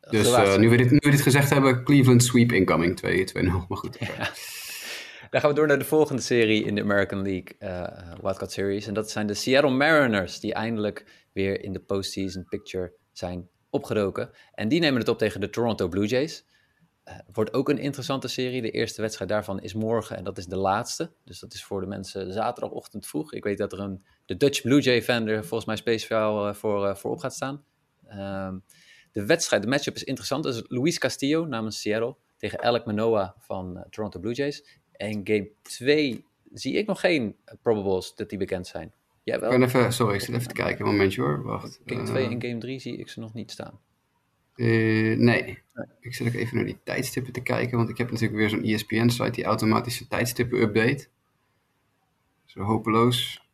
dus 0.00 0.56
nu, 0.56 0.68
we 0.68 0.76
dit, 0.76 0.90
nu 0.90 0.98
we 1.00 1.10
dit 1.10 1.20
gezegd 1.20 1.50
hebben, 1.50 1.84
Cleveland 1.84 2.22
sweep 2.22 2.52
incoming 2.52 3.00
2-2-0. 3.06 3.42
Maar 3.68 3.78
goed. 3.78 3.98
Ja. 4.18 5.30
Dan 5.30 5.40
gaan 5.40 5.50
we 5.50 5.56
door 5.56 5.66
naar 5.66 5.78
de 5.78 5.84
volgende 5.84 6.22
serie 6.22 6.64
in 6.64 6.74
de 6.74 6.82
American 6.82 7.22
League 7.22 7.56
uh, 7.58 8.18
Wildcard 8.22 8.52
Series. 8.52 8.86
En 8.86 8.94
dat 8.94 9.10
zijn 9.10 9.26
de 9.26 9.34
Seattle 9.34 9.70
Mariners, 9.70 10.40
die 10.40 10.54
eindelijk 10.54 11.26
weer 11.32 11.62
in 11.64 11.72
de 11.72 11.78
postseason 11.80 12.44
picture 12.48 12.92
zijn 13.12 13.48
opgedoken. 13.70 14.30
En 14.54 14.68
die 14.68 14.80
nemen 14.80 14.98
het 14.98 15.08
op 15.08 15.18
tegen 15.18 15.40
de 15.40 15.50
Toronto 15.50 15.88
Blue 15.88 16.06
Jays. 16.06 16.46
Uh, 17.08 17.18
wordt 17.32 17.52
ook 17.52 17.68
een 17.68 17.78
interessante 17.78 18.28
serie. 18.28 18.62
De 18.62 18.70
eerste 18.70 19.00
wedstrijd 19.00 19.30
daarvan 19.30 19.60
is 19.60 19.74
morgen 19.74 20.16
en 20.16 20.24
dat 20.24 20.38
is 20.38 20.46
de 20.46 20.56
laatste. 20.56 21.10
Dus 21.24 21.38
dat 21.40 21.54
is 21.54 21.64
voor 21.64 21.80
de 21.80 21.86
mensen 21.86 22.32
zaterdagochtend 22.32 23.06
vroeg. 23.06 23.32
Ik 23.32 23.44
weet 23.44 23.58
dat 23.58 23.72
er 23.72 23.80
een 23.80 24.04
de 24.26 24.36
Dutch 24.36 24.62
Blue 24.62 24.80
Jay 24.80 25.02
fan 25.02 25.26
er 25.26 25.44
volgens 25.44 25.64
mij 25.64 25.76
speciaal 25.76 26.54
voor, 26.54 26.96
voor 26.96 27.10
op 27.10 27.18
gaat 27.18 27.34
staan. 27.34 27.64
Um, 28.10 28.64
de 29.12 29.26
wedstrijd, 29.26 29.62
de 29.62 29.68
matchup 29.68 29.94
is 29.94 30.04
interessant. 30.04 30.44
Dus 30.44 30.62
Luis 30.66 30.98
Castillo 30.98 31.44
namens 31.44 31.80
Seattle 31.80 32.16
tegen 32.36 32.60
Alec 32.62 32.84
Manoa 32.84 33.34
van 33.38 33.84
Toronto 33.90 34.20
Blue 34.20 34.34
Jays. 34.34 34.80
En 34.92 35.20
game 35.24 35.50
2 35.62 36.24
zie 36.52 36.74
ik 36.74 36.86
nog 36.86 37.00
geen 37.00 37.36
probables 37.62 38.14
dat 38.14 38.28
die 38.28 38.38
bekend 38.38 38.66
zijn. 38.66 38.92
Jij 39.22 39.40
wel? 39.40 39.52
Ik 39.52 39.62
even, 39.62 39.92
sorry, 39.92 40.14
ik 40.14 40.20
zit 40.20 40.34
even 40.34 40.48
te 40.48 40.54
kijken. 40.54 40.86
Een 40.86 40.90
momentje 40.90 41.20
hoor, 41.20 41.42
wacht. 41.42 41.80
Game 41.84 42.02
2 42.02 42.24
uh, 42.24 42.32
en 42.32 42.42
game 42.42 42.58
3 42.58 42.78
zie 42.78 42.96
ik 42.96 43.08
ze 43.08 43.20
nog 43.20 43.34
niet 43.34 43.50
staan. 43.50 43.80
Uh, 44.58 45.18
nee. 45.18 45.62
Ik 46.00 46.14
zit 46.14 46.26
ook 46.26 46.34
even 46.34 46.56
naar 46.56 46.64
die 46.64 46.78
tijdstippen 46.84 47.32
te 47.32 47.40
kijken, 47.40 47.76
want 47.76 47.88
ik 47.88 47.98
heb 47.98 48.10
natuurlijk 48.10 48.38
weer 48.38 48.48
zo'n 48.48 48.62
ESPN-site 48.62 49.30
die 49.30 49.44
automatische 49.44 50.08
tijdstippen 50.08 50.60
update. 50.60 51.08
Zo 52.44 52.60
hopeloos. 52.60 53.46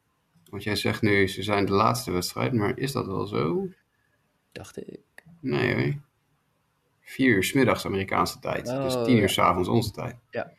Want 0.50 0.62
jij 0.62 0.76
zegt 0.76 1.02
nu, 1.02 1.28
ze 1.28 1.42
zijn 1.42 1.64
de 1.64 1.72
laatste 1.72 2.10
wedstrijd, 2.10 2.52
maar 2.52 2.78
is 2.78 2.92
dat 2.92 3.06
wel 3.06 3.26
zo? 3.26 3.68
Dacht 4.52 4.76
ik. 4.76 5.24
Nee 5.40 5.74
hoor. 5.74 5.94
Vier 7.00 7.34
uur 7.34 7.44
s 7.44 7.52
middags 7.52 7.86
Amerikaanse 7.86 8.38
tijd. 8.38 8.66
dus 8.66 8.94
oh, 8.94 9.04
tien 9.04 9.18
uur 9.18 9.28
s 9.28 9.38
avonds 9.38 9.68
onze 9.68 9.90
tijd. 9.90 10.16
Ja. 10.30 10.52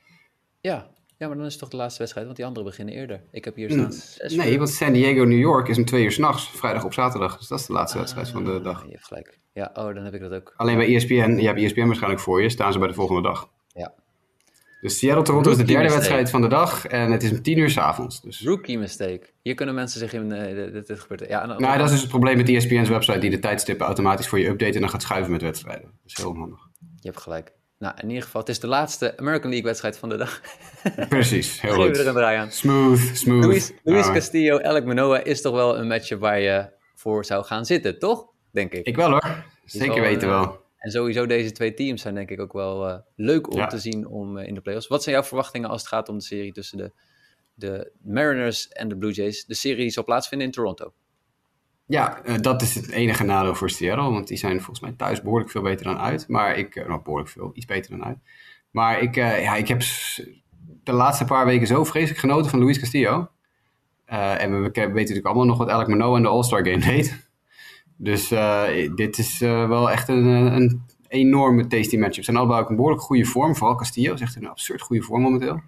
ja. 0.61 0.94
Ja, 1.17 1.27
maar 1.27 1.37
dan 1.37 1.45
is 1.45 1.51
het 1.51 1.61
toch 1.61 1.69
de 1.69 1.77
laatste 1.77 1.99
wedstrijd, 1.99 2.25
want 2.25 2.37
die 2.37 2.45
anderen 2.47 2.69
beginnen 2.69 2.95
eerder. 2.95 3.21
Ik 3.31 3.45
heb 3.45 3.55
hier 3.55 3.71
staan 3.71 3.91
zes 3.91 4.35
Nee, 4.35 4.57
want 4.57 4.69
San 4.69 4.93
Diego, 4.93 5.23
New 5.23 5.39
York 5.39 5.67
is 5.67 5.77
om 5.77 5.85
twee 5.85 6.03
uur 6.03 6.11
s'nachts, 6.11 6.49
vrijdag 6.49 6.83
op 6.83 6.93
zaterdag. 6.93 7.37
Dus 7.37 7.47
dat 7.47 7.59
is 7.59 7.65
de 7.65 7.73
laatste 7.73 7.97
wedstrijd 7.97 8.29
van 8.29 8.43
de 8.43 8.51
ah, 8.51 8.63
dag. 8.63 8.83
Je 8.85 8.91
hebt 8.91 9.05
gelijk. 9.05 9.39
Ja, 9.53 9.71
oh, 9.73 9.93
dan 9.93 10.03
heb 10.03 10.13
ik 10.13 10.21
dat 10.21 10.31
ook. 10.31 10.53
Alleen 10.55 10.77
bij 10.77 10.95
ESPN, 10.95 11.37
je 11.39 11.45
hebt 11.45 11.59
ESPN 11.59 11.85
waarschijnlijk 11.85 12.21
voor 12.21 12.41
je, 12.41 12.49
staan 12.49 12.73
ze 12.73 12.79
bij 12.79 12.87
de 12.87 12.93
volgende 12.93 13.21
dag. 13.21 13.49
Ja. 13.67 13.93
Dus 14.81 14.97
Seattle-Toronto 14.97 15.51
is 15.51 15.57
de 15.57 15.63
derde 15.63 15.89
wedstrijd 15.89 16.29
van 16.29 16.41
de 16.41 16.47
dag 16.47 16.85
en 16.85 17.11
het 17.11 17.23
is 17.23 17.31
om 17.31 17.41
tien 17.41 17.57
uur 17.57 17.69
s'avonds. 17.69 18.21
Dus. 18.21 18.41
Rookie 18.43 18.77
mistake. 18.77 19.21
Hier 19.41 19.55
kunnen 19.55 19.75
mensen 19.75 19.99
zich 19.99 20.13
in... 20.13 20.31
Uh, 20.31 20.71
dit, 20.73 20.87
dit 20.87 20.99
gebeurt, 20.99 21.29
ja, 21.29 21.45
nou, 21.45 21.77
dat 21.77 21.85
is 21.85 21.91
dus 21.91 22.01
het 22.01 22.09
probleem 22.09 22.37
met 22.37 22.49
ESPN's 22.49 22.89
website 22.89 23.19
die 23.19 23.29
de 23.29 23.39
tijdstippen 23.39 23.85
automatisch 23.85 24.27
voor 24.27 24.39
je 24.39 24.47
update 24.47 24.73
en 24.73 24.81
dan 24.81 24.89
gaat 24.89 25.01
schuiven 25.01 25.31
met 25.31 25.41
wedstrijden. 25.41 25.83
Dat 25.83 26.11
is 26.11 26.17
heel 26.17 26.29
onhandig. 26.29 26.59
Je 26.79 27.07
hebt 27.09 27.21
gelijk. 27.21 27.53
Nou, 27.77 27.95
in 28.01 28.07
ieder 28.07 28.23
geval, 28.23 28.41
het 28.41 28.49
is 28.49 28.59
de 28.59 28.67
laatste 28.67 29.17
American 29.17 29.49
League 29.49 29.67
wedstrijd 29.67 29.97
van 29.97 30.09
de 30.09 30.17
dag. 30.17 30.41
Precies, 31.09 31.61
heel 31.61 31.73
goed. 31.73 31.97
Er 31.97 32.07
een 32.07 32.13
draai 32.13 32.37
aan. 32.37 32.51
Smooth, 32.51 32.99
smooth. 33.13 33.45
Luis, 33.45 33.71
Luis 33.83 34.05
Castillo, 34.05 34.61
Alec 34.61 34.85
Manoa 34.85 35.23
is 35.23 35.41
toch 35.41 35.53
wel 35.53 35.77
een 35.77 35.87
match 35.87 36.17
waar 36.17 36.39
je 36.39 36.69
voor 36.95 37.25
zou 37.25 37.45
gaan 37.45 37.65
zitten, 37.65 37.99
toch? 37.99 38.25
Denk 38.51 38.73
ik. 38.73 38.85
Ik 38.85 38.95
wel 38.95 39.09
hoor. 39.09 39.45
Zeker 39.65 40.01
weten 40.01 40.27
wel. 40.27 40.43
Eh, 40.43 40.57
en 40.77 40.91
sowieso 40.91 41.25
deze 41.25 41.51
twee 41.51 41.73
teams 41.73 42.01
zijn 42.01 42.15
denk 42.15 42.29
ik 42.29 42.39
ook 42.39 42.53
wel 42.53 42.89
uh, 42.89 42.97
leuk 43.15 43.53
om 43.53 43.67
te 43.67 43.79
zien 43.79 44.07
om, 44.07 44.37
uh, 44.37 44.47
in 44.47 44.53
de 44.53 44.61
playoffs. 44.61 44.87
Wat 44.87 45.03
zijn 45.03 45.15
jouw 45.15 45.23
verwachtingen 45.23 45.69
als 45.69 45.81
het 45.81 45.89
gaat 45.89 46.09
om 46.09 46.17
de 46.17 46.23
serie 46.23 46.51
tussen 46.51 46.77
de, 46.77 46.91
de 47.53 47.91
Mariners 48.03 48.67
en 48.67 48.87
de 48.87 48.97
Blue 48.97 49.11
Jays? 49.11 49.45
De 49.45 49.55
serie 49.55 49.77
die 49.77 49.89
zal 49.89 50.03
plaatsvinden 50.03 50.47
in 50.47 50.53
Toronto. 50.53 50.93
Ja, 51.87 52.25
uh, 52.25 52.35
dat 52.37 52.61
is 52.61 52.75
het 52.75 52.89
enige 52.89 53.23
nadeel 53.23 53.55
voor 53.55 53.69
Seattle. 53.69 54.11
Want 54.11 54.27
die 54.27 54.37
zijn 54.37 54.57
volgens 54.57 54.79
mij 54.79 54.91
thuis 54.91 55.21
behoorlijk 55.21 55.51
veel 55.51 55.61
beter 55.61 55.85
dan 55.85 55.97
uit. 55.97 56.27
Maar 56.27 56.57
ik, 56.57 56.75
nou 56.87 57.01
behoorlijk 57.03 57.29
veel, 57.29 57.51
iets 57.53 57.65
beter 57.65 57.91
dan 57.91 58.05
uit. 58.05 58.17
Maar 58.71 59.01
ik, 59.01 59.15
ja, 59.15 59.55
ik 59.55 59.67
heb 59.67 59.81
de 60.83 60.91
laatste 60.91 61.25
paar 61.25 61.45
weken 61.45 61.67
zo 61.67 61.83
vreselijk 61.83 62.19
genoten 62.19 62.51
van 62.51 62.59
Luis 62.59 62.79
Castillo. 62.79 63.29
en 64.05 64.51
we, 64.51 64.61
we, 64.61 64.71
weten 64.71 64.93
natuurlijk 64.93 65.25
allemaal 65.25 65.45
nog 65.45 65.57
wat 65.57 65.69
Alec 65.69 65.87
Manoa 65.87 66.17
in 66.17 66.21
de 66.21 66.27
All-Star 66.27 66.67
Game 66.67 66.85
deed. 66.91 67.29
Dus 67.97 68.27
dit 68.95 69.17
is 69.17 69.39
wel 69.39 69.91
echt 69.91 70.07
een, 70.07 70.25
een 70.25 70.81
enorme 71.07 71.67
tasty 71.67 71.97
matchup. 71.97 72.15
Ze 72.15 72.23
zijn 72.23 72.37
allebei 72.37 72.61
ook 72.61 72.69
een 72.69 72.75
behoorlijk 72.75 73.01
goede 73.01 73.25
vorm. 73.25 73.55
Vooral 73.55 73.75
Castillo 73.75 74.13
is 74.13 74.21
echt 74.21 74.35
een 74.35 74.47
absurd 74.47 74.81
goede 74.81 75.01
vorm 75.01 75.21
momenteel. 75.21 75.61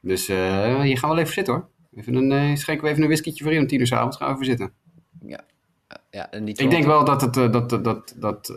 Dus 0.00 0.26
hier 0.26 0.98
gaan 0.98 1.08
we 1.10 1.14
wel 1.14 1.18
even 1.18 1.32
zitten 1.32 1.54
hoor. 1.54 1.68
Even 1.94 2.14
een, 2.14 2.56
schenken 2.56 2.84
we 2.84 2.90
even 2.90 3.02
een 3.02 3.08
whiskietje 3.08 3.44
voor 3.44 3.52
in 3.52 3.60
om 3.60 3.66
tien 3.66 3.80
uur 3.80 3.86
s 3.86 3.92
avonds. 3.92 4.16
Gaan 4.16 4.28
we 4.28 4.34
even 4.34 4.46
zitten. 4.46 4.83
Ja. 5.26 5.40
ja 6.10 6.30
en 6.30 6.44
niet 6.44 6.60
Ik 6.60 6.70
denk 6.70 6.84
wel 6.84 7.04
dat, 7.04 7.20
het, 7.20 7.34
dat, 7.34 7.70
dat, 7.70 8.14
dat 8.16 8.52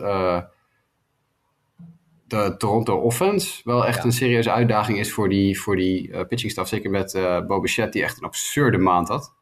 de 2.28 2.54
Toronto 2.58 2.96
offense 2.96 3.60
wel 3.64 3.86
echt 3.86 3.98
ja. 3.98 4.04
een 4.04 4.12
serieuze 4.12 4.50
uitdaging 4.50 4.98
is 4.98 5.12
voor 5.12 5.28
die, 5.28 5.60
voor 5.60 5.76
die 5.76 6.08
uh, 6.08 6.20
pitching 6.28 6.52
staff. 6.52 6.68
Zeker 6.68 6.90
met 6.90 7.14
uh, 7.14 7.90
die 7.90 8.02
echt 8.02 8.18
een 8.18 8.24
absurde 8.24 8.78
maand 8.78 9.08
had. 9.08 9.32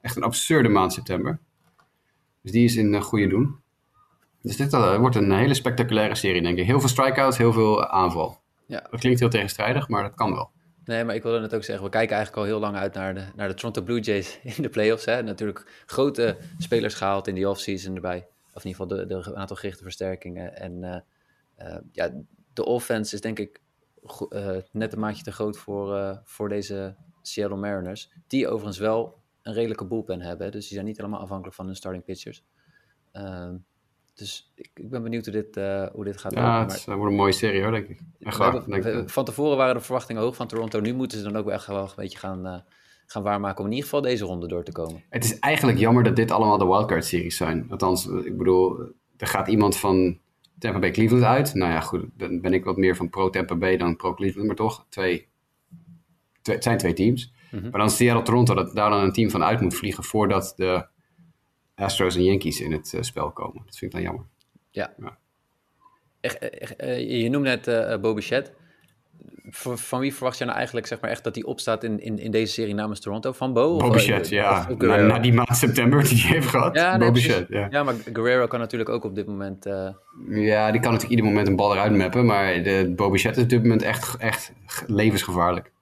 Echt 0.00 0.16
een 0.16 0.22
absurde 0.22 0.68
maand 0.68 0.92
september. 0.92 1.38
Dus 2.42 2.52
die 2.52 2.64
is 2.64 2.76
in 2.76 2.94
uh, 2.94 3.02
goede 3.02 3.26
doen. 3.26 3.56
Dus 4.42 4.56
dit 4.56 4.72
uh, 4.72 4.96
wordt 4.96 5.16
een 5.16 5.32
hele 5.32 5.54
spectaculaire 5.54 6.14
serie, 6.14 6.42
denk 6.42 6.58
ik. 6.58 6.66
Heel 6.66 6.80
veel 6.80 6.88
strikeouts, 6.88 7.38
heel 7.38 7.52
veel 7.52 7.86
aanval. 7.86 8.38
Ja. 8.66 8.86
Dat 8.90 9.00
klinkt 9.00 9.20
heel 9.20 9.28
tegenstrijdig, 9.28 9.88
maar 9.88 10.02
dat 10.02 10.14
kan 10.14 10.32
wel. 10.32 10.50
Nee, 10.90 11.04
maar 11.04 11.14
ik 11.14 11.22
wilde 11.22 11.40
het 11.40 11.54
ook 11.54 11.64
zeggen. 11.64 11.84
We 11.84 11.90
kijken 11.90 12.16
eigenlijk 12.16 12.46
al 12.46 12.52
heel 12.52 12.60
lang 12.60 12.76
uit 12.76 12.94
naar 12.94 13.14
de, 13.14 13.24
naar 13.34 13.48
de 13.48 13.54
Toronto 13.54 13.82
Blue 13.82 14.00
Jays 14.00 14.38
in 14.56 14.62
de 14.62 14.68
playoffs. 14.68 15.04
Hè. 15.04 15.22
Natuurlijk 15.22 15.82
grote 15.86 16.36
spelers 16.58 16.94
gehaald 16.94 17.26
in 17.26 17.34
die 17.34 17.48
offseason 17.48 17.94
erbij. 17.94 18.26
Of 18.54 18.64
in 18.64 18.70
ieder 18.70 18.86
geval 18.86 19.06
de, 19.06 19.34
aantal 19.34 19.56
gerichte 19.56 19.82
versterkingen. 19.82 20.56
En 20.56 20.82
uh, 20.82 20.96
uh, 21.68 21.76
ja, 21.92 22.10
de 22.52 22.64
offense 22.64 23.14
is 23.14 23.20
denk 23.20 23.38
ik 23.38 23.60
uh, 24.30 24.56
net 24.72 24.92
een 24.92 24.98
maatje 24.98 25.22
te 25.22 25.32
groot 25.32 25.58
voor, 25.58 26.20
voor 26.24 26.48
deze 26.48 26.96
Seattle 27.22 27.58
Mariners. 27.58 28.10
Die 28.26 28.48
overigens 28.48 28.78
wel 28.78 29.20
een 29.42 29.52
redelijke 29.52 29.86
bullpen 29.86 30.20
hebben. 30.20 30.50
Dus 30.50 30.64
die 30.64 30.74
zijn 30.74 30.86
niet 30.86 30.96
helemaal 30.96 31.20
afhankelijk 31.20 31.56
van 31.56 31.66
hun 31.66 31.76
starting 31.76 32.04
pitchers. 32.04 32.44
Uh, 33.12 33.50
dus 34.20 34.52
ik, 34.54 34.70
ik, 34.74 34.90
ben 34.90 35.02
benieuwd 35.02 35.24
hoe 35.24 35.34
dit, 35.34 35.56
uh, 35.56 35.86
hoe 35.92 36.04
dit 36.04 36.20
gaat 36.20 36.32
ja, 36.32 36.62
het 36.62 36.84
wordt 36.84 37.10
een 37.10 37.16
mooie 37.16 37.32
serie 37.32 37.62
hoor, 37.62 37.70
denk 37.70 37.88
ik. 37.88 38.00
Echt 38.20 38.36
waar, 38.36 38.64
denk 38.66 38.84
ik. 38.84 39.10
Van 39.10 39.24
tevoren 39.24 39.56
waren 39.56 39.74
de 39.74 39.80
verwachtingen 39.80 40.22
hoog 40.22 40.36
van 40.36 40.46
Toronto. 40.46 40.80
Nu 40.80 40.94
moeten 40.94 41.18
ze 41.18 41.24
dan 41.24 41.36
ook 41.36 41.48
echt 41.48 41.66
wel 41.66 41.82
een 41.82 41.90
beetje 41.96 42.18
gaan, 42.18 42.46
uh, 42.46 42.56
gaan 43.06 43.22
waarmaken 43.22 43.58
om 43.58 43.64
in 43.64 43.70
ieder 43.70 43.84
geval 43.84 44.00
deze 44.00 44.24
ronde 44.24 44.48
door 44.48 44.64
te 44.64 44.72
komen. 44.72 45.02
Het 45.08 45.24
is 45.24 45.38
eigenlijk 45.38 45.78
jammer 45.78 46.02
dat 46.02 46.16
dit 46.16 46.30
allemaal 46.30 46.58
de 46.58 46.66
wildcard-series 46.66 47.36
zijn. 47.36 47.66
Althans, 47.70 48.06
ik 48.06 48.36
bedoel, 48.36 48.78
er 49.16 49.26
gaat 49.26 49.48
iemand 49.48 49.76
van 49.76 50.18
Tampa 50.58 50.78
Bay 50.78 50.90
Cleveland 50.90 51.24
uit. 51.24 51.54
Nou 51.54 51.72
ja, 51.72 51.80
goed, 51.80 52.04
dan 52.16 52.40
ben 52.40 52.52
ik 52.52 52.64
wat 52.64 52.76
meer 52.76 52.96
van 52.96 53.08
pro 53.08 53.30
Tampa 53.30 53.56
Bay 53.56 53.76
dan 53.76 53.96
pro 53.96 54.14
Cleveland. 54.14 54.46
Maar 54.46 54.56
toch, 54.56 54.86
twee, 54.88 55.28
twee, 56.42 56.54
het 56.54 56.64
zijn 56.64 56.78
twee 56.78 56.92
teams. 56.92 57.32
Mhm. 57.50 57.70
Maar 57.70 57.80
dan 57.80 57.90
Seattle 57.90 58.22
Toronto, 58.22 58.54
dat 58.54 58.74
daar 58.74 58.90
dan 58.90 59.02
een 59.02 59.12
team 59.12 59.30
van 59.30 59.44
uit 59.44 59.60
moet 59.60 59.74
vliegen 59.74 60.04
voordat 60.04 60.52
de 60.56 60.86
Astros 61.80 62.16
en 62.16 62.24
Yankees 62.24 62.60
in 62.60 62.72
het 62.72 62.92
uh, 62.94 63.02
spel 63.02 63.30
komen. 63.30 63.62
Dat 63.66 63.76
vind 63.76 63.82
ik 63.82 63.90
dan 63.90 64.02
jammer. 64.02 64.24
Ja. 64.70 64.94
ja. 64.98 65.18
Echt, 66.20 66.38
echt, 66.38 66.82
uh, 66.82 67.22
je 67.22 67.28
noemde 67.28 67.48
net 67.48 67.68
uh, 67.68 67.96
Bobby 67.96 68.20
Shed. 68.20 68.52
van 69.50 70.00
wie 70.00 70.14
verwacht 70.14 70.38
je 70.38 70.44
nou 70.44 70.56
eigenlijk 70.56 70.86
zeg 70.86 71.00
maar 71.00 71.10
echt 71.10 71.24
dat 71.24 71.34
hij 71.34 71.44
opstaat 71.44 71.84
in, 71.84 72.00
in, 72.00 72.18
in 72.18 72.30
deze 72.30 72.52
serie 72.52 72.74
namens 72.74 73.00
Toronto? 73.00 73.32
Van 73.32 73.52
Bo? 73.52 73.76
Bobby 73.76 73.98
Shed, 73.98 74.28
ja. 74.28 74.68
Na, 74.78 74.96
na, 74.96 75.18
die 75.18 75.32
maand 75.32 75.56
september 75.56 76.04
die 76.08 76.20
hij 76.20 76.30
heeft 76.30 76.48
gehad. 76.48 76.74
Ja, 76.74 76.96
nee, 76.96 77.46
ja. 77.48 77.66
ja, 77.70 77.82
maar 77.82 77.94
Guerrero 78.12 78.46
kan 78.46 78.58
natuurlijk 78.58 78.90
ook 78.90 79.04
op 79.04 79.14
dit 79.14 79.26
moment... 79.26 79.66
Uh... 79.66 79.88
Ja, 80.28 80.70
die 80.70 80.80
kan 80.80 80.92
natuurlijk 80.92 81.10
ieder 81.10 81.24
moment 81.24 81.48
een 81.48 81.56
bal 81.56 81.72
eruit 81.72 81.96
mappen. 81.96 82.26
Maar 82.26 82.62
de 82.62 82.92
Bobby 82.96 83.18
Shed 83.18 83.36
is 83.36 83.42
op 83.42 83.48
dit 83.48 83.62
moment 83.62 83.82
echt, 83.82 84.16
echt 84.16 84.52
levensgevaarlijk. 84.86 85.72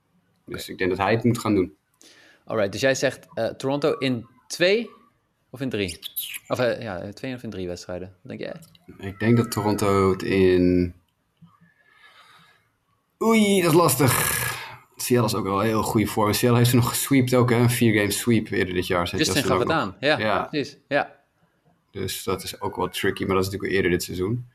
Dus 0.45 0.69
ik 0.69 0.79
denk 0.79 0.91
dat 0.91 0.99
hij 0.99 1.13
het 1.13 1.25
moet 1.25 1.39
gaan 1.39 1.55
doen. 1.55 1.77
Alright, 2.45 2.73
dus 2.73 2.81
jij 2.81 2.95
zegt 2.95 3.27
uh, 3.35 3.47
Toronto 3.47 3.93
in 3.93 4.27
twee 4.47 4.91
of 5.51 5.61
in 5.61 5.69
drie? 5.69 5.99
Of 6.49 6.61
uh, 6.61 6.83
ja, 6.83 7.13
twee 7.13 7.35
of 7.35 7.43
in 7.43 7.51
drie 7.51 7.67
wedstrijden. 7.67 8.17
Wat 8.23 8.39
denk 8.39 8.41
jij? 8.41 8.61
Ik 9.09 9.19
denk 9.19 9.37
dat 9.37 9.51
Toronto 9.51 10.11
het 10.11 10.23
in 10.23 10.95
Oei, 13.23 13.61
dat 13.63 13.71
is 13.71 13.77
lastig. 13.77 14.37
Seattle 14.97 15.27
is 15.27 15.35
ook 15.35 15.45
wel 15.45 15.61
heel 15.61 15.83
goede 15.83 16.07
vorm. 16.07 16.33
Seattle 16.33 16.59
heeft 16.59 16.71
ze 16.71 16.77
nog 16.77 16.89
gesweept 16.89 17.35
ook, 17.35 17.51
hè? 17.51 17.57
Een 17.57 17.71
vier 17.71 18.01
game 18.01 18.11
sweep 18.11 18.51
eerder 18.51 18.75
dit 18.75 18.87
jaar. 18.87 19.17
Justin 19.17 19.45
gaf 19.45 19.59
het 19.59 19.71
aan, 19.71 19.97
ja, 20.01 20.19
ja, 20.19 20.45
precies. 20.45 20.77
Ja. 20.89 21.17
Dus 21.91 22.25
dat 22.25 22.43
is 22.43 22.61
ook 22.61 22.77
wel 22.77 22.89
tricky, 22.89 23.25
maar 23.25 23.35
dat 23.35 23.45
is 23.45 23.51
natuurlijk 23.51 23.77
eerder 23.77 23.91
dit 23.91 24.03
seizoen. 24.03 24.47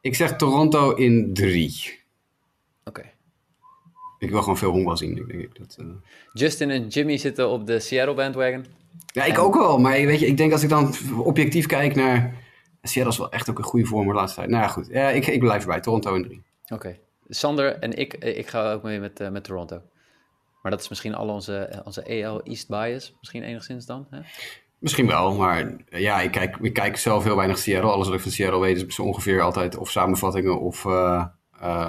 Ik 0.00 0.14
zeg 0.14 0.36
Toronto 0.36 0.94
in 0.94 1.34
drie. 1.34 2.00
Oké. 2.84 3.12
Ik 4.26 4.32
wil 4.32 4.40
gewoon 4.40 4.58
veel 4.58 4.70
honkbal 4.70 4.96
zien, 4.96 5.14
denk 5.14 5.30
ik. 5.30 5.58
Dat, 5.58 5.76
uh... 5.80 5.86
Justin 6.32 6.70
en 6.70 6.88
Jimmy 6.88 7.16
zitten 7.16 7.48
op 7.48 7.66
de 7.66 7.80
Seattle 7.80 8.14
bandwagon. 8.14 8.66
Ja, 9.06 9.24
ik 9.24 9.38
ook 9.38 9.54
wel. 9.54 9.78
Maar 9.78 9.92
weet 9.92 10.20
je, 10.20 10.26
ik 10.26 10.36
denk 10.36 10.52
als 10.52 10.62
ik 10.62 10.68
dan 10.68 10.94
objectief 11.18 11.66
kijk 11.66 11.94
naar... 11.94 12.34
Seattle 12.82 13.12
is 13.12 13.18
wel 13.18 13.30
echt 13.30 13.50
ook 13.50 13.58
een 13.58 13.64
goede 13.64 13.86
vorm 13.86 14.06
de 14.06 14.12
laatste 14.12 14.38
tijd. 14.38 14.50
Nou 14.50 14.62
ja, 14.62 14.68
goed. 14.68 14.86
Ja, 14.90 15.08
ik, 15.08 15.26
ik 15.26 15.40
blijf 15.40 15.62
erbij. 15.62 15.80
Toronto 15.80 16.14
in 16.14 16.22
drie. 16.22 16.42
Oké. 16.68 16.98
Sander 17.28 17.78
en 17.78 17.92
ik, 17.92 18.12
eh, 18.12 18.38
ik 18.38 18.46
ga 18.46 18.72
ook 18.72 18.82
mee 18.82 19.00
met, 19.00 19.20
uh, 19.20 19.28
met 19.28 19.44
Toronto. 19.44 19.82
Maar 20.62 20.70
dat 20.70 20.80
is 20.80 20.88
misschien 20.88 21.14
al 21.14 21.28
onze, 21.28 21.56
eh, 21.56 21.80
onze 21.84 22.02
EL 22.02 22.42
East 22.42 22.68
bias, 22.68 23.14
misschien 23.18 23.42
enigszins 23.42 23.86
dan? 23.86 24.06
Hè? 24.10 24.18
Misschien 24.78 25.06
wel, 25.06 25.34
maar 25.34 25.76
ja, 25.88 26.20
ik 26.20 26.30
kijk, 26.30 26.56
ik 26.60 26.72
kijk 26.72 26.96
zelf 26.96 27.24
heel 27.24 27.36
weinig 27.36 27.58
Seattle. 27.58 27.90
Alles 27.90 28.06
wat 28.06 28.16
ik 28.16 28.22
van 28.22 28.30
Seattle 28.30 28.60
weet 28.60 28.86
is 28.86 28.94
zo 28.94 29.02
ongeveer 29.02 29.40
altijd 29.40 29.76
of 29.76 29.90
samenvattingen 29.90 30.60
of 30.60 30.84
uh, 30.84 31.24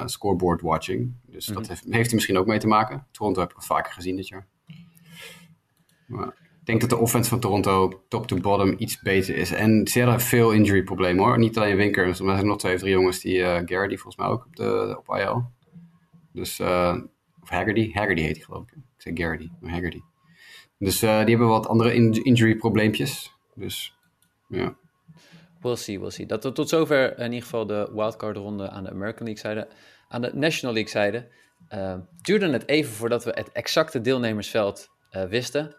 scoreboard 0.06 0.62
watching. 0.62 1.13
Dus 1.25 1.45
dat 1.45 1.60
mhm. 1.60 1.67
heeft, 1.67 1.84
heeft 1.89 2.10
er 2.10 2.15
misschien 2.15 2.38
ook 2.38 2.47
mee 2.47 2.60
te 2.60 2.67
maken. 2.67 3.08
Toronto 3.12 3.39
heb 3.39 3.49
ik 3.49 3.56
al 3.56 3.63
vaker 3.63 3.93
gezien 3.93 4.15
dit 4.15 4.27
jaar. 4.27 4.47
Maar 6.08 6.47
denk 6.67 6.82
dat 6.82 6.89
de 6.89 6.97
offense 6.97 7.30
van 7.30 7.39
Toronto 7.39 8.03
top 8.08 8.27
to 8.27 8.38
bottom 8.38 8.75
iets 8.77 9.01
beter 9.01 9.36
is. 9.36 9.51
En 9.51 9.88
Seattle 9.88 10.13
heeft 10.13 10.25
veel 10.25 10.51
injury 10.51 10.84
problemen 10.84 11.25
hoor. 11.25 11.38
Niet 11.38 11.58
alleen 11.58 11.75
Winkers, 11.75 12.19
maar 12.19 12.30
er 12.30 12.36
zijn 12.36 12.47
nog 12.47 12.58
twee 12.58 12.73
of 12.73 12.80
drie 12.80 12.91
jongens 12.91 13.19
die, 13.19 13.38
uh, 13.38 13.60
Garrity 13.65 13.95
volgens 13.95 14.15
mij 14.15 14.27
ook 14.27 14.45
op, 14.45 14.56
de, 14.56 14.95
op 14.99 15.17
IL. 15.17 15.51
Dus, 16.34 16.60
uh, 16.60 16.97
of 17.41 17.49
Haggerty, 17.49 17.91
Haggerty 17.93 18.21
heet 18.21 18.36
hij 18.36 18.45
geloof 18.45 18.63
ik. 18.63 18.71
Ik 18.71 18.82
zeg 18.97 19.13
Garrity, 19.15 19.49
maar 19.62 19.71
Haggerty. 19.71 20.01
Dus 20.77 21.03
uh, 21.03 21.19
die 21.19 21.30
hebben 21.30 21.47
wat 21.47 21.67
andere 21.67 21.93
in 21.93 22.23
injury 22.23 22.56
probleempjes. 22.56 23.36
Dus, 23.56 23.97
ja. 24.47 24.75
We'll 25.67 25.75
see, 25.75 25.99
we'll 25.99 26.12
see. 26.12 26.25
Dat 26.25 26.43
we 26.43 26.51
tot 26.51 26.69
zover 26.69 27.17
in 27.17 27.25
ieder 27.25 27.41
geval 27.41 27.65
de 27.65 27.89
wildcard 27.93 28.38
ronde 28.38 28.69
aan 28.69 28.84
de 28.84 28.89
American 28.89 29.25
League 29.25 29.41
zijde. 29.41 29.67
Aan 30.08 30.21
de 30.21 30.32
National 30.34 30.73
League 30.73 30.91
zijde 30.91 31.27
duurde 32.21 32.49
het 32.49 32.67
even 32.67 32.93
voordat 32.93 33.23
we 33.23 33.32
het 33.34 33.51
exacte 33.51 34.01
deelnemersveld 34.01 34.89
wisten. 35.30 35.75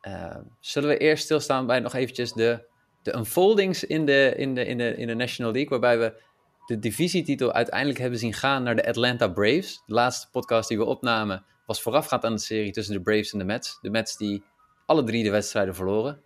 Ehm, 0.00 0.42
zullen 0.60 0.88
we 0.88 0.96
eerst 0.96 1.24
stilstaan 1.24 1.66
bij 1.66 1.80
nog 1.80 1.94
eventjes 1.94 2.32
de, 2.32 2.66
de 3.02 3.16
unfoldings 3.16 3.84
in 3.84 4.06
de, 4.06 4.34
in, 4.36 4.54
de, 4.54 4.64
in, 4.66 4.78
de, 4.78 4.96
in 4.96 5.06
de 5.06 5.14
National 5.14 5.52
League, 5.52 5.70
waarbij 5.70 5.98
we 5.98 6.22
de 6.66 6.78
divisietitel 6.78 7.52
uiteindelijk 7.52 7.98
hebben 7.98 8.18
zien 8.18 8.32
gaan 8.32 8.62
naar 8.62 8.76
de 8.76 8.86
Atlanta 8.86 9.28
Braves. 9.28 9.82
De 9.86 9.94
laatste 9.94 10.30
podcast 10.30 10.68
die 10.68 10.78
we 10.78 10.84
opnamen 10.84 11.44
was 11.66 11.82
voorafgaand 11.82 12.24
aan 12.24 12.34
de 12.34 12.40
serie 12.40 12.72
tussen 12.72 12.94
de 12.94 13.00
Braves 13.00 13.32
en 13.32 13.38
de 13.38 13.44
Mets. 13.44 13.78
De 13.80 13.90
Mets 13.90 14.16
die 14.16 14.44
alle 14.86 15.04
drie 15.04 15.24
de 15.24 15.30
wedstrijden 15.30 15.74
verloren. 15.74 16.22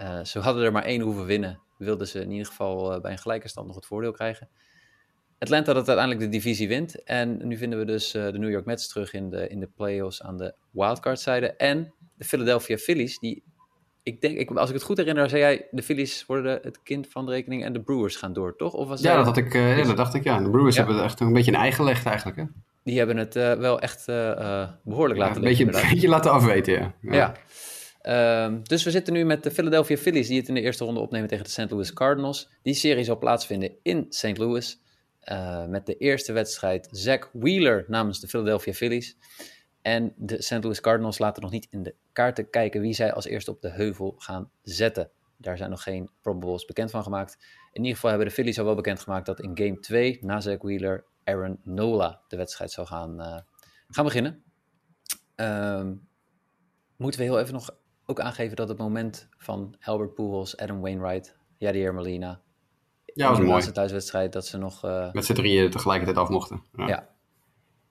Uh, 0.00 0.24
ze 0.24 0.38
hadden 0.38 0.64
er 0.64 0.72
maar 0.72 0.84
één 0.84 1.00
hoeven 1.00 1.24
winnen. 1.24 1.61
Wilden 1.84 2.08
ze 2.08 2.20
in 2.20 2.30
ieder 2.30 2.46
geval 2.46 2.94
uh, 2.94 3.00
bij 3.00 3.10
een 3.12 3.18
gelijke 3.18 3.48
stand 3.48 3.66
nog 3.66 3.76
het 3.76 3.86
voordeel 3.86 4.12
krijgen. 4.12 4.48
Atlanta 5.38 5.72
dat 5.72 5.88
uiteindelijk 5.88 6.20
de 6.20 6.36
divisie 6.36 6.68
wint. 6.68 7.02
En 7.02 7.46
nu 7.46 7.56
vinden 7.56 7.78
we 7.78 7.84
dus 7.84 8.14
uh, 8.14 8.24
de 8.24 8.38
New 8.38 8.50
York 8.50 8.64
Mets 8.64 8.88
terug 8.88 9.12
in 9.12 9.30
de, 9.30 9.48
in 9.48 9.60
de 9.60 9.68
playoffs 9.74 10.22
aan 10.22 10.36
de 10.36 10.54
wildcard 10.70 11.20
zijde. 11.20 11.52
En 11.52 11.94
de 12.14 12.24
Philadelphia 12.24 12.76
Phillies, 12.76 13.18
die, 13.18 13.42
ik 14.02 14.20
denk, 14.20 14.38
ik, 14.38 14.50
als 14.50 14.68
ik 14.68 14.74
het 14.74 14.84
goed 14.84 14.96
herinner, 14.96 15.28
zei 15.28 15.40
jij, 15.40 15.68
de 15.70 15.82
Phillies 15.82 16.26
worden 16.26 16.58
het 16.62 16.82
kind 16.82 17.08
van 17.08 17.26
de 17.26 17.32
rekening 17.32 17.64
en 17.64 17.72
de 17.72 17.80
Brewers 17.80 18.16
gaan 18.16 18.32
door, 18.32 18.56
toch? 18.56 18.72
Of 18.72 18.88
was 18.88 19.00
ja, 19.00 19.16
dat, 19.16 19.24
had 19.24 19.36
ik, 19.36 19.54
uh, 19.54 19.78
ja, 19.78 19.84
dat 19.84 19.96
dacht 19.96 20.14
ik, 20.14 20.24
ja. 20.24 20.38
De 20.38 20.50
Brewers 20.50 20.76
ja. 20.76 20.84
hebben 20.84 21.04
echt 21.04 21.20
een 21.20 21.32
beetje 21.32 21.52
een 21.52 21.58
eigen 21.58 21.76
gelegd 21.76 22.06
eigenlijk, 22.06 22.36
hè? 22.36 22.44
Die 22.84 22.98
hebben 22.98 23.16
het 23.16 23.36
uh, 23.36 23.52
wel 23.52 23.80
echt 23.80 24.06
behoorlijk 24.82 25.18
laten 25.18 25.36
een 25.36 25.42
beetje, 25.42 25.64
Een 25.64 25.88
beetje 25.90 26.08
laten 26.08 26.32
afweten, 26.32 26.72
ja. 26.72 26.94
Ja. 27.00 27.34
Um, 28.02 28.62
dus 28.62 28.84
we 28.84 28.90
zitten 28.90 29.12
nu 29.12 29.24
met 29.24 29.42
de 29.42 29.50
Philadelphia 29.50 29.96
Phillies, 29.96 30.28
die 30.28 30.38
het 30.38 30.48
in 30.48 30.54
de 30.54 30.60
eerste 30.60 30.84
ronde 30.84 31.00
opnemen 31.00 31.28
tegen 31.28 31.44
de 31.44 31.50
St. 31.50 31.70
Louis 31.70 31.92
Cardinals. 31.92 32.48
Die 32.62 32.74
serie 32.74 33.04
zal 33.04 33.18
plaatsvinden 33.18 33.72
in 33.82 34.06
St. 34.08 34.38
Louis. 34.38 34.80
met 35.68 35.86
de 35.86 35.96
eerste 35.96 36.32
wedstrijd 36.32 36.88
Zach 36.90 37.30
Wheeler 37.32 37.84
namens 37.88 38.20
de 38.20 38.28
Philadelphia 38.28 38.72
Phillies. 38.72 39.16
En 39.82 40.12
de 40.16 40.42
St. 40.42 40.62
Louis 40.62 40.80
Cardinals 40.80 41.18
laten 41.18 41.42
nog 41.42 41.50
niet 41.50 41.66
in 41.70 41.82
de 41.82 41.94
kaarten 42.12 42.50
kijken 42.50 42.80
wie 42.80 42.94
zij 42.94 43.12
als 43.12 43.24
eerste 43.24 43.50
op 43.50 43.60
de 43.60 43.70
heuvel 43.70 44.14
gaan 44.18 44.50
zetten. 44.62 45.10
Daar 45.36 45.56
zijn 45.56 45.70
nog 45.70 45.82
geen 45.82 46.10
probables 46.20 46.64
bekend 46.64 46.90
van 46.90 47.02
gemaakt. 47.02 47.38
In 47.72 47.80
ieder 47.80 47.94
geval 47.94 48.10
hebben 48.10 48.28
de 48.28 48.34
Phillies 48.34 48.58
al 48.58 48.64
wel 48.64 48.74
bekend 48.74 49.00
gemaakt 49.00 49.26
dat 49.26 49.40
in 49.40 49.50
game 49.54 49.78
2 49.80 50.18
na 50.20 50.40
Zach 50.40 50.62
Wheeler 50.62 51.04
Aaron 51.24 51.60
Nola 51.64 52.20
de 52.28 52.36
wedstrijd 52.36 52.70
zal 52.70 52.86
gaan, 52.86 53.20
uh, 53.20 53.38
gaan 53.88 54.04
beginnen. 54.04 54.42
Um, 55.36 56.08
moeten 56.96 57.20
we 57.20 57.26
heel 57.26 57.40
even 57.40 57.54
nog 57.54 57.76
ook 58.12 58.20
aangeven 58.20 58.56
dat 58.56 58.68
het 58.68 58.78
moment 58.78 59.28
van 59.38 59.74
Albert 59.82 60.14
Pujols, 60.14 60.56
Adam 60.56 60.80
Wainwright, 60.80 61.36
Yadier 61.58 61.94
Molina... 61.94 62.40
Ja, 63.14 63.28
dat 63.28 63.38
was 63.38 63.46
mooi. 63.46 63.64
De 63.64 63.72
thuiswedstrijd 63.72 64.32
dat 64.32 64.46
ze 64.46 64.58
nog... 64.58 64.84
Uh, 64.84 65.12
Met 65.12 65.24
z'n 65.24 65.32
drieën 65.32 65.70
tegelijkertijd 65.70 66.18
af 66.18 66.28
mochten. 66.28 66.62
Ja. 66.76 66.88
ja. 66.88 67.10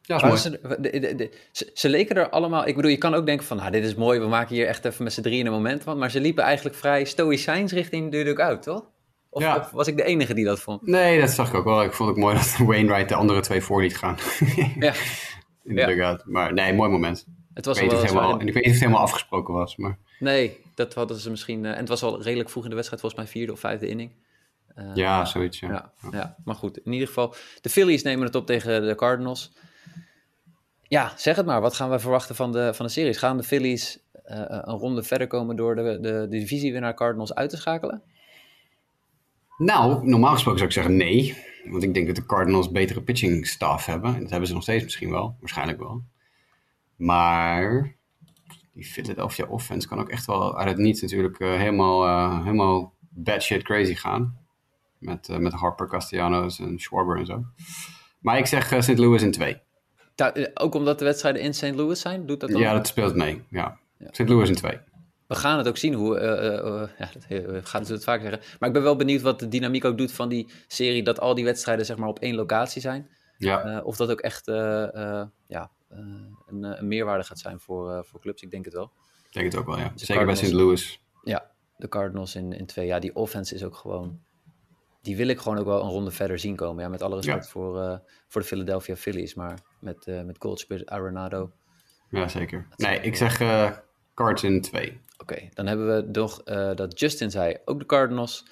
Ja, 0.01 0.36
Ze, 0.36 0.77
de, 0.79 1.15
de, 1.15 1.31
ze, 1.73 1.89
leken 1.89 2.15
er 2.15 2.29
allemaal... 2.29 2.67
Ik 2.67 2.75
bedoel, 2.75 2.91
je 2.91 2.97
kan 2.97 3.13
ook 3.13 3.25
denken 3.25 3.45
van... 3.45 3.57
Nou, 3.57 3.71
dit 3.71 3.84
is 3.84 3.95
mooi, 3.95 4.19
we 4.19 4.27
maken 4.27 4.55
hier 4.55 4.67
echt 4.67 4.86
even 4.86 5.03
met 5.03 5.13
z'n 5.13 5.21
drieën 5.21 5.45
een 5.45 5.51
moment 5.51 5.84
van. 5.84 5.97
Maar 5.97 6.12
ze 6.12 6.19
liepen 6.19 6.43
eigenlijk 6.43 6.75
vrij 6.75 7.03
stoïcijns 7.03 7.71
richting 7.71 8.12
de 8.12 8.23
dugout, 8.23 8.63
toch? 8.63 8.84
Of, 9.29 9.41
ja. 9.41 9.57
of, 9.57 9.71
was 9.71 9.88
ik 9.88 9.97
de 9.97 10.03
enige 10.03 10.34
die 10.34 10.45
dat 10.45 10.60
vond? 10.60 10.88
Nee, 10.88 11.19
dat 11.19 11.29
zag 11.29 11.47
ik 11.47 11.53
ook 11.53 11.63
wel. 11.63 11.84
Ik 11.84 11.93
vond 11.93 12.10
het 12.10 12.17
mooi 12.17 12.36
dat 12.36 12.57
Wainwright 12.67 13.10
de 13.10 13.15
andere 13.15 13.39
twee 13.39 13.62
voor 13.62 13.81
liet 13.81 13.97
gaan. 13.97 14.17
ja. 14.79 14.93
In 15.63 15.75
de 15.75 15.81
ja. 15.81 15.88
dugout. 15.88 16.25
Maar 16.25 16.53
nee, 16.53 16.73
mooi 16.73 16.89
moment. 16.89 17.25
Het 17.53 17.65
was 17.65 17.75
ik, 17.77 17.81
weet 17.81 17.91
wel 17.91 18.01
het 18.01 18.10
helemaal, 18.10 18.39
en 18.39 18.47
ik 18.47 18.53
weet 18.53 18.63
niet 18.63 18.65
of 18.65 18.71
het 18.71 18.81
helemaal 18.81 19.01
afgesproken 19.01 19.53
was. 19.53 19.75
Maar... 19.75 19.97
Nee, 20.21 20.60
dat 20.75 20.93
hadden 20.93 21.17
ze 21.17 21.29
misschien... 21.29 21.63
Uh, 21.63 21.71
en 21.71 21.77
het 21.77 21.88
was 21.88 22.03
al 22.03 22.21
redelijk 22.21 22.49
vroeg 22.49 22.63
in 22.63 22.69
de 22.69 22.75
wedstrijd. 22.75 23.01
Volgens 23.01 23.23
mij 23.23 23.31
vierde 23.31 23.51
of 23.51 23.60
vijfde 23.60 23.88
inning. 23.88 24.12
Uh, 24.77 24.91
ja, 24.93 25.25
zoiets, 25.25 25.60
ja. 25.60 25.93
ja. 26.01 26.10
Ja, 26.12 26.36
maar 26.45 26.55
goed. 26.55 26.77
In 26.77 26.91
ieder 26.91 27.07
geval, 27.07 27.36
de 27.62 27.69
Phillies 27.69 28.03
nemen 28.03 28.25
het 28.25 28.36
op 28.36 28.45
tegen 28.45 28.88
de 28.88 28.95
Cardinals. 28.95 29.51
Ja, 30.84 31.13
zeg 31.17 31.36
het 31.36 31.45
maar. 31.45 31.62
Wat 31.62 31.75
gaan 31.75 31.89
we 31.89 31.99
verwachten 31.99 32.36
van 32.36 32.51
de, 32.51 32.73
van 32.73 32.86
de 32.86 32.91
series? 32.91 33.17
Gaan 33.17 33.38
de 33.38 33.43
Phillies 33.43 33.99
uh, 34.13 34.43
een 34.47 34.77
ronde 34.77 35.03
verder 35.03 35.27
komen 35.27 35.55
door 35.55 35.75
de, 35.75 35.81
de, 35.81 35.99
de 36.01 36.27
divisiewinnaar 36.27 36.93
Cardinals 36.93 37.34
uit 37.34 37.49
te 37.49 37.57
schakelen? 37.57 38.01
Nou, 39.57 40.07
normaal 40.07 40.34
gesproken 40.34 40.60
zou 40.60 40.71
ik 40.71 40.75
zeggen 40.75 40.95
nee. 40.95 41.38
Want 41.71 41.84
ik 41.84 41.93
denk 41.93 42.07
dat 42.07 42.15
de 42.15 42.25
Cardinals 42.25 42.71
betere 42.71 43.01
pitching 43.01 43.47
staff 43.47 43.86
hebben. 43.86 44.13
En 44.13 44.21
dat 44.21 44.29
hebben 44.29 44.47
ze 44.47 44.53
nog 44.53 44.63
steeds 44.63 44.84
misschien 44.84 45.12
wel. 45.12 45.36
Waarschijnlijk 45.39 45.79
wel. 45.79 46.03
Maar 46.95 47.95
die 48.73 48.86
Philadelphia 48.86 49.45
offense 49.45 49.88
kan 49.88 49.99
ook 49.99 50.10
echt 50.10 50.25
wel 50.25 50.57
uit 50.57 50.67
het 50.67 50.77
niets 50.77 51.01
natuurlijk 51.01 51.39
uh, 51.39 51.55
helemaal, 51.57 52.07
uh, 52.07 52.43
helemaal 52.43 52.93
bad 53.10 53.41
shit 53.41 53.63
crazy 53.63 53.95
gaan. 53.95 54.39
Met, 54.97 55.29
uh, 55.29 55.38
met 55.38 55.53
Harper, 55.53 55.88
Castellanos 55.88 56.60
en 56.60 56.79
Schwarber 56.79 57.17
en 57.17 57.25
zo. 57.25 57.45
Maar 58.19 58.38
ik 58.38 58.45
zeg 58.45 58.84
St. 58.84 58.97
Louis 58.97 59.21
in 59.21 59.31
twee. 59.31 59.62
Eh, 60.15 60.45
ook 60.53 60.75
omdat 60.75 60.99
de 60.99 61.05
wedstrijden 61.05 61.41
in 61.41 61.53
St. 61.53 61.75
Louis 61.75 61.99
zijn? 61.99 62.25
Doet 62.25 62.39
dat 62.39 62.49
dan? 62.49 62.62
Ja, 62.62 62.73
dat 62.73 62.88
speelt 62.88 63.15
mee. 63.15 63.43
Ja. 63.49 63.79
ja. 63.97 64.07
St. 64.12 64.29
Louis 64.29 64.49
in 64.49 64.55
twee. 64.55 64.79
We 65.27 65.36
gaan 65.36 65.57
het 65.57 65.67
ook 65.67 65.77
zien 65.77 65.93
hoe. 65.93 66.19
Uh, 66.19 66.23
uh, 66.23 66.89
ja, 66.97 67.10
dat 67.51 67.69
gaan 67.69 67.86
ze 67.86 67.93
het 67.93 68.03
vaak 68.03 68.21
zeggen. 68.21 68.39
Maar 68.60 68.69
ik 68.69 68.75
ben 68.75 68.84
wel 68.84 68.95
benieuwd 68.95 69.21
wat 69.21 69.39
de 69.39 69.47
dynamiek 69.47 69.86
ook 69.86 69.97
doet 69.97 70.12
van 70.12 70.29
die 70.29 70.51
serie. 70.67 71.04
Dat 71.04 71.19
al 71.19 71.35
die 71.35 71.46
wedstrijden 71.46 71.85
zeg 71.85 71.98
maar 71.98 72.10
op 72.10 72.19
één 72.19 72.35
locatie 72.35 72.81
zijn. 72.81 73.10
Ja. 73.37 73.81
of 73.83 73.96
dat 73.96 74.12
ook 74.12 74.19
echt 74.19 74.46
ja, 75.48 75.71
een, 75.92 76.63
een, 76.63 76.87
meerwaarde 76.87 77.23
gaat 77.23 77.39
zijn 77.39 77.60
voor, 77.60 78.06
voor 78.06 78.19
clubs. 78.19 78.42
Ik 78.42 78.52
denk 78.52 78.65
het 78.65 78.73
wel. 78.73 78.92
Ik 79.25 79.33
denk 79.33 79.46
het 79.46 79.56
ook 79.56 79.65
wel, 79.65 79.77
ja. 79.77 79.92
Zeker 79.96 80.25
bij 80.25 80.35
St. 80.35 80.52
Louis. 80.52 81.02
Ja, 81.23 81.52
de 81.77 81.87
Cardinals 81.87 82.35
in, 82.35 82.54
in 82.54 82.65
twee. 82.65 82.85
Ja, 82.85 83.00
die 83.00 83.15
offense 83.15 83.56
is 83.56 83.63
ook 83.63 83.75
gewoon 83.75 84.19
die 85.02 85.15
wil 85.15 85.27
ik 85.27 85.39
gewoon 85.39 85.58
ook 85.58 85.65
wel 85.65 85.83
een 85.83 85.89
ronde 85.89 86.12
verder 86.12 86.39
zien 86.39 86.56
komen. 86.56 86.83
Ja, 86.83 86.89
met 86.89 87.02
alle 87.02 87.15
respect 87.15 87.50
voor, 87.50 88.02
voor 88.27 88.42
de 88.42 88.48
Philadelphia 88.48 88.96
Phillies, 88.96 89.33
maar 89.33 89.60
met, 89.79 90.06
met 90.25 90.85
Arenado. 90.85 91.52
Ja, 92.10 92.27
zeker. 92.27 92.67
Nee, 92.75 93.00
ik 93.00 93.15
zeg 93.15 93.39
uh, 93.39 93.71
Cards 94.13 94.44
in 94.44 94.62
2. 94.62 95.02
Oké, 95.17 95.50
dan 95.54 95.67
hebben 95.67 95.96
we 95.96 96.12
nog 96.12 96.44
dat 96.75 97.00
Justin 97.00 97.31
zei, 97.31 97.58
ook 97.65 97.79
de 97.79 97.85
Cardinals. 97.85 98.46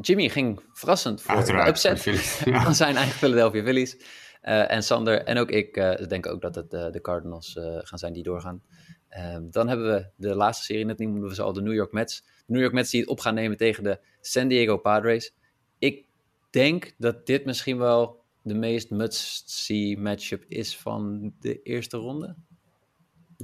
Jimmy 0.00 0.28
ging 0.28 0.60
verrassend 0.72 1.22
voor 1.22 1.34
Uiteraard, 1.34 1.82
de 1.82 1.90
upset 1.90 2.40
ja. 2.44 2.72
zijn 2.72 2.96
eigen 2.96 3.14
Philadelphia 3.14 3.62
Phillies. 3.62 3.96
En 4.44 4.82
Sander 4.82 5.22
en 5.22 5.38
ook 5.38 5.50
ik 5.50 5.74
denken 6.08 6.30
ook 6.30 6.40
dat 6.40 6.54
het 6.54 6.70
de 6.70 6.98
Cardinals 7.02 7.58
gaan 7.82 7.98
zijn 7.98 8.12
die 8.12 8.22
doorgaan. 8.22 8.62
Ehm, 9.08 9.50
dan 9.50 9.68
hebben 9.68 9.86
we 9.86 10.06
de 10.16 10.34
laatste 10.34 10.64
serie, 10.64 10.84
net 10.84 10.98
noemden 10.98 11.28
we 11.28 11.34
ze 11.34 11.42
al, 11.42 11.52
de 11.52 11.62
New 11.62 11.74
York 11.74 11.92
Mets. 11.92 12.22
De 12.46 12.52
New 12.52 12.60
York 12.60 12.72
Mets 12.74 12.90
die 12.90 13.00
het 13.00 13.08
op 13.08 13.20
gaan 13.20 13.34
nemen 13.34 13.56
tegen 13.56 13.84
de 13.84 13.98
San 14.20 14.48
Diego 14.48 14.76
Padres. 14.76 15.34
Ik 15.78 16.06
denk 16.50 16.94
dat 16.98 17.26
dit 17.26 17.44
misschien 17.44 17.78
wel 17.78 18.22
de 18.42 18.54
meest 18.54 18.90
must-see 18.90 19.98
matchup 19.98 20.44
is 20.48 20.78
van 20.78 21.32
de 21.40 21.62
eerste 21.62 21.96
ronde. 21.96 22.36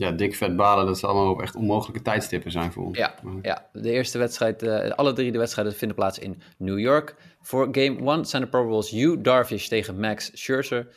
Ja, 0.01 0.11
dik 0.11 0.35
vet 0.35 0.57
balen 0.57 0.87
dat 0.87 0.99
ze 0.99 1.07
allemaal 1.07 1.31
op 1.31 1.41
echt 1.41 1.57
onmogelijke 1.57 2.03
tijdstippen 2.03 2.51
zijn 2.51 2.73
voor 2.73 2.85
ons. 2.85 2.99
Ja, 2.99 3.15
ja 3.43 3.69
de 3.73 3.91
eerste 3.91 4.19
wedstrijd, 4.19 4.63
uh, 4.63 4.91
alle 4.91 5.13
drie 5.13 5.33
de 5.33 5.39
wedstrijden 5.39 5.75
vinden 5.75 5.97
plaats 5.97 6.19
in 6.19 6.43
New 6.59 6.79
York. 6.79 7.15
Voor 7.41 7.69
game 7.73 8.13
1 8.17 8.25
zijn 8.25 8.43
de 8.43 8.49
probables 8.49 8.91
Hugh 8.91 9.23
Darvish 9.23 9.69
tegen 9.69 10.01
Max 10.01 10.31
Scherzer. 10.33 10.89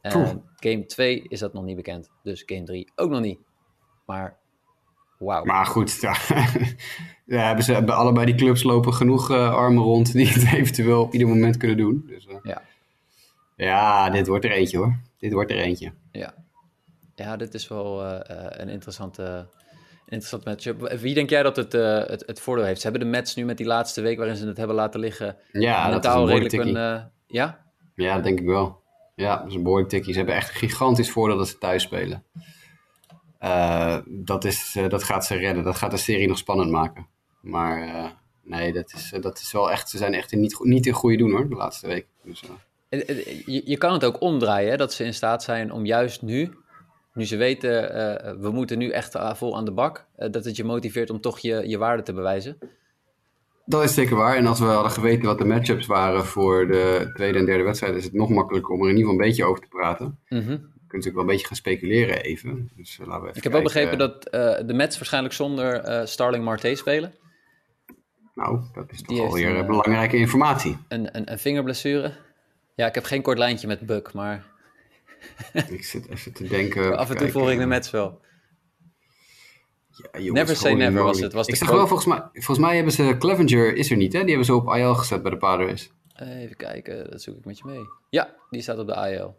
En 0.00 0.42
game 0.56 0.86
2 0.86 1.24
is 1.28 1.38
dat 1.38 1.52
nog 1.52 1.64
niet 1.64 1.76
bekend, 1.76 2.10
dus 2.22 2.42
game 2.46 2.62
3 2.62 2.92
ook 2.94 3.10
nog 3.10 3.20
niet. 3.20 3.38
Maar 4.06 4.38
wauw. 5.18 5.44
Maar 5.44 5.66
goed, 5.66 6.00
ja, 6.00 6.16
ja, 7.36 7.46
hebben 7.46 7.64
ze 7.64 7.72
hebben 7.72 7.96
allebei 7.96 8.26
die 8.26 8.34
clubs 8.34 8.62
lopen 8.62 8.94
genoeg 8.94 9.30
uh, 9.30 9.54
armen 9.54 9.82
rond 9.82 10.12
die 10.12 10.28
het 10.28 10.52
eventueel 10.60 11.02
op 11.02 11.12
ieder 11.12 11.28
moment 11.28 11.56
kunnen 11.56 11.76
doen. 11.76 12.04
Dus, 12.06 12.26
uh, 12.26 12.36
ja. 12.42 12.62
ja, 13.56 14.10
dit 14.10 14.26
wordt 14.26 14.44
er 14.44 14.50
eentje 14.50 14.76
hoor. 14.76 14.96
Dit 15.18 15.32
wordt 15.32 15.50
er 15.50 15.58
eentje. 15.58 15.92
Ja, 16.12 16.45
ja 17.16 17.36
dit 17.36 17.54
is 17.54 17.68
wel 17.68 18.04
uh, 18.04 18.18
een 18.48 18.68
interessante, 18.68 19.46
interessant 20.04 20.44
matchup. 20.44 20.88
Wie 21.00 21.14
denk 21.14 21.30
jij 21.30 21.42
dat 21.42 21.56
het, 21.56 21.72
het, 21.72 22.22
het 22.26 22.40
voordeel 22.40 22.64
heeft? 22.64 22.80
Ze 22.80 22.88
hebben 22.88 23.04
de 23.04 23.16
Mets 23.16 23.34
nu 23.34 23.44
met 23.44 23.56
die 23.56 23.66
laatste 23.66 24.00
week 24.00 24.16
waarin 24.16 24.36
ze 24.36 24.46
het 24.46 24.56
hebben 24.56 24.76
laten 24.76 25.00
liggen. 25.00 25.36
Ja, 25.52 25.90
dat 25.90 26.04
is 26.04 26.10
een 26.10 26.26
redelijk 26.26 26.76
een, 26.76 27.10
Ja? 27.26 27.64
Ja, 27.94 28.14
dat 28.14 28.24
denk 28.24 28.40
ik 28.40 28.46
wel. 28.46 28.84
Ja, 29.14 29.36
dat 29.36 29.46
is 29.46 29.54
een 29.54 29.62
behoorlijk 29.62 29.88
tikkie. 29.88 30.12
Ze 30.12 30.18
hebben 30.18 30.36
echt 30.36 30.48
een 30.48 30.68
gigantisch 30.68 31.10
voordeel 31.10 31.36
dat 31.36 31.48
ze 31.48 31.58
thuis 31.58 31.82
spelen. 31.82 32.24
Dat, 34.06 34.44
is, 34.44 34.78
dat 34.88 35.02
gaat 35.02 35.26
ze 35.26 35.34
redden. 35.34 35.64
Dat 35.64 35.76
gaat 35.76 35.90
de 35.90 35.96
serie 35.96 36.28
nog 36.28 36.38
spannend 36.38 36.70
maken. 36.70 37.06
Maar 37.40 37.88
nee, 38.42 38.72
dat 38.72 38.92
is, 38.92 39.12
dat 39.20 39.38
is 39.38 39.52
wel 39.52 39.70
echt. 39.70 39.88
Ze 39.88 39.96
zijn 39.96 40.14
echt 40.14 40.32
niet, 40.32 40.58
niet 40.62 40.86
in 40.86 40.92
goede 40.92 41.16
doen 41.16 41.30
hoor, 41.30 41.48
de 41.48 41.54
laatste 41.54 41.86
week. 41.86 42.06
Dus, 42.22 42.42
je, 43.46 43.62
je, 43.64 43.76
kan 43.76 43.92
het 43.92 44.04
ook 44.04 44.20
omdraaien, 44.20 44.70
hè, 44.70 44.76
dat 44.76 44.92
ze 44.92 45.04
in 45.04 45.14
staat 45.14 45.42
zijn 45.42 45.72
om 45.72 45.86
juist 45.86 46.22
nu, 46.22 46.52
nu 47.16 47.24
ze 47.24 47.36
weten, 47.36 47.72
we 48.40 48.50
moeten 48.50 48.78
nu 48.78 48.90
echt 48.90 49.18
vol 49.34 49.56
aan 49.56 49.64
de 49.64 49.72
bak, 49.72 50.06
dat 50.16 50.44
het 50.44 50.56
je 50.56 50.64
motiveert 50.64 51.10
om 51.10 51.20
toch 51.20 51.38
je, 51.38 51.68
je 51.68 51.78
waarde 51.78 52.02
te 52.02 52.12
bewijzen. 52.12 52.58
Dat 53.64 53.82
is 53.82 53.94
zeker 53.94 54.16
waar. 54.16 54.36
En 54.36 54.46
als 54.46 54.58
we 54.58 54.64
hadden 54.64 54.92
geweten 54.92 55.24
wat 55.24 55.38
de 55.38 55.44
matchups 55.44 55.86
waren 55.86 56.24
voor 56.24 56.66
de 56.66 57.10
tweede 57.14 57.38
en 57.38 57.46
derde 57.46 57.64
wedstrijd, 57.64 57.94
is 57.94 58.04
het 58.04 58.12
nog 58.12 58.28
makkelijker 58.28 58.74
om 58.74 58.82
er 58.82 58.88
in 58.88 58.96
ieder 58.96 59.10
geval 59.10 59.20
een 59.20 59.28
beetje 59.28 59.44
over 59.44 59.62
te 59.62 59.68
praten. 59.68 60.18
Mm 60.28 60.40
-hmm 60.40 60.74
kunt 60.88 61.04
natuurlijk 61.04 61.14
wel 61.14 61.22
een 61.24 61.30
beetje 61.30 61.46
gaan 61.46 61.56
speculeren 61.56 62.22
even. 62.22 62.70
Dus, 62.76 62.98
laten 62.98 63.12
we 63.12 63.20
even 63.20 63.36
ik 63.36 63.42
heb 63.42 63.52
wel 63.52 63.62
begrepen 63.62 63.98
dat 63.98 64.28
uh, 64.34 64.66
de 64.66 64.74
Mets 64.74 64.96
waarschijnlijk 64.96 65.34
zonder 65.34 65.88
uh, 65.88 66.06
Starling 66.06 66.44
Marte 66.44 66.74
spelen. 66.74 67.14
Nou, 68.34 68.60
dat 68.72 68.92
is 68.92 69.02
toch 69.02 69.18
alweer 69.18 69.56
een, 69.56 69.66
belangrijke 69.66 70.16
informatie. 70.16 70.76
Een, 70.88 71.16
een, 71.16 71.32
een 71.32 71.38
vingerblessure. 71.38 72.12
Ja, 72.74 72.86
ik 72.86 72.94
heb 72.94 73.04
geen 73.04 73.22
kort 73.22 73.38
lijntje 73.38 73.66
met 73.66 73.80
Buck, 73.80 74.12
maar... 74.12 74.54
ik 75.68 75.84
zit 75.84 76.08
even 76.08 76.32
te 76.32 76.48
denken... 76.48 76.96
Af 76.96 77.10
en 77.10 77.16
toe 77.16 77.30
volg 77.30 77.50
ik 77.50 77.58
de 77.58 77.66
Mets 77.66 77.90
wel. 77.90 78.20
Ja, 79.90 80.20
jongens, 80.20 80.32
never 80.32 80.56
say 80.56 80.72
never 80.72 81.02
was 81.02 81.20
het. 81.20 81.32
Was 81.32 81.46
ik 81.46 81.56
zeg 81.56 81.70
wel, 81.70 81.86
volgens 81.86 82.08
mij, 82.08 82.22
volgens 82.32 82.58
mij 82.58 82.74
hebben 82.74 82.92
ze... 82.92 83.16
Clevenger 83.18 83.76
is 83.76 83.90
er 83.90 83.96
niet, 83.96 84.12
hè? 84.12 84.18
Die 84.18 84.28
hebben 84.28 84.46
ze 84.46 84.54
op 84.54 84.74
IL 84.74 84.94
gezet 84.94 85.22
bij 85.22 85.30
de 85.30 85.36
Padres. 85.36 85.90
Even 86.16 86.56
kijken, 86.56 87.10
dat 87.10 87.22
zoek 87.22 87.36
ik 87.36 87.44
met 87.44 87.58
je 87.58 87.64
mee. 87.66 87.84
Ja, 88.10 88.34
die 88.50 88.62
staat 88.62 88.78
op 88.78 88.86
de 88.86 89.10
IL. 89.10 89.36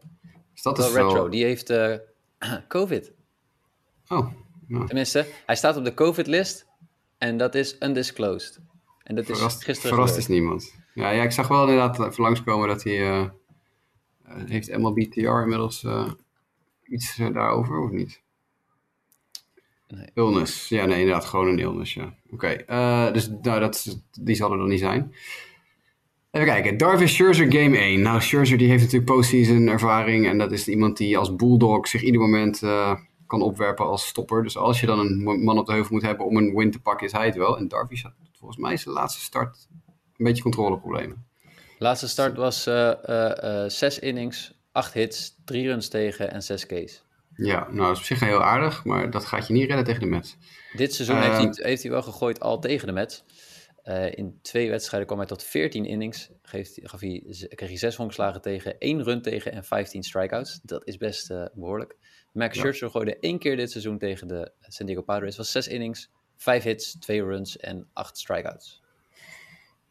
Is 0.55 0.61
dat 0.61 0.77
wel 0.77 0.93
retro. 0.93 1.29
Die 1.29 1.43
heeft 1.43 1.69
uh, 1.69 1.95
COVID. 2.67 3.11
Oh. 4.07 4.33
Tenminste, 4.67 5.25
hij 5.45 5.55
staat 5.55 5.77
op 5.77 5.83
de 5.83 5.93
COVID-list 5.93 6.67
en 7.17 7.37
dat 7.37 7.55
is 7.55 7.75
undisclosed. 7.79 8.59
En 9.03 9.15
dat 9.15 9.25
verrast, 9.25 9.59
is 9.59 9.63
gisteren 9.63 9.95
Verrast 9.95 10.17
is 10.17 10.27
niemand. 10.27 10.75
Ja, 10.93 11.09
ja, 11.09 11.23
ik 11.23 11.31
zag 11.31 11.47
wel 11.47 11.61
inderdaad 11.61 11.99
even 11.99 12.23
langskomen 12.23 12.67
dat 12.67 12.83
hij... 12.83 12.99
Uh, 12.99 13.29
heeft 14.47 14.77
MLB 14.77 14.99
TR 14.99 15.19
inmiddels 15.19 15.83
uh, 15.83 16.11
iets 16.83 17.15
daarover, 17.15 17.79
of 17.79 17.91
niet? 17.91 18.21
Nee. 19.87 20.07
Illness. 20.13 20.69
Ja, 20.69 20.85
nee, 20.85 20.99
inderdaad, 20.99 21.25
gewoon 21.25 21.47
een 21.47 21.59
illness, 21.59 21.93
ja. 21.93 22.13
Oké, 22.31 22.63
okay. 22.65 23.11
dus 23.11 23.29
nou, 23.41 23.59
dat, 23.59 24.01
die 24.21 24.35
zal 24.35 24.51
er 24.51 24.57
dan 24.57 24.69
niet 24.69 24.79
zijn. 24.79 25.13
Even 26.31 26.47
kijken, 26.47 26.77
Darvish 26.77 27.13
Scherzer 27.13 27.51
Game 27.51 27.77
1. 27.77 28.01
Nou, 28.01 28.21
Scherzer 28.21 28.57
die 28.57 28.69
heeft 28.69 28.83
natuurlijk 28.83 29.11
postseason 29.11 29.67
ervaring 29.67 30.27
en 30.27 30.37
dat 30.37 30.51
is 30.51 30.67
iemand 30.67 30.97
die 30.97 31.17
als 31.17 31.35
bulldog 31.35 31.87
zich 31.87 32.01
ieder 32.01 32.21
moment 32.21 32.61
uh, 32.61 32.93
kan 33.27 33.41
opwerpen 33.41 33.85
als 33.85 34.07
stopper. 34.07 34.43
Dus 34.43 34.57
als 34.57 34.79
je 34.79 34.85
dan 34.85 34.99
een 34.99 35.43
man 35.43 35.57
op 35.57 35.65
de 35.65 35.71
heuvel 35.71 35.93
moet 35.93 36.05
hebben 36.05 36.25
om 36.25 36.37
een 36.37 36.55
win 36.55 36.71
te 36.71 36.81
pakken, 36.81 37.05
is 37.05 37.11
hij 37.11 37.25
het 37.25 37.35
wel. 37.35 37.57
En 37.57 37.67
Darvish 37.67 38.03
had 38.03 38.13
volgens 38.37 38.59
mij 38.59 38.77
zijn 38.77 38.95
laatste 38.95 39.21
start 39.21 39.67
een 40.17 40.25
beetje 40.25 40.43
controleproblemen. 40.43 41.26
Laatste 41.77 42.07
start 42.07 42.35
was 42.35 42.67
uh, 42.67 42.91
uh, 43.09 43.63
zes 43.67 43.99
innings, 43.99 44.53
acht 44.71 44.93
hits, 44.93 45.35
drie 45.45 45.67
runs 45.67 45.87
tegen 45.87 46.31
en 46.31 46.43
zes 46.43 46.65
Ks. 46.65 47.05
Ja, 47.35 47.59
nou 47.59 47.77
dat 47.77 47.91
is 47.91 47.97
op 47.97 48.05
zich 48.05 48.19
heel 48.19 48.43
aardig, 48.43 48.83
maar 48.83 49.11
dat 49.11 49.25
gaat 49.25 49.47
je 49.47 49.53
niet 49.53 49.67
redden 49.67 49.85
tegen 49.85 50.01
de 50.01 50.07
Mets. 50.07 50.37
Dit 50.75 50.93
seizoen 50.93 51.21
heeft, 51.21 51.37
hij, 51.37 51.69
heeft 51.69 51.81
hij 51.81 51.91
wel 51.91 52.01
gegooid 52.01 52.39
al 52.39 52.59
tegen 52.59 52.87
de 52.87 52.93
Mets. 52.93 53.23
Uh, 53.83 54.11
in 54.11 54.39
twee 54.41 54.69
wedstrijden 54.69 55.07
kwam 55.07 55.19
hij 55.19 55.27
tot 55.27 55.43
14 55.43 55.85
innings. 55.85 56.29
Geeft, 56.41 56.79
gaf 56.83 56.99
hij, 56.99 57.23
kreeg 57.49 57.69
hij 57.69 57.77
zes 57.77 57.95
honkslagen 57.95 58.41
tegen, 58.41 58.77
één 58.77 59.03
run 59.03 59.21
tegen 59.21 59.51
en 59.51 59.63
15 59.63 60.03
strikeouts. 60.03 60.59
Dat 60.63 60.87
is 60.87 60.97
best 60.97 61.31
uh, 61.31 61.45
behoorlijk. 61.53 61.95
Max 62.33 62.55
ja. 62.55 62.61
Scherzer 62.61 62.89
gooide 62.89 63.19
één 63.19 63.39
keer 63.39 63.55
dit 63.55 63.71
seizoen 63.71 63.97
tegen 63.97 64.27
de 64.27 64.51
San 64.61 64.85
Diego 64.85 65.01
Padres. 65.01 65.27
Het 65.27 65.37
was 65.37 65.51
zes 65.51 65.67
innings, 65.67 66.09
vijf 66.35 66.63
hits, 66.63 66.99
twee 66.99 67.23
runs 67.23 67.57
en 67.57 67.89
acht 67.93 68.17
strikeouts. 68.17 68.81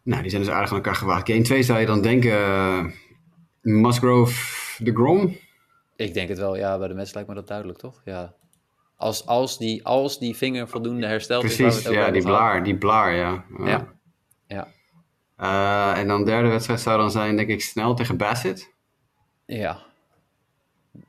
Nou, 0.07 0.23
die 0.23 0.31
zijn 0.31 0.43
dus 0.43 0.51
aardig 0.51 0.71
aan 0.71 0.77
elkaar 0.77 0.95
gewaagd. 0.95 1.31
Game 1.31 1.43
2 1.43 1.63
zou 1.63 1.81
je 1.81 1.87
dan 1.87 2.03
denken 2.03 2.31
uh, 2.31 2.85
Musgrove 3.61 4.85
de 4.85 4.93
Grom? 4.93 5.37
Ik 5.97 6.15
denk 6.15 6.29
het 6.29 6.39
wel, 6.39 6.57
ja. 6.57 6.79
Bij 6.79 6.89
de 6.89 6.95
Mets 6.95 7.15
lijkt 7.15 7.29
me 7.29 7.35
dat 7.35 7.47
duidelijk, 7.47 7.79
toch? 7.79 8.03
Ja. 8.05 8.35
Als, 8.97 9.27
als, 9.27 9.59
die, 9.59 9.85
als 9.85 10.19
die 10.19 10.37
vinger 10.37 10.69
voldoende 10.69 11.07
hersteld 11.07 11.41
Precies, 11.41 11.67
is. 11.67 11.83
Precies, 11.83 12.01
ja, 12.01 12.11
die 12.11 12.23
blaar, 12.23 12.65
die 12.65 12.77
blaar, 12.77 13.15
ja. 13.15 13.45
Ja. 13.65 13.95
ja. 14.47 14.69
Uh, 15.41 16.01
en 16.01 16.09
dan 16.09 16.25
de 16.25 16.31
derde 16.31 16.49
wedstrijd 16.49 16.81
zou 16.81 16.99
dan 16.99 17.11
zijn, 17.11 17.37
denk 17.37 17.49
ik, 17.49 17.63
snel 17.63 17.95
tegen 17.95 18.17
Bassett. 18.17 18.75
Ja. 19.47 19.86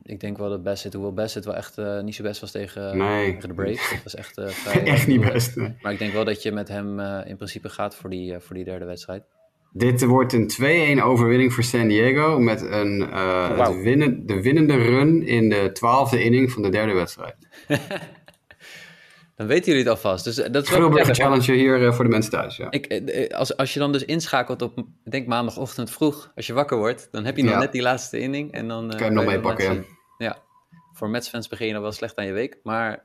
Ik 0.04 0.20
denk 0.20 0.38
wel 0.38 0.50
dat 0.50 0.64
Bassett, 0.64 0.94
hoewel 0.94 1.14
Bassett 1.14 1.46
wel 1.46 1.56
echt 1.56 1.78
uh, 1.78 2.02
niet 2.02 2.16
zo 2.16 2.24
best 2.24 2.42
was 2.42 2.52
tegen, 2.52 2.98
nee. 2.98 3.34
tegen 3.34 3.50
de 3.50 3.56
Braves. 3.56 3.90
Dat 3.90 4.04
was 4.04 4.16
echt 4.16 4.38
uh, 4.38 4.48
vrij... 4.64 4.84
echt 4.84 5.08
niet 5.08 5.22
best, 5.22 5.56
nee. 5.56 5.76
Maar 5.82 5.92
ik 5.92 6.00
denk 6.00 6.14
wel 6.14 6.26
dat 6.26 6.44
je 6.44 6.52
met 6.52 6.68
hem 6.68 7.00
in 7.00 7.36
principe 7.36 7.70
gaat 7.70 7.96
voor 7.96 8.10
die, 8.10 8.40
voor 8.40 8.56
die 8.56 8.64
derde 8.64 8.86
wedstrijd. 8.86 9.24
Dit 9.72 10.04
wordt 10.04 10.34
een 10.34 11.00
2-1 11.00 11.04
overwinning 11.04 11.54
voor 11.54 11.64
San 11.64 11.88
Diego 11.88 12.40
met 12.40 12.62
een, 12.62 13.00
uh, 13.00 13.58
wow. 13.58 13.84
winnen, 13.84 14.26
de 14.26 14.42
winnende 14.42 14.76
run 14.76 15.28
in 15.28 15.50
de 15.50 15.70
twaalfde 15.74 16.24
inning 16.24 16.52
van 16.52 16.62
de 16.62 16.70
derde 16.70 16.94
wedstrijd. 16.94 17.36
dan 19.38 19.48
weten 19.48 19.66
jullie 19.66 19.80
het 19.80 19.92
alvast. 19.92 20.24
Dus 20.24 20.36
dat 20.36 20.64
is 20.64 20.72
een 20.72 21.16
challenge 21.16 21.52
hier 21.52 21.82
uh, 21.82 21.94
voor 21.94 22.04
de 22.04 22.10
mensen 22.10 22.32
thuis. 22.32 22.58
Ja. 22.58 22.72
Ik, 22.72 23.32
als, 23.34 23.58
als 23.58 23.74
je 23.74 23.80
dan 23.80 23.92
dus 23.92 24.06
inschakelt 24.06 24.62
op, 24.62 24.86
denk 25.04 25.28
maandagochtend 25.28 25.92
vroeg, 25.92 26.32
als 26.36 26.48
je 26.48 26.54
wakker 26.54 26.78
wordt, 26.78 27.08
dan 27.12 27.26
heb 27.26 27.38
je 27.38 27.44
nog 27.44 27.52
ja. 27.52 27.60
net 27.60 27.72
die 27.72 27.82
laatste 27.82 28.20
inning. 28.20 28.52
En 28.52 28.68
dan, 28.68 28.84
uh, 28.84 28.90
kan 28.90 29.00
je 29.00 29.04
hem 29.04 29.14
nog 29.14 29.26
meepakken, 29.26 29.74
ja. 29.76 29.84
ja. 30.18 30.38
Voor 30.94 31.10
Mets-fans 31.10 31.48
begin 31.48 31.68
je 31.68 31.74
nog 31.74 31.82
wel 31.82 31.92
slecht 31.92 32.16
aan 32.16 32.26
je 32.26 32.32
week, 32.32 32.60
maar 32.64 33.04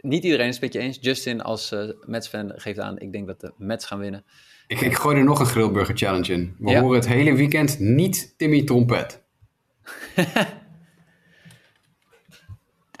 niet 0.00 0.24
iedereen 0.24 0.48
is 0.48 0.54
het 0.54 0.62
met 0.62 0.72
je 0.72 0.78
eens. 0.78 0.98
Justin 1.00 1.42
als 1.42 1.74
Mets-fan 2.06 2.52
geeft 2.54 2.78
aan, 2.78 2.98
ik 2.98 3.12
denk 3.12 3.26
dat 3.26 3.40
de 3.40 3.52
Mets 3.56 3.86
gaan 3.86 3.98
winnen. 3.98 4.24
Ik, 4.66 4.80
ik 4.80 4.94
gooi 4.94 5.16
er 5.16 5.24
nog 5.24 5.40
een 5.40 5.46
grillburger 5.46 5.96
challenge 5.96 6.32
in. 6.32 6.56
We 6.58 6.70
ja. 6.70 6.80
horen 6.80 6.98
het 6.98 7.08
hele 7.08 7.34
weekend 7.34 7.78
niet 7.78 8.34
Timmy 8.36 8.64
Trompet. 8.64 9.22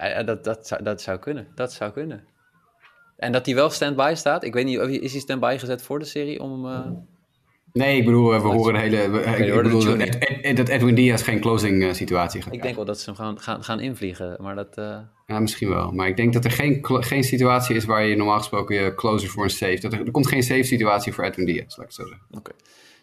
ja, 0.08 0.22
dat, 0.22 0.44
dat, 0.44 0.66
zou, 0.66 0.82
dat 0.82 1.02
zou 1.02 1.18
kunnen. 1.18 1.48
Dat 1.54 1.72
zou 1.72 1.92
kunnen. 1.92 2.24
En 3.16 3.32
dat 3.32 3.46
hij 3.46 3.54
wel 3.54 3.70
stand-by 3.70 4.12
staat. 4.16 4.44
Ik 4.44 4.54
weet 4.54 4.64
niet, 4.64 4.78
is 4.78 5.12
hij 5.12 5.20
stand-by 5.20 5.56
gezet 5.58 5.82
voor 5.82 5.98
de 5.98 6.04
serie 6.04 6.40
om... 6.40 6.66
Uh... 6.66 6.86
Nee, 7.72 7.96
ik 7.96 8.04
bedoel, 8.04 8.30
we 8.30 8.48
horen 8.48 8.74
een 8.74 8.80
hele... 8.80 9.10
We, 9.10 9.20
ik, 9.20 9.38
ik 9.38 9.62
bedoel, 9.62 9.84
dat, 9.84 9.98
Ed, 9.98 10.56
dat 10.56 10.68
Edwin 10.68 10.94
Diaz 10.94 11.24
geen 11.24 11.40
closing 11.40 11.82
uh, 11.82 11.92
situatie 11.92 12.42
gaat 12.42 12.54
Ik 12.54 12.62
denk 12.62 12.76
wel 12.76 12.84
dat 12.84 13.00
ze 13.00 13.04
hem 13.04 13.14
gaan, 13.14 13.40
gaan, 13.40 13.64
gaan 13.64 13.80
invliegen, 13.80 14.36
maar 14.40 14.54
dat... 14.54 14.78
Uh... 14.78 14.98
Ja, 15.26 15.38
misschien 15.40 15.68
wel. 15.68 15.92
Maar 15.92 16.08
ik 16.08 16.16
denk 16.16 16.32
dat 16.32 16.44
er 16.44 16.50
geen, 16.50 16.78
geen 16.82 17.24
situatie 17.24 17.76
is 17.76 17.84
waar 17.84 18.04
je 18.04 18.16
normaal 18.16 18.38
gesproken 18.38 18.76
je 18.76 18.94
closer 18.94 19.28
voor 19.28 19.44
een 19.44 19.50
save... 19.50 19.80
Dat 19.80 19.92
er, 19.92 20.04
er 20.04 20.10
komt 20.10 20.28
geen 20.28 20.42
save 20.42 20.62
situatie 20.62 21.12
voor 21.12 21.24
Edwin 21.24 21.46
Diaz, 21.46 21.76
laat 21.76 21.86
ik 21.86 21.92
zo 21.92 22.06
zeggen. 22.06 22.26
Oké. 22.30 22.38
Okay. 22.38 22.54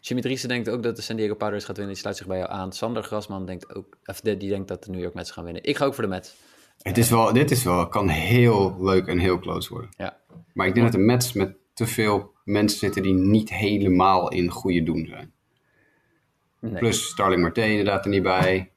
Jimmy 0.01 0.21
Driessen 0.23 0.49
denkt 0.49 0.69
ook 0.69 0.83
dat 0.83 0.95
de 0.95 1.01
San 1.01 1.15
Diego 1.15 1.35
Padres 1.35 1.65
gaat 1.65 1.75
winnen. 1.75 1.93
Die 1.93 2.01
sluit 2.01 2.17
zich 2.17 2.27
bij 2.27 2.37
jou 2.37 2.49
aan. 2.51 2.71
Sander 2.71 3.03
Grasman 3.03 3.45
denkt 3.45 3.75
ook... 3.75 3.97
Of 4.05 4.21
die 4.21 4.37
denkt 4.37 4.67
dat 4.67 4.83
de 4.83 4.91
New 4.91 5.01
York 5.01 5.13
Mets 5.13 5.31
gaan 5.31 5.43
winnen. 5.43 5.63
Ik 5.63 5.77
ga 5.77 5.85
ook 5.85 5.93
voor 5.93 6.03
de 6.03 6.09
Mets. 6.09 6.35
Het 6.81 6.97
is 6.97 7.09
wel, 7.09 7.33
dit 7.33 7.51
is 7.51 7.63
wel, 7.63 7.87
kan 7.87 8.09
heel 8.09 8.77
leuk 8.79 9.07
en 9.07 9.19
heel 9.19 9.39
close 9.39 9.69
worden. 9.69 9.89
Ja. 9.97 10.17
Maar 10.53 10.67
ik 10.67 10.73
denk 10.73 10.85
dat 10.85 10.95
de 10.95 11.01
Mets 11.01 11.33
met 11.33 11.55
te 11.73 11.87
veel 11.87 12.33
mensen 12.43 12.79
zitten 12.79 13.03
die 13.03 13.13
niet 13.13 13.53
helemaal 13.53 14.31
in 14.31 14.49
goede 14.49 14.83
doen 14.83 15.05
zijn. 15.09 15.31
Nee. 16.59 16.77
Plus 16.79 17.05
Starling 17.05 17.41
Marte 17.41 17.69
inderdaad 17.69 18.05
er 18.05 18.11
niet 18.11 18.23
bij. 18.23 18.71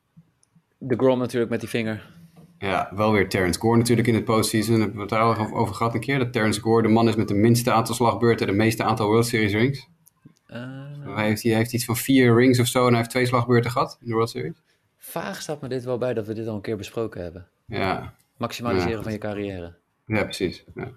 De 0.78 0.96
Grom 0.96 1.18
natuurlijk 1.18 1.50
met 1.50 1.60
die 1.60 1.68
vinger. 1.68 2.18
Ja, 2.58 2.92
wel 2.94 3.12
weer 3.12 3.28
Terrence 3.28 3.60
Gore 3.60 3.76
natuurlijk 3.76 4.08
in 4.08 4.14
het 4.14 4.24
postseason. 4.24 4.70
Daar 4.72 4.80
hebben 4.80 4.96
we 4.96 5.02
het 5.02 5.10
daar 5.10 5.36
al 5.36 5.56
over 5.56 5.74
gehad 5.74 5.94
een 5.94 6.00
keer. 6.00 6.18
Dat 6.18 6.32
Terrence 6.32 6.60
Gore 6.60 6.82
de 6.82 6.88
man 6.88 7.08
is 7.08 7.16
met 7.16 7.28
de 7.28 7.34
minste 7.34 7.72
aantal 7.72 7.94
slagbeurten 7.94 8.46
en 8.46 8.52
de 8.52 8.58
meeste 8.58 8.82
aantal 8.82 9.06
World 9.06 9.26
Series 9.26 9.52
rings. 9.52 9.88
Eh, 10.46 10.60
Hij 11.14 11.26
heeft, 11.26 11.42
hij 11.42 11.52
heeft 11.52 11.72
iets 11.72 11.84
van 11.84 11.96
vier 11.96 12.34
rings 12.34 12.60
of 12.60 12.66
zo 12.66 12.80
en 12.82 12.88
hij 12.88 12.96
heeft 12.96 13.10
twee 13.10 13.26
slagbeurten 13.26 13.70
gehad 13.70 13.98
in 14.00 14.06
de 14.06 14.12
World 14.14 14.30
Series. 14.30 14.62
vaag 14.98 15.42
staat 15.42 15.60
me 15.60 15.68
dit 15.68 15.84
wel 15.84 15.98
bij 15.98 16.14
dat 16.14 16.26
we 16.26 16.34
dit 16.34 16.46
al 16.46 16.54
een 16.54 16.60
keer 16.60 16.76
besproken 16.76 17.22
hebben. 17.22 17.48
Ja, 17.70 18.14
Maximaliseren 18.36 18.96
Ja. 18.96 19.02
van 19.02 19.12
je 19.12 19.18
carrière. 19.18 19.74
ja 20.06 20.22
precies. 20.24 20.64
Ja. 20.74 20.88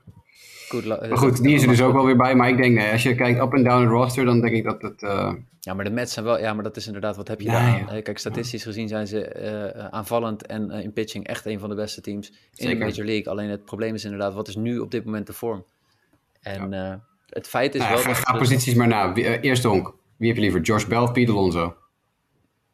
Goed, 0.70 0.86
Maar 0.86 1.18
goed, 1.18 1.42
die 1.44 1.56
is 1.56 1.62
er 1.62 1.68
dus 1.68 1.82
ook 1.82 1.94
wel 1.94 2.06
weer 2.06 2.18
bij. 2.18 2.36
Maar 2.36 2.50
ik 2.50 2.58
denk, 2.58 2.76
nee, 2.76 2.92
als 2.92 3.04
je 3.04 3.16
kijkt 3.16 3.40
up 3.42 3.54
en 3.54 3.64
down 3.64 3.82
het 3.82 3.90
roster, 3.90 4.26
dan 4.26 4.42
denk 4.42 4.54
ik 4.56 4.64
dat 4.64 4.82
het... 4.82 5.04
eh, 5.04 5.34
Ja, 5.60 5.74
maar 5.74 5.86
de 5.86 5.92
Mets 5.92 6.14
zijn 6.14 6.26
wel... 6.26 6.40
Ja, 6.40 6.54
maar 6.54 6.64
dat 6.64 6.78
is 6.78 6.86
inderdaad... 6.86 7.16
Wat 7.16 7.28
heb 7.28 7.42
je 7.42 7.48
daar 7.48 7.62
aan? 7.82 7.90
Eh, 7.90 8.04
Kijk, 8.04 8.18
statistisch 8.18 8.64
gezien 8.64 8.88
zijn 8.88 9.08
ze 9.08 9.26
eh, 9.26 9.86
aanvallend 9.88 10.46
en 10.46 10.72
eh, 10.72 10.84
in 10.84 10.94
pitching 10.94 11.28
echt 11.28 11.46
een 11.46 11.60
van 11.60 11.70
de 11.70 11.76
beste 11.76 12.02
teams 12.02 12.34
in 12.56 12.70
de 12.70 12.76
Major 12.76 13.06
League. 13.06 13.30
Alleen 13.30 13.50
het 13.50 13.66
probleem 13.66 13.94
is 13.94 14.04
inderdaad, 14.04 14.34
wat 14.34 14.48
is 14.48 14.56
nu 14.56 14.80
op 14.80 14.92
dit 14.92 15.06
moment 15.06 15.28
de 15.28 15.34
vorm? 15.34 15.66
En 16.42 16.74
eh, 16.74 16.94
het 17.30 17.48
feit 17.48 17.76
is 17.76 17.82
nou 17.82 17.98
ja, 17.98 18.04
wel... 18.06 18.16
ga, 18.16 18.38
posities 18.38 18.74
maar 18.76 18.88
na. 18.88 19.14
Wie- 19.14 19.26
eh, 19.26 19.44
eerste 19.44 19.68
honk. 19.68 19.94
Wie 20.18 20.28
heb 20.28 20.36
je 20.38 20.44
liever? 20.44 20.62
Josh 20.62 20.86
Bell 20.86 21.00
of 21.00 21.12
Pete 21.12 21.32
Alonso? 21.32 21.76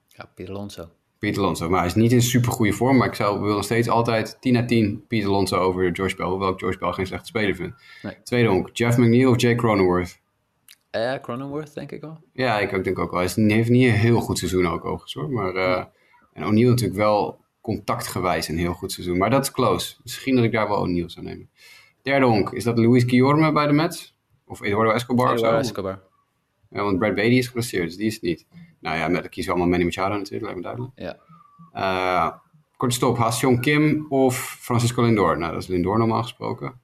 Ja, 0.08 0.26
Pete 0.36 0.52
Alonso. 0.52 0.90
Pete 1.20 1.40
Alonso. 1.40 1.70
Maar 1.70 1.80
hij 1.80 1.88
is 1.88 1.96
niet 1.96 2.12
in 2.12 2.22
super 2.22 2.52
goede 2.52 2.74
vorm. 2.74 2.98
Maar 2.98 3.08
ik 3.08 3.14
zou, 3.14 3.42
wil 3.42 3.56
nog 3.56 3.64
steeds 3.64 3.90
altijd 3.90 4.38
10 4.40 4.54
naar 4.54 4.68
10 4.68 5.06
Pete 5.08 5.28
Alonso 5.28 5.58
over 5.58 5.92
Josh 5.92 6.14
Bell. 6.14 6.26
Hoewel 6.26 6.50
ik 6.50 6.60
Josh 6.60 6.78
Bell 6.78 6.92
geen 6.92 7.08
slechte 7.08 7.26
speler 7.26 7.56
vind. 7.56 7.74
Nee. 8.02 8.14
Tweede 8.24 8.50
honk. 8.50 8.70
Jeff 8.74 8.98
McNeil 8.98 9.30
of 9.30 9.42
Jake 9.42 9.56
Cronenworth? 9.56 10.20
Eh, 10.90 11.14
Cronenworth, 11.22 11.74
denk 11.74 11.92
ik 11.92 12.02
wel. 12.02 12.18
Ja, 12.34 12.60
ik 12.60 12.74
ook 12.74 12.84
denk 12.84 13.00
ook 13.00 13.12
wel. 13.12 13.20
Hij 13.20 13.30
heeft 13.36 13.70
niet 13.70 13.88
een 13.88 13.94
heel 13.94 14.20
goed 14.20 14.38
seizoen 14.38 14.68
ook 14.68 14.86
overigens 14.86 15.14
hoor. 15.14 15.30
Maar, 15.30 15.56
eh, 15.56 15.84
en 16.34 16.46
O'Neal 16.46 16.70
natuurlijk 16.70 17.00
wel 17.00 17.40
contactgewijs 17.62 18.48
een 18.48 18.58
heel 18.58 18.74
goed 18.74 18.92
seizoen. 18.92 19.18
Maar 19.18 19.30
dat 19.30 19.44
is 19.44 19.52
close. 19.52 19.96
Misschien 20.04 20.36
dat 20.36 20.44
ik 20.44 20.52
daar 20.52 20.68
wel 20.68 20.78
O'Neal 20.78 21.10
zou 21.10 21.26
nemen. 21.26 21.50
Derde 22.02 22.26
honk. 22.26 22.52
Is 22.52 22.64
dat 22.64 22.78
Luis 22.78 23.04
Guillorme 23.04 23.52
bij 23.52 23.68
de 23.68 23.74
Mets? 23.74 24.16
Of 24.46 24.62
Eduardo 24.62 24.92
Escobar 24.92 25.26
of 25.26 25.38
Eduardo 25.38 25.58
zo? 25.58 25.64
Escobar. 25.64 26.02
Ja, 26.70 26.84
want 26.84 27.00
Brad 27.00 27.16
Beatty 27.16 27.36
is 27.36 27.48
geblesseerd, 27.48 27.88
dus 27.88 27.98
die 27.98 28.08
is 28.08 28.14
het 28.14 28.24
niet. 28.24 28.48
Nou 28.80 28.98
ja, 28.98 29.08
met, 29.08 29.22
dan 29.22 29.30
kiezen 29.30 29.54
we 29.54 29.60
allemaal 29.60 29.78
Manny 29.80 29.96
Machado 29.96 30.16
natuurlijk, 30.18 30.44
lijkt 30.44 30.58
me 30.58 30.64
duidelijk. 30.64 30.94
Ja. 30.96 31.18
Eh 31.74 32.38
korte 32.80 32.96
stop, 32.96 33.18
Ha-Seong 33.18 33.62
Kim 33.62 34.06
of 34.10 34.58
Francisco 34.60 35.02
Lindor? 35.04 35.38
Nou, 35.38 35.54
dat 35.54 35.62
is 35.62 35.68
Lindor 35.68 35.98
normaal 35.98 36.22
gesproken. 36.22 36.82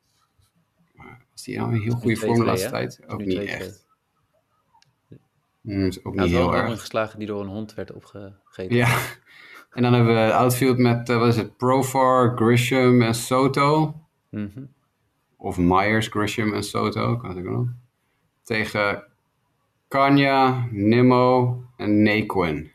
Maar 0.94 1.26
was 1.32 1.44
die 1.44 1.58
nou 1.58 1.74
in 1.76 1.82
heel 1.82 1.96
goede 1.96 2.16
vorm 2.16 2.36
de 2.36 2.42
2-2, 2.42 2.46
laatste 2.46 2.70
tijd? 2.70 3.02
Ook 3.08 3.26
niet 3.26 3.38
2-2. 3.38 3.42
echt. 3.42 3.88
Hmm, 5.62 5.86
is 5.86 6.04
ook 6.06 6.16
Hij 6.16 6.26
niet 6.26 6.34
heel 6.34 6.54
een 6.54 6.62
erg. 6.62 6.80
geslagen 6.80 7.20
die 7.20 7.28
door 7.28 7.42
een 7.42 7.48
hond 7.48 7.74
werd 7.74 7.92
opgegeten. 7.92 8.76
Ja. 8.76 8.98
En 9.72 9.82
dan 9.82 9.94
hebben 9.94 10.14
we 10.16 10.34
outfield 10.34 10.78
met, 10.78 11.10
eh, 11.10 11.18
wat 11.18 11.28
is 11.28 11.36
het, 11.36 11.58
Profar, 11.58 12.38
Grisham 12.38 13.02
en 13.02 13.16
Soto. 13.16 13.96
Mhm. 14.30 14.66
Of 15.38 15.58
Myers, 15.58 16.08
Grisham 16.08 16.54
en 16.54 16.64
Soto, 16.64 17.18
kan 17.18 17.30
natuurlijk 17.30 17.56
nog. 17.56 17.68
Tegen 18.44 19.04
Kanya, 19.88 20.68
Nimmo 20.72 21.60
en 21.78 22.04
Naquin. 22.04 22.72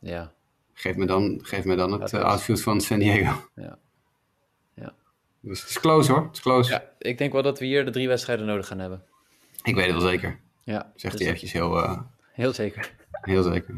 ja. 0.00 0.34
Geef 0.78 0.96
me 0.96 1.06
dan, 1.06 1.40
geef 1.42 1.64
me 1.64 1.76
dan 1.76 1.92
het 2.00 2.12
is- 2.12 2.18
outfield 2.20 2.62
van 2.62 2.80
San 2.80 2.98
Diego. 2.98 3.48
Ja. 3.54 3.78
Ja. 4.74 4.94
Dus 5.40 5.60
het 5.60 5.68
is 5.70 5.80
close 5.80 6.12
hoor, 6.12 6.22
het 6.24 6.32
is 6.34 6.40
close. 6.40 6.70
ja, 6.70 6.90
ik 6.98 7.18
denk 7.18 7.32
wel 7.32 7.42
dat 7.42 7.58
we 7.58 7.64
hier 7.64 7.84
de 7.84 7.90
drie 7.90 8.08
wedstrijden 8.08 8.46
nodig 8.46 8.66
gaan 8.66 8.78
hebben. 8.78 9.02
Ik 9.62 9.74
weet 9.74 9.84
het 9.86 9.94
wel 10.02 10.08
zeker. 10.08 10.40
Ja, 10.64 10.92
Zegt 10.96 11.12
dus 11.12 11.12
hij 11.26 11.26
eventjes 11.34 11.52
heel, 11.52 11.82
eh, 11.82 12.00
heel 12.32 12.52
zeker. 12.52 12.92
heel 13.10 13.42
zeker. 13.42 13.74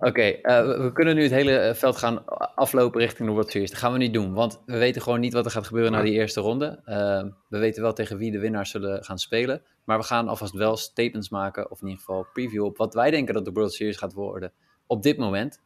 Oké, 0.00 0.22
eh, 0.22 0.66
we, 0.66 0.82
we 0.82 0.92
kunnen 0.92 1.14
nu 1.14 1.22
het 1.22 1.30
hele 1.30 1.58
eh, 1.58 1.74
veld 1.74 1.96
gaan 1.96 2.24
aflopen 2.54 3.00
richting 3.00 3.28
de 3.28 3.34
World 3.34 3.50
Series. 3.50 3.70
Dat 3.70 3.78
gaan 3.78 3.92
we 3.92 3.98
niet 3.98 4.12
doen, 4.12 4.32
want 4.32 4.62
we 4.66 4.78
weten 4.78 5.02
gewoon 5.02 5.20
niet 5.20 5.32
wat 5.32 5.44
er 5.44 5.50
gaat 5.50 5.66
gebeuren 5.66 5.92
na 5.92 6.02
die 6.02 6.12
eerste 6.12 6.40
ronde. 6.40 6.80
Eh, 6.84 7.24
we 7.48 7.58
weten 7.58 7.82
wel 7.82 7.92
tegen 7.92 8.18
wie 8.18 8.30
de 8.30 8.38
winnaars 8.38 8.70
zullen 8.70 9.04
gaan 9.04 9.18
spelen. 9.18 9.62
Maar 9.84 9.98
we 9.98 10.04
gaan 10.04 10.28
alvast 10.28 10.54
wel 10.54 10.76
statements 10.76 11.28
maken, 11.28 11.70
of 11.70 11.80
in 11.80 11.86
ieder 11.86 12.04
geval 12.04 12.26
preview 12.32 12.64
op 12.64 12.76
wat 12.76 12.94
wij 12.94 13.10
denken 13.10 13.34
dat 13.34 13.44
de 13.44 13.52
World 13.52 13.72
Series 13.72 13.96
gaat 13.96 14.12
worden 14.12 14.52
op 14.86 15.02
dit 15.02 15.18
moment. 15.18 15.60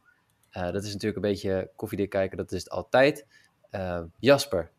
Dat 0.51 0.83
is 0.83 0.93
natuurlijk 0.93 1.15
een 1.15 1.31
beetje 1.31 1.69
koffiedik 1.75 2.09
kijken, 2.09 2.37
dat 2.37 2.51
is 2.51 2.59
het 2.63 2.69
altijd. 2.69 3.25
Jasper, 4.19 4.71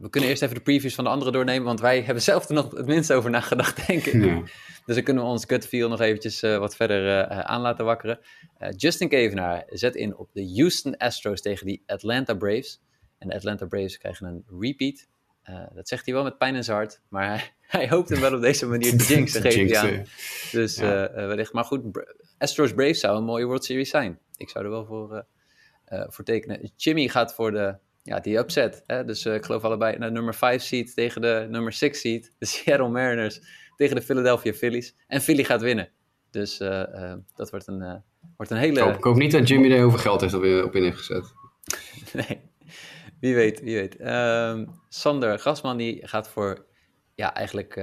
we 0.00 0.08
kunnen 0.10 0.30
eerst 0.30 0.42
even 0.42 0.54
de 0.54 0.60
previews 0.62 0.94
van 0.94 1.04
de 1.04 1.10
anderen 1.10 1.32
doornemen, 1.32 1.64
want 1.66 1.80
wij 1.80 2.02
hebben 2.02 2.22
zelf 2.22 2.48
er 2.48 2.54
nog 2.54 2.70
het 2.70 2.86
minst 2.86 3.12
over 3.12 3.30
nagedacht, 3.30 3.86
denk 3.86 4.04
ik. 4.04 4.24
Ja. 4.24 4.42
Dus 4.86 4.94
dan 4.94 5.04
kunnen 5.04 5.22
we 5.24 5.28
ons 5.28 5.44
gut 5.44 5.66
feel 5.66 5.88
nog 5.88 6.00
eventjes 6.00 6.42
eh, 6.42 6.58
wat 6.58 6.76
verder 6.76 7.06
eh, 7.08 7.38
eh, 7.38 7.44
aan 7.44 7.60
laten 7.60 7.84
wakkeren. 7.84 8.18
Eh, 8.58 8.68
Justin 8.76 9.08
Kevenaar 9.08 9.64
zet 9.68 9.94
in 9.94 10.16
op 10.16 10.28
de 10.32 10.52
Houston 10.56 10.96
Astros 10.96 11.40
tegen 11.40 11.66
die 11.66 11.82
Atlanta 11.86 12.34
Braves. 12.34 12.80
En 13.18 13.28
de 13.28 13.34
Atlanta 13.34 13.66
Braves 13.66 13.98
krijgen 13.98 14.26
een 14.26 14.44
repeat. 14.60 15.06
Eh, 15.42 15.60
dat 15.74 15.88
zegt 15.88 16.04
hij 16.04 16.14
wel 16.14 16.22
met 16.22 16.38
pijn 16.38 16.54
in 16.54 16.64
zijn 16.64 16.76
hart. 16.76 17.00
Maar 17.08 17.26
hij, 17.28 17.52
hij 17.80 17.88
hoopt 17.88 18.08
hem 18.08 18.20
wel 18.20 18.34
op 18.34 18.40
deze 18.40 18.66
manier 18.66 18.96
te 18.98 19.04
jinxen, 19.14 19.40
geeft 19.42 19.56
hij 19.70 19.78
aan. 19.78 19.88
Jinxen. 19.92 20.14
Dus 20.52 20.76
Ja. 20.76 21.06
eh, 21.06 21.22
eh, 21.22 21.26
wellicht. 21.28 21.52
Maar 21.52 21.64
goed, 21.64 21.92
Bra- 21.92 22.14
Astros 22.38 22.72
Braves 22.74 23.00
zou 23.00 23.16
een 23.16 23.24
mooie 23.24 23.44
World 23.44 23.64
Series 23.64 23.90
zijn. 23.90 24.18
Ik 24.36 24.48
zou 24.48 24.64
er 24.64 24.70
wel 24.70 24.84
voor, 24.86 25.14
eh, 25.16 26.00
eh, 26.00 26.06
voor 26.08 26.24
tekenen. 26.24 26.70
Jimmy 26.76 27.08
gaat 27.08 27.34
voor 27.34 27.50
de, 27.50 27.76
ja, 28.02 28.20
die 28.20 28.38
upset. 28.38 28.82
Hè? 28.86 29.04
Dus 29.04 29.24
eh, 29.24 29.34
ik 29.34 29.44
geloof 29.44 29.64
allebei 29.64 29.98
de 29.98 30.10
nummer 30.10 30.34
5 30.34 30.62
seed 30.62 30.94
tegen 30.94 31.20
de 31.20 31.46
nummer 31.50 31.72
6 31.72 32.00
seed. 32.00 32.32
De 32.38 32.46
Seattle 32.52 32.88
Mariners 32.88 33.40
tegen 33.76 33.96
de 33.96 34.02
Philadelphia 34.02 34.52
Phillies. 34.52 34.94
En 35.06 35.20
Philly 35.20 35.44
gaat 35.44 35.60
winnen. 35.60 35.88
Dus 36.30 36.60
eh, 36.60 37.10
eh, 37.10 37.18
dat 37.34 37.50
wordt 37.50 37.66
een, 37.66 38.02
wordt 38.36 38.52
een 38.52 38.58
hele... 38.58 38.80
Ik 38.80 38.84
hoop, 38.84 38.96
ik 38.96 39.04
hoop 39.04 39.16
niet 39.16 39.32
dat 39.32 39.48
Jimmy 39.48 39.70
er 39.70 39.76
heel 39.76 39.90
veel 39.90 39.98
geld 39.98 40.20
heeft 40.20 40.34
op 40.34 40.44
in, 40.44 40.64
op 40.64 40.74
in 40.76 40.82
heeft 40.82 40.96
gezet. 40.96 41.32
Nee, 42.12 42.40
wie 43.20 43.34
weet, 43.34 43.60
wie 43.60 43.74
weet. 43.74 43.96
Ehm, 43.96 44.66
Sander 44.88 45.38
Grasman 45.38 45.76
die 45.76 46.08
gaat 46.08 46.28
voor, 46.28 46.64
ja, 47.14 47.34
eigenlijk 47.34 47.74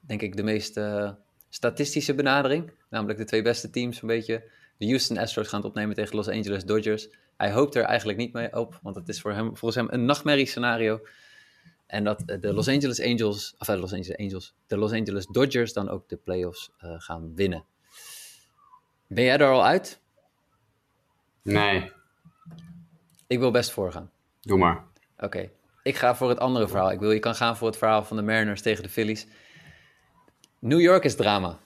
denk 0.00 0.22
ik 0.22 0.36
de 0.36 0.42
meest 0.42 0.80
statistische 1.48 2.14
benadering. 2.14 2.72
Namelijk 2.90 3.18
de 3.18 3.24
twee 3.24 3.42
beste 3.42 3.70
teams 3.70 4.02
een 4.02 4.08
beetje. 4.08 4.50
De 4.78 4.86
Houston 4.86 5.18
Astros 5.18 5.48
gaan 5.48 5.60
het 5.60 5.68
opnemen 5.68 5.94
tegen 5.94 6.16
Los 6.16 6.28
Angeles 6.28 6.64
Dodgers. 6.64 7.08
Hij 7.38 7.52
hoopt 7.52 7.74
er 7.74 7.82
eigenlijk 7.82 8.18
niet 8.18 8.32
mee 8.32 8.56
op, 8.56 8.78
want 8.82 8.96
het 8.96 9.08
is 9.08 9.20
voor 9.20 9.32
hem, 9.32 9.46
volgens 9.56 9.74
hem 9.74 9.86
een 9.90 10.04
nachtmerrie 10.04 10.46
scenario. 10.46 11.00
En 11.86 12.04
dat 12.04 12.22
eh, 12.26 12.40
de 12.40 12.52
Los 12.52 12.68
Angeles 12.68 13.02
Angels, 13.02 13.54
of 13.58 13.68
eh, 13.68 13.74
de 13.74 13.80
Los 13.80 13.92
Angeles 13.92 14.16
Angels, 14.18 14.54
de 14.66 14.76
Los 14.76 14.92
Angeles 14.92 15.26
Dodgers 15.26 15.72
dan 15.72 15.88
ook 15.88 16.08
de 16.08 16.16
playoffs 16.16 16.70
eh, 16.78 16.94
gaan 16.98 17.34
winnen. 17.34 17.64
Ben 19.06 19.24
jij 19.24 19.38
er 19.38 19.50
al 19.50 19.64
uit? 19.64 20.00
Nee, 21.42 21.92
Ik 23.26 23.38
wil 23.38 23.50
best 23.50 23.70
voorgaan. 23.70 24.10
doe 24.40 24.58
maar. 24.58 24.84
Oké, 25.18 25.50
ik 25.82 25.96
ga 25.96 26.14
voor 26.16 26.28
het 26.28 26.38
andere 26.38 26.68
verhaal. 26.68 26.90
Ik 26.90 26.98
wil 27.00 27.10
je 27.12 27.18
kan 27.18 27.34
gaan 27.34 27.56
voor 27.56 27.66
het 27.68 27.76
verhaal 27.76 28.04
van 28.04 28.16
de 28.16 28.22
Mariners 28.22 28.62
tegen 28.62 28.82
de 28.82 28.88
Phillies. 28.88 29.26
New 30.58 30.80
York 30.80 31.04
is 31.04 31.16
drama. 31.16 31.58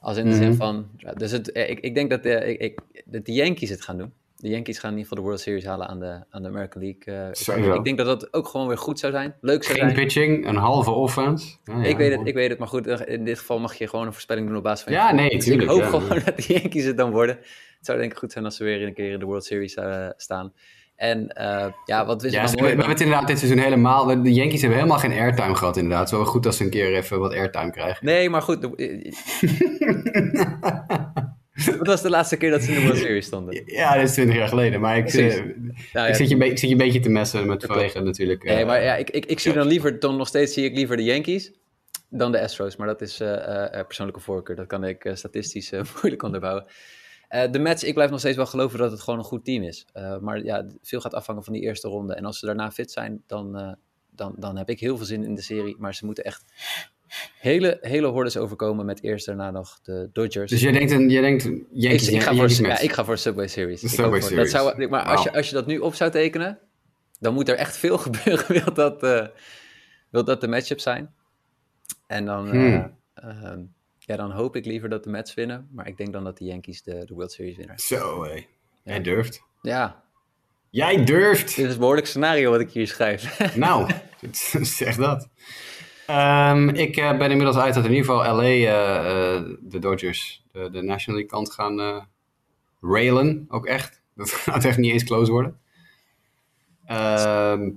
Als 0.00 0.16
in 0.16 0.24
de 0.24 0.34
zin 0.34 0.48
Mhm. 0.48 0.56
van. 0.56 0.90
Dus 1.14 1.30
het, 1.30 1.52
eh, 1.52 1.70
ik, 1.70 1.80
ik 1.80 1.94
denk 1.94 2.10
dat 2.10 2.22
de, 2.22 2.30
ik, 2.58 2.60
ik, 2.60 3.02
dat 3.04 3.24
de 3.26 3.32
Yankees 3.32 3.70
het 3.70 3.82
gaan 3.82 3.98
doen. 3.98 4.12
De 4.40 4.48
Yankees 4.48 4.78
gaan 4.78 4.90
in 4.90 4.96
ieder 4.96 5.08
geval 5.08 5.24
de 5.24 5.28
World 5.30 5.40
Series 5.44 5.64
halen 5.64 5.88
aan 5.88 5.98
de, 6.00 6.20
aan 6.30 6.42
de 6.42 6.48
American 6.48 6.82
League. 6.82 7.34
eh, 7.64 7.74
ik 7.74 7.84
denk 7.84 7.96
dat 7.98 8.06
dat 8.06 8.32
ook 8.34 8.46
gewoon 8.48 8.66
weer 8.66 8.78
goed 8.78 8.98
zou 8.98 9.12
zijn. 9.12 9.34
Leuk 9.40 9.64
zou 9.64 9.78
Geen 9.78 9.88
zijn. 9.90 10.00
pitching, 10.02 10.46
een 10.46 10.56
halve 10.56 10.90
offense. 10.90 11.56
Ja, 11.64 11.76
ja, 11.78 11.84
ik 11.84 11.96
weet 11.96 12.18
het, 12.18 12.26
ik 12.26 12.34
weet 12.34 12.48
het. 12.50 12.58
Maar 12.58 12.68
goed, 12.68 12.86
eh, 12.86 13.14
in 13.14 13.24
dit 13.24 13.38
geval 13.38 13.58
mag 13.58 13.74
je 13.74 13.88
gewoon 13.88 14.06
een 14.06 14.12
voorspelling 14.12 14.46
doen 14.46 14.56
op 14.56 14.62
basis 14.62 14.82
van. 14.84 14.92
je 14.92 14.98
Ja, 14.98 15.04
gevoel. 15.08 15.20
nee, 15.20 15.30
Dus 15.30 15.44
tuurlijk, 15.44 15.62
Ik 15.62 15.68
hoop 15.70 15.80
ja. 15.80 15.88
gewoon 15.88 16.08
dat 16.24 16.36
de 16.36 16.52
Yankees 16.54 16.84
het 16.84 16.96
dan 16.96 17.10
worden. 17.10 17.36
Het 17.76 17.86
zou 17.86 17.98
denk 17.98 18.12
ik 18.12 18.18
goed 18.18 18.32
zijn 18.32 18.44
als 18.44 18.56
ze 18.56 18.64
weer 18.64 18.82
een 18.86 18.94
keer 18.94 19.12
in 19.12 19.18
de 19.18 19.24
World 19.24 19.44
Series 19.44 19.74
eh, 19.74 20.06
staan. 20.16 20.52
En 20.96 21.28
eh, 21.28 21.66
ja, 21.84 22.06
wat 22.06 22.24
is 22.24 22.32
Ja, 22.32 22.42
nou 22.42 22.54
we 22.56 22.66
hebben 22.66 22.88
het 22.88 23.00
inderdaad 23.00 23.26
dit 23.26 23.38
seizoen 23.38 23.58
helemaal... 23.60 24.22
De 24.22 24.32
Yankees 24.34 24.60
hebben 24.60 24.78
helemaal 24.78 24.98
geen 25.00 25.12
airtime 25.12 25.54
gehad 25.54 25.76
inderdaad. 25.76 26.00
Het 26.00 26.10
is 26.10 26.16
wel 26.16 26.26
goed 26.26 26.46
als 26.46 26.56
ze 26.56 26.64
een 26.64 26.70
keer 26.70 26.94
even 26.94 27.18
wat 27.18 27.32
airtime 27.32 27.70
krijgen. 27.70 28.06
Nee, 28.06 28.30
maar 28.30 28.42
goed. 28.42 28.60
de- 28.62 29.12
Wat 31.66 31.86
was 31.86 32.02
de 32.02 32.10
laatste 32.10 32.36
keer 32.36 32.50
dat 32.50 32.62
ze 32.62 32.68
in 32.72 32.74
de 32.74 32.82
World 32.82 32.96
Series 32.98 33.26
stonden? 33.26 33.62
Ja, 33.66 33.94
dat 33.94 34.02
is 34.08 34.12
20 34.12 34.36
jaar 34.36 34.48
geleden. 34.48 34.80
Maar 34.80 34.96
ik, 34.96 35.04
eh, 35.04 35.12
zit 36.14 36.28
je, 36.28 36.32
een 36.32 36.38
be- 36.38 36.46
ik 36.46 36.58
zit 36.58 36.60
je 36.68 36.70
een 36.70 36.76
beetje 36.76 37.00
te 37.00 37.08
messen 37.08 37.46
met 37.46 37.64
vanwege 37.64 38.00
natuurlijk... 38.00 38.44
eh, 38.44 38.54
nee, 38.54 38.64
maar 38.64 38.82
ja, 38.82 38.96
ik, 38.96 39.10
ik, 39.10 39.26
ik 39.26 39.38
zie 39.38 39.52
dan 39.52 39.66
liever, 39.66 39.98
dan 40.00 40.16
nog 40.16 40.28
steeds 40.28 40.52
zie 40.54 40.64
ik 40.64 40.74
liever 40.76 40.96
de 40.96 41.02
Yankees 41.04 41.52
dan 42.10 42.32
de 42.32 42.40
Astros. 42.40 42.76
Maar 42.76 42.86
dat 42.86 43.00
is 43.00 43.20
eh, 43.20 43.32
eh, 43.34 43.78
eh, 43.78 43.86
persoonlijke 43.86 44.20
voorkeur. 44.20 44.56
Dat 44.56 44.66
kan 44.66 44.84
ik 44.84 45.04
eh, 45.04 45.14
statistisch 45.14 45.72
eh, 45.72 45.80
moeilijk 45.94 46.22
onderbouwen. 46.22 46.64
Eh, 47.28 47.50
de 47.52 47.58
Mets, 47.58 47.84
ik 47.84 47.94
blijf 47.94 48.10
nog 48.10 48.18
steeds 48.18 48.36
wel 48.36 48.46
geloven 48.46 48.78
dat 48.78 48.90
het 48.90 49.00
gewoon 49.00 49.18
een 49.18 49.24
goed 49.24 49.44
team 49.44 49.62
is. 49.62 49.86
Eh, 49.92 50.18
maar 50.18 50.44
ja, 50.44 50.66
veel 50.82 51.00
gaat 51.00 51.14
afhangen 51.14 51.44
van 51.44 51.52
die 51.52 51.62
eerste 51.62 51.88
ronde. 51.88 52.14
En 52.14 52.24
als 52.24 52.38
ze 52.38 52.46
daarna 52.46 52.70
fit 52.70 52.90
zijn, 52.90 53.22
dan, 53.26 53.56
eh, 53.58 53.72
dan, 54.10 54.34
dan 54.38 54.56
heb 54.56 54.68
ik 54.70 54.80
heel 54.80 54.96
veel 54.96 55.06
zin 55.06 55.24
in 55.24 55.34
de 55.34 55.42
serie. 55.42 55.76
Maar 55.78 55.94
ze 55.94 56.04
moeten 56.06 56.24
echt 56.24 56.44
hele, 57.38 57.78
hele 57.80 58.06
hordes 58.06 58.36
overkomen 58.36 58.86
met 58.86 59.02
eerst 59.02 59.26
daarna 59.26 59.50
nog 59.50 59.80
de 59.82 60.10
Dodgers. 60.12 60.50
Dus 60.50 60.60
jij 60.60 60.72
denkt, 60.72 60.90
een, 60.92 61.08
jij 61.10 61.20
denkt 61.20 61.42
Yankees, 61.72 62.08
ik, 62.08 62.14
ik, 62.14 62.22
ga 62.22 62.34
voor, 62.34 62.50
ja, 62.66 62.78
ik 62.78 62.92
ga 62.92 63.04
voor 63.04 63.18
Subway 63.18 63.46
Series. 63.48 63.80
Subway 63.80 64.08
voor- 64.08 64.18
dat 64.20 64.28
Series. 64.28 64.50
zou, 64.50 64.88
maar 64.88 65.04
als, 65.04 65.22
je, 65.22 65.32
als 65.32 65.48
je 65.48 65.54
dat 65.54 65.66
nu 65.66 65.78
op 65.78 65.94
zou 65.94 66.10
tekenen, 66.10 66.58
dan 67.20 67.34
moet 67.34 67.48
er 67.48 67.56
echt 67.56 67.76
veel 67.76 67.98
gebeuren. 68.08 68.44
Wil 68.64 68.74
dat, 68.74 69.02
eh, 69.02 69.26
wil 70.10 70.24
dat 70.24 70.40
de 70.40 70.48
matchup 70.48 70.80
zijn? 70.80 71.14
En 72.06 72.24
dan, 72.24 72.46
eh, 72.46 72.52
Hmm. 72.52 72.96
ehm, 73.14 73.60
Ja, 73.98 74.16
dan 74.16 74.30
hoop 74.30 74.56
ik 74.56 74.64
liever 74.64 74.88
dat 74.88 75.04
de 75.04 75.10
Mets 75.10 75.34
winnen. 75.34 75.68
Maar 75.72 75.86
ik 75.86 75.96
denk 75.96 76.12
dan 76.12 76.24
dat 76.24 76.38
de 76.38 76.44
Yankees 76.44 76.82
de, 76.82 77.02
de 77.06 77.14
World 77.14 77.32
Series 77.32 77.56
winnen. 77.56 77.78
Zo, 77.78 78.24
hé. 78.24 78.44
Jij 78.82 79.00
durft. 79.00 79.42
Ja, 79.62 80.02
Jij 80.70 81.04
durft! 81.04 81.56
dit 81.56 81.66
is 81.66 81.72
een 81.72 81.78
behoorlijk 81.78 82.06
scenario 82.06 82.50
wat 82.50 82.60
ik 82.60 82.70
hier 82.70 82.86
schrijf. 82.86 83.54
Nou, 83.56 83.90
zeg 84.62 84.96
dat. 84.96 85.28
Ehm, 86.08 86.68
ik 86.68 86.96
eh, 86.96 87.16
ben 87.18 87.30
inmiddels 87.30 87.56
uit 87.56 87.74
dat 87.74 87.84
in 87.84 87.90
ieder 87.90 88.04
geval 88.04 88.36
LA, 88.36 88.42
eh, 88.42 89.34
eh, 89.34 89.44
de 89.60 89.78
Dodgers, 89.78 90.44
de, 90.52 90.70
de 90.70 90.82
National 90.82 91.20
League 91.20 91.26
kant 91.26 91.52
gaan 91.52 92.08
railen. 92.80 93.46
Ook 93.48 93.66
echt. 93.66 94.02
Dat 94.16 94.30
gaat 94.30 94.64
echt 94.64 94.78
niet 94.78 94.92
eens 94.92 95.04
close 95.04 95.30
worden. 95.30 95.58
Ehm, 96.86 97.70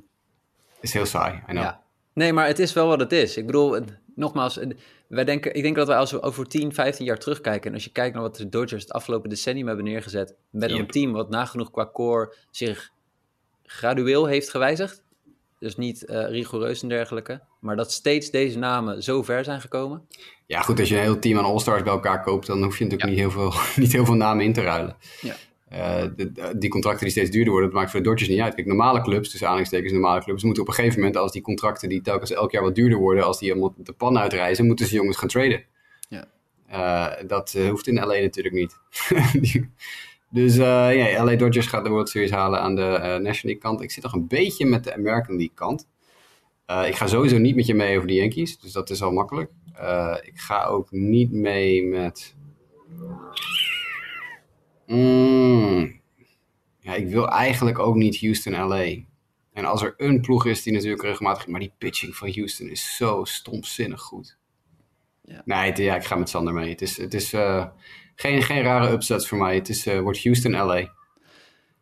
is 0.80 0.94
heel 0.94 1.06
saai, 1.06 1.34
I 1.34 1.52
know. 1.52 1.64
Ja. 1.64 1.84
Nee, 2.14 2.34
maar 2.34 2.48
het 2.48 2.60
is 2.60 2.74
wel 2.74 2.88
wat 2.88 3.00
het 3.00 3.12
is. 3.12 3.38
Ik 3.38 3.46
bedoel, 3.46 3.80
nogmaals, 4.16 4.60
wij 5.08 5.24
denken, 5.24 5.54
ik 5.54 5.64
denk 5.64 5.76
dat 5.76 5.88
wij 5.88 5.98
als 5.98 6.12
we 6.12 6.22
over 6.22 6.48
10, 6.48 6.74
15 6.74 7.06
jaar 7.06 7.18
terugkijken... 7.18 7.70
en 7.70 7.74
als 7.74 7.84
je 7.84 7.92
kijkt 7.92 8.14
naar 8.14 8.24
wat 8.24 8.36
de 8.36 8.50
Dodgers 8.50 8.82
het 8.82 8.92
afgelopen 8.92 9.30
decennium 9.30 9.68
hebben 9.68 9.86
neergezet... 9.86 10.36
met 10.50 10.72
een 10.72 10.88
team 10.88 11.12
wat 11.12 11.30
nagenoeg 11.30 11.72
qua 11.72 11.90
core 11.94 12.36
zich 12.52 12.92
gradueel 13.64 14.26
heeft 14.26 14.50
gewijzigd... 14.50 15.04
dus 15.62 15.76
niet 15.78 16.06
eh, 16.06 16.26
rigoureus 16.30 16.82
en 16.82 16.90
dergelijke... 16.90 17.42
maar 17.60 17.76
dat 17.76 17.92
steeds 17.92 18.30
deze 18.32 18.58
namen 18.58 19.04
zo 19.04 19.24
ver 19.24 19.44
zijn 19.44 19.62
gekomen... 19.62 20.08
Ja, 20.46 20.62
goed, 20.62 20.80
als 20.80 20.90
je 20.90 20.96
een 20.96 21.02
heel 21.02 21.20
team 21.20 21.38
aan 21.38 21.44
All-Stars 21.46 21.84
bij 21.84 21.92
elkaar 21.92 22.22
koopt, 22.24 22.48
dan 22.48 22.64
hoef 22.64 22.78
je 22.78 22.84
natuurlijk 22.84 23.02
Ja. 23.02 23.10
niet, 23.10 23.20
heel 23.34 23.50
veel, 23.52 23.54
niet 23.84 23.92
heel 23.92 24.06
veel 24.06 24.16
namen 24.16 24.46
in 24.46 24.54
te 24.54 24.62
ruilen. 24.62 24.96
Ja. 25.22 25.36
Eh, 25.70 26.10
de- 26.16 26.54
die 26.58 26.70
contracten 26.70 27.04
die 27.04 27.12
steeds 27.12 27.30
duurder 27.30 27.52
worden, 27.52 27.70
dat 27.70 27.80
maakt 27.80 27.92
voor 27.92 28.00
de 28.00 28.06
Dodgers 28.08 28.30
niet 28.30 28.40
uit. 28.40 28.56
Kijk, 28.56 28.68
normale 28.68 29.02
clubs, 29.02 29.30
tussen 29.30 29.44
aanhalingstekens 29.48 29.92
normale 29.94 30.24
clubs, 30.24 30.44
moeten 30.44 30.64
op 30.64 30.70
een 30.70 30.76
gegeven 30.76 31.00
moment, 31.00 31.18
als 31.18 31.32
die 31.32 31.42
contracten 31.42 31.90
die 31.90 32.02
telkens 32.02 32.32
elk 32.32 32.52
jaar 32.52 32.64
wat 32.64 32.76
duurder 32.76 32.98
worden, 32.98 33.24
als 33.24 33.40
die 33.40 33.52
allemaal 33.52 33.74
de 33.78 33.94
pan 33.94 34.18
uitreizen, 34.18 34.66
moeten 34.66 34.86
ze 34.86 34.96
jongens 34.96 35.18
gaan 35.18 35.28
traden. 35.30 35.64
Ja. 36.10 36.26
Eh, 36.68 37.28
dat 37.28 37.52
hoeft 37.70 37.88
in 37.88 37.96
LA 37.96 38.20
natuurlijk 38.20 38.56
niet. 38.56 38.78
Die- 39.42 39.70
dus 40.32 40.58
eh, 40.58 40.96
ja, 41.14 41.24
LA 41.24 41.36
Dodgers 41.36 41.68
gaat 41.68 41.84
de 41.84 41.90
World 41.90 42.10
Series 42.10 42.32
halen 42.32 42.62
aan 42.62 42.76
de 42.76 42.82
eh, 42.82 43.02
National 43.02 43.32
League 43.42 43.58
kant. 43.58 43.82
Ik 43.82 43.92
zit 43.92 44.04
nog 44.04 44.14
een 44.14 44.28
beetje 44.28 44.66
met 44.66 44.84
de 44.84 44.94
American 44.94 45.36
League 45.36 45.56
kant. 45.56 45.88
Eh, 46.66 46.88
ik 46.88 46.96
ga 46.96 47.08
sowieso 47.08 47.38
niet 47.38 47.56
met 47.56 47.66
je 47.66 47.74
mee 47.74 47.96
over 47.96 48.08
de 48.08 48.14
Yankees, 48.14 48.60
dus 48.60 48.72
dat 48.72 48.90
is 48.90 49.02
al 49.02 49.12
makkelijk. 49.12 49.52
Ik 50.22 50.38
ga 50.40 50.64
ook 50.66 50.92
niet 50.92 51.32
mee 51.32 51.84
met. 51.84 52.36
Mm. 54.88 56.00
Ja, 56.80 56.94
ik 56.94 57.08
wil 57.08 57.30
eigenlijk 57.30 57.80
ook 57.80 57.96
niet 57.96 58.20
Houston 58.22 58.54
LA. 58.68 58.86
En 59.54 59.66
als 59.66 59.82
er 59.82 59.94
een 59.98 60.22
ploeg 60.22 60.46
is 60.46 60.64
die 60.64 60.74
natuurlijk 60.74 61.02
regelmatig. 61.02 61.48
Maar 61.48 61.60
die 61.60 61.74
pitching 61.78 62.16
van 62.16 62.32
Houston 62.34 62.68
is 62.70 62.96
zo 62.96 63.24
stomzinnig 63.24 64.02
goed. 64.02 64.38
Ja. 65.24 65.42
Nee, 65.46 65.70
het- 65.70 65.78
ja, 65.78 65.96
ik 65.96 66.04
ga 66.04 66.16
met 66.16 66.30
Sander 66.30 66.54
mee. 66.54 66.70
Het 66.70 66.82
is, 66.82 66.98
het 66.98 67.14
is 67.14 67.34
geen, 68.22 68.42
geen 68.42 68.62
rare 68.64 68.92
upsets 68.92 69.28
voor 69.28 69.38
mij. 69.38 69.56
Het 69.56 69.70
is, 69.70 69.86
eh, 69.88 70.00
wordt 70.00 70.24
Houston 70.24 70.52
LA. 70.52 70.90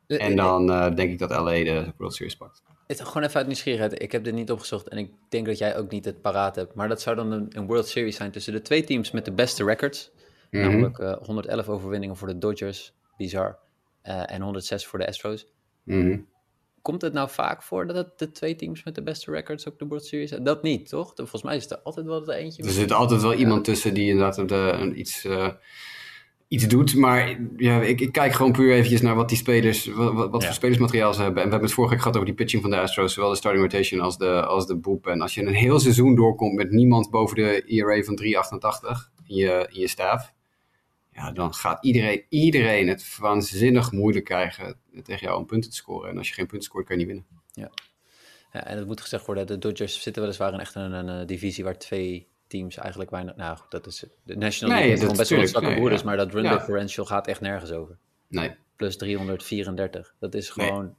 En 0.07 0.35
dan 0.35 0.71
eh, 0.71 0.95
denk 0.95 1.11
ik 1.11 1.19
dat 1.19 1.29
LA 1.29 1.43
de 1.51 1.93
World 1.97 2.13
Series 2.15 2.35
pakt. 2.35 2.63
Het, 2.87 3.01
gewoon 3.01 3.23
even 3.23 3.35
uit 3.35 3.45
nieuwsgierigheid. 3.47 4.01
Ik 4.01 4.11
heb 4.11 4.23
dit 4.23 4.33
niet 4.33 4.51
opgezocht 4.51 4.87
en 4.87 4.97
ik 4.97 5.11
denk 5.29 5.45
dat 5.45 5.57
jij 5.57 5.77
ook 5.77 5.91
niet 5.91 6.05
het 6.05 6.21
paraat 6.21 6.55
hebt. 6.55 6.73
Maar 6.73 6.87
dat 6.87 7.01
zou 7.01 7.15
dan 7.15 7.31
een, 7.31 7.47
een 7.49 7.65
World 7.67 7.87
Series 7.87 8.15
zijn 8.15 8.31
tussen 8.31 8.53
de 8.53 8.61
twee 8.61 8.83
teams 8.83 9.11
met 9.11 9.25
de 9.25 9.31
beste 9.31 9.63
records. 9.63 10.11
Mhm. 10.51 10.63
Namelijk 10.63 10.99
eh, 10.99 11.17
111 11.25 11.69
overwinningen 11.69 12.15
voor 12.17 12.27
de 12.27 12.37
Dodgers, 12.37 12.93
bizar. 13.17 13.57
eh, 14.01 14.31
en 14.31 14.41
106 14.41 14.85
voor 14.85 14.99
de 14.99 15.07
Astros. 15.07 15.47
Mhm. 15.83 16.19
Komt 16.81 17.01
het 17.01 17.13
nou 17.13 17.29
vaak 17.29 17.63
voor 17.63 17.87
dat 17.87 17.95
het 17.95 18.19
de 18.19 18.31
twee 18.31 18.55
teams 18.55 18.83
met 18.83 18.95
de 18.95 19.03
beste 19.03 19.31
records 19.31 19.67
ook 19.67 19.79
de 19.79 19.85
World 19.85 20.05
Series 20.05 20.29
zijn? 20.29 20.43
Dat 20.43 20.63
niet, 20.63 20.89
toch? 20.89 21.11
Volgens 21.15 21.43
mij 21.43 21.55
is 21.55 21.69
er 21.69 21.79
altijd 21.79 22.05
wel 22.05 22.27
er 22.27 22.33
eentje. 22.35 22.63
Er 22.63 22.69
zit 22.69 22.91
altijd 22.91 23.21
wel 23.21 23.33
iemand 23.33 23.63
tussen 23.63 23.93
die 23.93 24.09
inderdaad 24.09 24.49
de, 24.49 24.55
een, 24.55 24.99
iets, 24.99 25.25
eh, 25.25 25.49
iets 26.49 26.67
doet. 26.67 26.95
Maar 26.95 27.39
ja, 27.57 27.81
ik, 27.81 28.01
ik 28.01 28.11
kijk 28.11 28.33
gewoon 28.33 28.51
puur 28.51 28.73
eventjes 28.73 29.01
naar 29.01 29.15
wat 29.15 29.29
die 29.29 29.37
spelers, 29.37 29.85
wat, 29.85 30.13
wat, 30.13 30.41
Ja. 30.41 30.47
voor 30.47 30.55
spelersmateriaal 30.55 31.13
ze 31.13 31.21
hebben. 31.21 31.37
En 31.37 31.45
we 31.45 31.51
hebben 31.51 31.67
het 31.67 31.77
vorige 31.77 31.93
week 31.93 32.01
gehad 32.03 32.17
over 32.17 32.35
die 32.35 32.37
pitching 32.37 32.61
van 32.61 32.71
de 32.71 32.79
Astros, 32.79 33.13
zowel 33.13 33.29
de 33.29 33.35
starting 33.35 33.63
rotation 33.63 34.01
als 34.01 34.17
de, 34.17 34.45
als 34.45 34.67
de 34.67 34.75
boep. 34.75 35.07
En 35.07 35.21
als 35.21 35.33
je 35.33 35.41
een 35.41 35.53
heel 35.53 35.79
seizoen 35.79 36.15
doorkomt 36.15 36.55
met 36.55 36.71
niemand 36.71 37.09
boven 37.09 37.35
de 37.35 37.63
ERA 37.65 38.03
van 38.03 38.19
3,88 38.23 39.23
in 39.25 39.35
je, 39.35 39.67
in 39.71 39.79
je 39.79 39.87
staff. 39.87 40.33
Ja, 41.13 41.31
dan 41.31 41.53
gaat 41.53 41.83
iedereen, 41.83 42.25
iedereen 42.29 42.87
het 42.87 43.17
waanzinnig 43.19 43.91
moeilijk 43.91 44.25
krijgen 44.25 44.79
tegen 45.03 45.27
jou 45.27 45.39
om 45.39 45.45
punten 45.45 45.69
te 45.69 45.75
scoren. 45.75 46.09
En 46.09 46.17
als 46.17 46.27
je 46.27 46.33
geen 46.33 46.47
punten 46.47 46.67
scoort, 46.67 46.85
kan 46.85 46.99
je 46.99 47.05
niet 47.05 47.13
winnen. 47.13 47.27
Ja, 48.51 48.65
en 48.65 48.77
het 48.77 48.87
moet 48.87 49.01
gezegd 49.01 49.25
worden, 49.25 49.47
de 49.47 49.57
Dodgers 49.57 50.01
zitten 50.01 50.21
weliswaar 50.21 50.53
in 50.53 50.59
echt 50.59 50.75
een, 50.75 51.07
een, 51.07 51.27
divisie 51.27 51.63
waar 51.63 51.77
twee 51.77 52.27
teams 52.49 52.77
eigenlijk 52.77 53.09
weinig... 53.09 53.35
Nou, 53.35 53.57
goed, 53.57 53.71
dat 53.71 53.85
is... 53.85 54.05
De 54.23 54.35
National 54.37 54.75
Nee, 54.75 54.87
League 54.87 54.89
dat 54.91 54.99
gewoon 55.01 55.17
best 55.17 55.29
wel 55.29 55.39
een 55.39 55.47
zwakke 55.47 55.67
nee, 55.67 55.77
broeders, 55.77 56.01
ja. 56.01 56.07
maar 56.07 56.17
dat 56.17 56.31
run 56.33 56.43
Ja. 56.43 56.51
differential 56.57 57.05
gaat 57.05 57.27
echt 57.27 57.41
nergens 57.41 57.71
over. 57.71 57.97
Nee, 58.27 58.55
Plus 58.75 58.97
334. 58.97 60.13
Dat 60.19 60.33
is 60.33 60.55
Nee. 60.55 60.67
gewoon... 60.67 60.95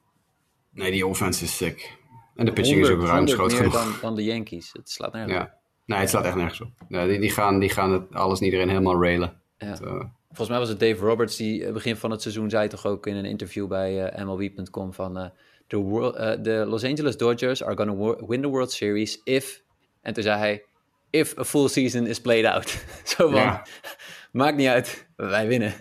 nee 0.70 0.90
die 0.90 1.06
offense 1.06 1.44
is 1.44 1.56
sick. 1.56 1.98
En 2.34 2.44
de 2.44 2.52
pitching 2.52 2.80
is 2.80 2.88
ook 2.88 2.96
100 2.96 3.10
ruimschoots 3.12 3.54
genoeg. 3.54 3.72
dan, 3.72 3.92
dan 4.00 4.14
de 4.14 4.24
Yankees. 4.24 4.70
Het 4.72 4.90
slaat 4.90 5.12
nergens 5.12 5.34
op. 5.34 5.40
Ja. 5.40 5.54
Nee, 5.86 5.98
het 5.98 6.08
slaat 6.10 6.24
echt 6.24 6.34
nergens 6.34 6.60
op. 6.60 6.70
Nee, 6.88 7.08
die, 7.08 7.20
die, 7.20 7.30
gaan, 7.30 7.58
die 7.58 7.68
gaan 7.70 7.92
het 7.92 8.14
alles 8.14 8.38
en 8.38 8.44
iedereen 8.44 8.68
helemaal 8.68 9.02
railen. 9.02 9.40
Ja. 9.58 9.72
Eh, 9.80 10.04
Volgens 10.26 10.48
mij 10.48 10.58
was 10.58 10.68
het 10.68 10.80
Dave 10.80 11.04
Roberts 11.04 11.36
die 11.36 11.64
eh, 11.64 11.72
begin 11.72 11.96
van 11.96 12.10
het 12.10 12.22
seizoen 12.22 12.50
zei 12.50 12.68
toch 12.68 12.86
ook 12.86 13.06
in 13.06 13.16
een 13.16 13.24
interview 13.24 13.68
bij 13.68 14.04
eh, 14.08 14.24
MLB.com 14.24 14.92
van 14.94 15.32
the, 15.66 15.76
world, 15.76 16.14
eh, 16.16 16.32
the 16.32 16.64
Los 16.68 16.84
Angeles 16.84 17.16
Dodgers 17.16 17.62
are 17.64 17.76
going 17.76 17.90
to 18.18 18.26
win 18.26 18.40
the 18.42 18.48
World 18.48 18.72
Series 18.72 19.20
if 19.24 19.62
en 20.00 20.14
toen 20.14 20.22
zei 20.22 20.38
hij 20.38 20.64
if 21.10 21.38
a 21.38 21.44
full 21.44 21.68
season 21.68 22.06
is 22.06 22.20
played 22.20 22.44
out. 22.44 22.84
Zo 23.16 23.26
van 23.30 23.34
Ja. 23.40 23.62
maakt 24.32 24.56
niet 24.56 24.68
uit, 24.68 25.06
wij 25.16 25.46
winnen. 25.46 25.72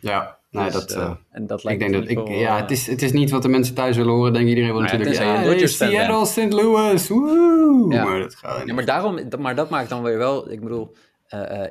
ja, 0.00 0.38
Dus, 0.50 0.72
dat, 0.72 0.90
eh, 0.90 1.02
eh, 1.02 1.10
en 1.30 1.46
dat 1.46 1.58
ik 1.58 1.64
lijkt 1.64 1.80
denk 1.80 1.94
in 1.94 2.00
dat 2.00 2.10
ik, 2.10 2.28
ja, 2.28 2.54
eh, 2.56 2.60
het 2.62 2.70
is, 2.70 2.86
het 2.86 3.02
is 3.02 3.12
niet 3.12 3.30
wat 3.30 3.42
de 3.42 3.48
mensen 3.48 3.74
thuis 3.74 3.96
willen 3.96 4.12
horen. 4.12 4.32
Denk 4.32 4.48
iedereen 4.48 4.72
wil 4.72 4.80
Nou 4.80 4.92
natuurlijk, 4.98 5.22
ja, 5.24 5.44
fan 5.44 5.68
Seattle, 5.68 6.26
St. 6.26 6.52
Louis, 6.52 7.08
woe! 7.08 7.86
Ja. 7.94 8.04
Maar 8.04 8.20
dat 8.20 8.34
gaat 8.34 8.66
Ja, 8.66 8.74
maar, 8.74 8.84
daarom, 8.84 9.28
dat- 9.28 9.40
maar 9.40 9.54
dat 9.54 9.70
maakt 9.70 9.88
dan 9.88 10.02
weer 10.02 10.18
wel, 10.18 10.50
ik 10.50 10.60
bedoel, 10.60 10.94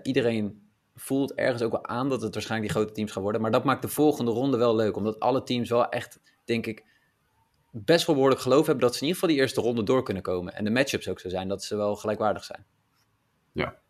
iedereen 0.03 0.61
voelt 0.95 1.33
ergens 1.33 1.61
ook 1.61 1.71
wel 1.71 1.85
aan 1.85 2.09
dat 2.09 2.21
het 2.21 2.33
waarschijnlijk 2.33 2.71
die 2.71 2.81
grote 2.81 2.95
teams 2.95 3.11
gaan 3.11 3.21
worden. 3.23 3.41
Maar 3.41 3.51
dat 3.51 3.63
maakt 3.63 3.81
de 3.81 3.87
volgende 3.87 4.31
ronde 4.31 4.57
wel 4.57 4.75
leuk, 4.75 4.95
omdat 4.95 5.19
alle 5.19 5.43
teams 5.43 5.69
wel 5.69 5.89
echt, 5.89 6.19
denk 6.45 6.65
ik, 6.65 6.83
best 7.71 8.05
wel 8.05 8.15
behoorlijk 8.15 8.41
geloof 8.41 8.65
hebben 8.65 8.83
dat 8.83 8.95
ze 8.95 9.01
in 9.01 9.07
ieder 9.07 9.19
geval 9.21 9.35
die 9.35 9.43
eerste 9.45 9.61
ronde 9.61 9.83
door 9.83 10.03
kunnen 10.03 10.23
komen. 10.23 10.55
En 10.55 10.63
de 10.63 10.69
matchups 10.69 11.09
ook 11.09 11.19
zo 11.19 11.29
zijn, 11.29 11.47
dat 11.47 11.63
ze 11.63 11.75
wel 11.75 11.95
gelijkwaardig 11.95 12.43
zijn. 12.43 12.65
Ja. 13.53 13.81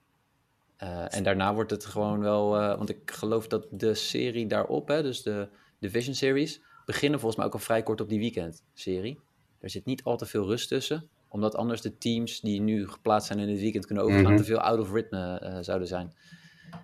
Eh, 0.77 1.15
en 1.15 1.23
daarna 1.23 1.53
wordt 1.53 1.71
het 1.71 1.85
gewoon 1.85 2.19
wel, 2.19 2.57
eh, 2.59 2.77
want 2.77 2.89
ik 2.89 3.11
geloof 3.11 3.47
dat 3.47 3.67
de 3.71 3.93
serie 3.93 4.47
daarop, 4.47 4.87
hè, 4.87 5.01
dus 5.03 5.21
de 5.21 5.49
Division 5.79 6.15
Series, 6.15 6.61
beginnen 6.85 7.19
volgens 7.19 7.37
mij 7.39 7.47
ook 7.47 7.53
al 7.53 7.65
vrij 7.65 7.83
kort 7.83 8.01
op 8.01 8.09
die 8.09 8.19
weekend-serie. 8.19 9.19
Er 9.59 9.69
zit 9.69 9.85
niet 9.85 10.03
al 10.03 10.17
te 10.17 10.25
veel 10.25 10.45
rust 10.45 10.67
tussen, 10.67 11.09
omdat 11.27 11.55
anders 11.55 11.81
de 11.81 11.97
teams 11.97 12.39
die 12.39 12.61
nu 12.61 12.87
geplaatst 12.89 13.27
zijn 13.27 13.39
in 13.39 13.49
het 13.49 13.59
weekend 13.59 13.85
kunnen 13.85 14.03
overgaan, 14.03 14.31
Mhm. 14.33 14.37
te 14.37 14.43
veel 14.43 14.59
out 14.59 14.79
of 14.79 14.91
ritme 14.91 15.39
eh, 15.39 15.57
zouden 15.61 15.87
zijn. 15.87 16.13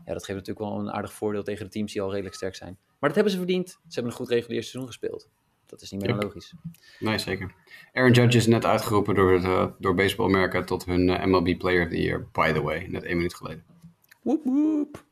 Ja, 0.06 0.14
dat 0.14 0.26
geeft 0.26 0.38
natuurlijk 0.40 0.60
wel 0.60 0.80
een 0.80 0.92
aardig 0.92 1.14
voordeel 1.14 1.44
tegen 1.44 1.66
de 1.66 1.72
teams 1.72 1.94
die 1.94 2.02
al 2.02 2.12
redelijk 2.12 2.36
sterk 2.36 2.56
zijn. 2.56 2.78
Maar 3.00 3.10
dat 3.10 3.14
hebben 3.16 3.32
ze 3.32 3.38
verdiend. 3.38 3.68
Ze 3.70 3.78
hebben 3.90 4.12
een 4.12 4.18
goed 4.18 4.30
regulier 4.30 4.64
seizoen 4.64 4.88
gespeeld. 4.88 5.30
Dat 5.70 5.82
is 5.82 5.92
niet 5.92 6.02
meer 6.02 6.10
Yep. 6.14 6.24
logisch. 6.24 6.54
Nee, 7.00 7.18
zeker. 7.18 7.52
Aaron 7.94 8.12
Judge 8.12 8.38
is 8.38 8.48
net 8.48 8.66
uitgeroepen 8.66 9.16
door, 9.16 9.32
het, 9.34 9.44
eh, 9.44 9.66
door 9.80 9.94
Baseball 9.96 10.26
America 10.28 10.64
tot 10.64 10.86
hun 10.86 11.10
eh, 11.10 11.26
MLB 11.26 11.58
Player 11.58 11.84
of 11.84 11.90
the 11.90 12.02
Year, 12.02 12.28
by 12.32 12.52
the 12.52 12.62
way. 12.62 12.88
Net 12.90 13.04
één 13.04 13.16
minuut 13.16 13.34
geleden. 13.36 13.64
Woep 14.22 14.44
woep. 14.44 15.04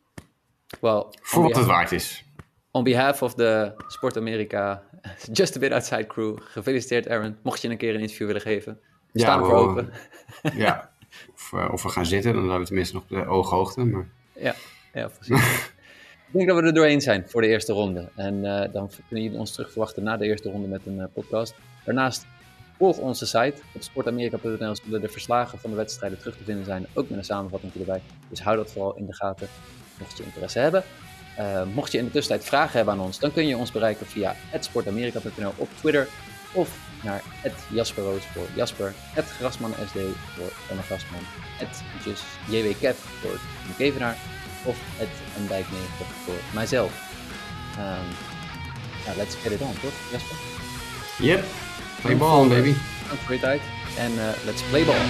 Well, 0.81 1.05
Voor 1.21 1.43
wat 1.43 1.55
het 1.55 1.65
waard 1.65 1.91
is. 1.91 2.25
On 2.71 2.83
behalf 2.83 3.21
of 3.21 3.33
de 3.33 3.73
Sport 3.87 4.17
America, 4.17 4.83
Just 5.33 5.55
a 5.55 5.59
Bit 5.59 5.71
Outside 5.71 6.05
crew, 6.07 6.37
gefeliciteerd 6.41 7.07
Aaron. 7.09 7.37
Mocht 7.43 7.61
je 7.61 7.69
een 7.69 7.77
keer 7.77 7.93
een 7.95 7.99
interview 8.01 8.25
willen 8.27 8.41
geven, 8.41 8.79
Ja, 9.11 9.21
staan 9.21 9.39
we 9.41 9.45
we- 9.47 9.51
voor 9.53 9.59
open. 9.69 9.93
Ja. 10.63 10.91
Of, 11.33 11.53
eh, 11.53 11.69
of 11.71 11.83
we 11.83 11.89
gaan 11.89 12.05
zitten, 12.05 12.31
dan 12.33 12.41
hebben 12.41 12.59
we 12.59 12.65
tenminste 12.65 12.95
nog 12.95 13.05
de 13.07 13.25
ooghoogte. 13.25 13.83
Maar... 13.85 14.07
Ja, 14.33 14.55
ja 14.93 15.07
precies. 15.07 15.71
Ik 16.27 16.33
denk 16.33 16.47
dat 16.47 16.59
we 16.59 16.63
er 16.63 16.73
doorheen 16.73 17.01
zijn 17.01 17.23
voor 17.27 17.41
de 17.41 17.47
eerste 17.47 17.73
ronde. 17.73 18.09
En 18.15 18.45
eh, 18.45 18.73
dan 18.73 18.89
kunnen 19.07 19.25
jullie 19.25 19.39
ons 19.39 19.51
terug 19.51 19.71
verwachten 19.71 20.03
na 20.03 20.17
de 20.17 20.25
eerste 20.25 20.49
ronde 20.49 20.67
met 20.67 20.81
een 20.85 20.99
eh, 20.99 21.05
podcast. 21.13 21.55
Daarnaast 21.85 22.25
volg 22.77 22.97
onze 22.97 23.25
site. 23.25 23.53
Op 23.73 23.81
sportamerika.nl 23.81 24.75
zullen 24.75 25.01
de 25.01 25.09
verslagen 25.09 25.59
van 25.59 25.69
de 25.69 25.75
wedstrijden 25.75 26.19
terug 26.19 26.37
te 26.37 26.43
vinden 26.43 26.65
zijn. 26.65 26.85
Ook 26.93 27.09
met 27.09 27.17
een 27.17 27.25
samenvatting 27.25 27.73
erbij. 27.73 28.01
Dus 28.29 28.41
hou 28.41 28.57
dat 28.57 28.71
vooral 28.71 28.95
in 28.95 29.05
de 29.05 29.13
gaten, 29.13 29.47
mocht 29.99 30.17
je 30.17 30.23
interesse 30.23 30.59
hebben. 30.59 30.83
Eh, 31.37 31.63
mocht 31.73 31.91
je 31.91 31.97
in 31.97 32.05
de 32.05 32.11
tussentijd 32.11 32.47
vragen 32.47 32.77
hebben 32.77 32.93
aan 32.93 32.99
ons, 32.99 33.19
dan 33.19 33.33
kun 33.33 33.47
je 33.47 33.57
ons 33.57 33.71
bereiken 33.71 34.05
via 34.05 34.35
sportamerika.nl 34.59 35.53
op 35.55 35.69
Twitter. 35.79 36.07
Of 36.53 36.79
naar 37.03 37.21
Jasper 37.73 38.03
Roos 38.03 38.25
voor 38.25 38.47
Jasper, 38.55 38.93
Grasman 39.15 39.71
SD 39.71 39.97
voor 40.35 40.51
Anne 40.69 40.81
Grasman, 40.81 41.19
JWKet 42.49 42.95
voor 42.95 43.39
Kevenaar 43.77 44.17
of 44.63 44.77
het 44.97 45.09
een 45.37 45.47
dijk 45.47 45.65
90 45.71 46.07
voor 46.25 46.39
mijzelf. 46.53 46.91
Um, 47.77 48.07
nou, 49.05 49.17
let's 49.17 49.35
get 49.35 49.51
it 49.51 49.61
on, 49.61 49.73
toch 49.81 49.93
Jasper? 50.11 50.37
Yep, 51.19 51.45
play 52.01 52.17
ball, 52.17 52.43
eh, 52.43 52.49
baby. 52.49 52.73
Dank 53.07 53.19
voor 53.19 53.33
je 53.33 53.39
tijd 53.39 53.61
en 53.97 54.11
uh, 54.11 54.29
let's 54.45 54.61
play 54.61 54.85
ball. 54.85 55.05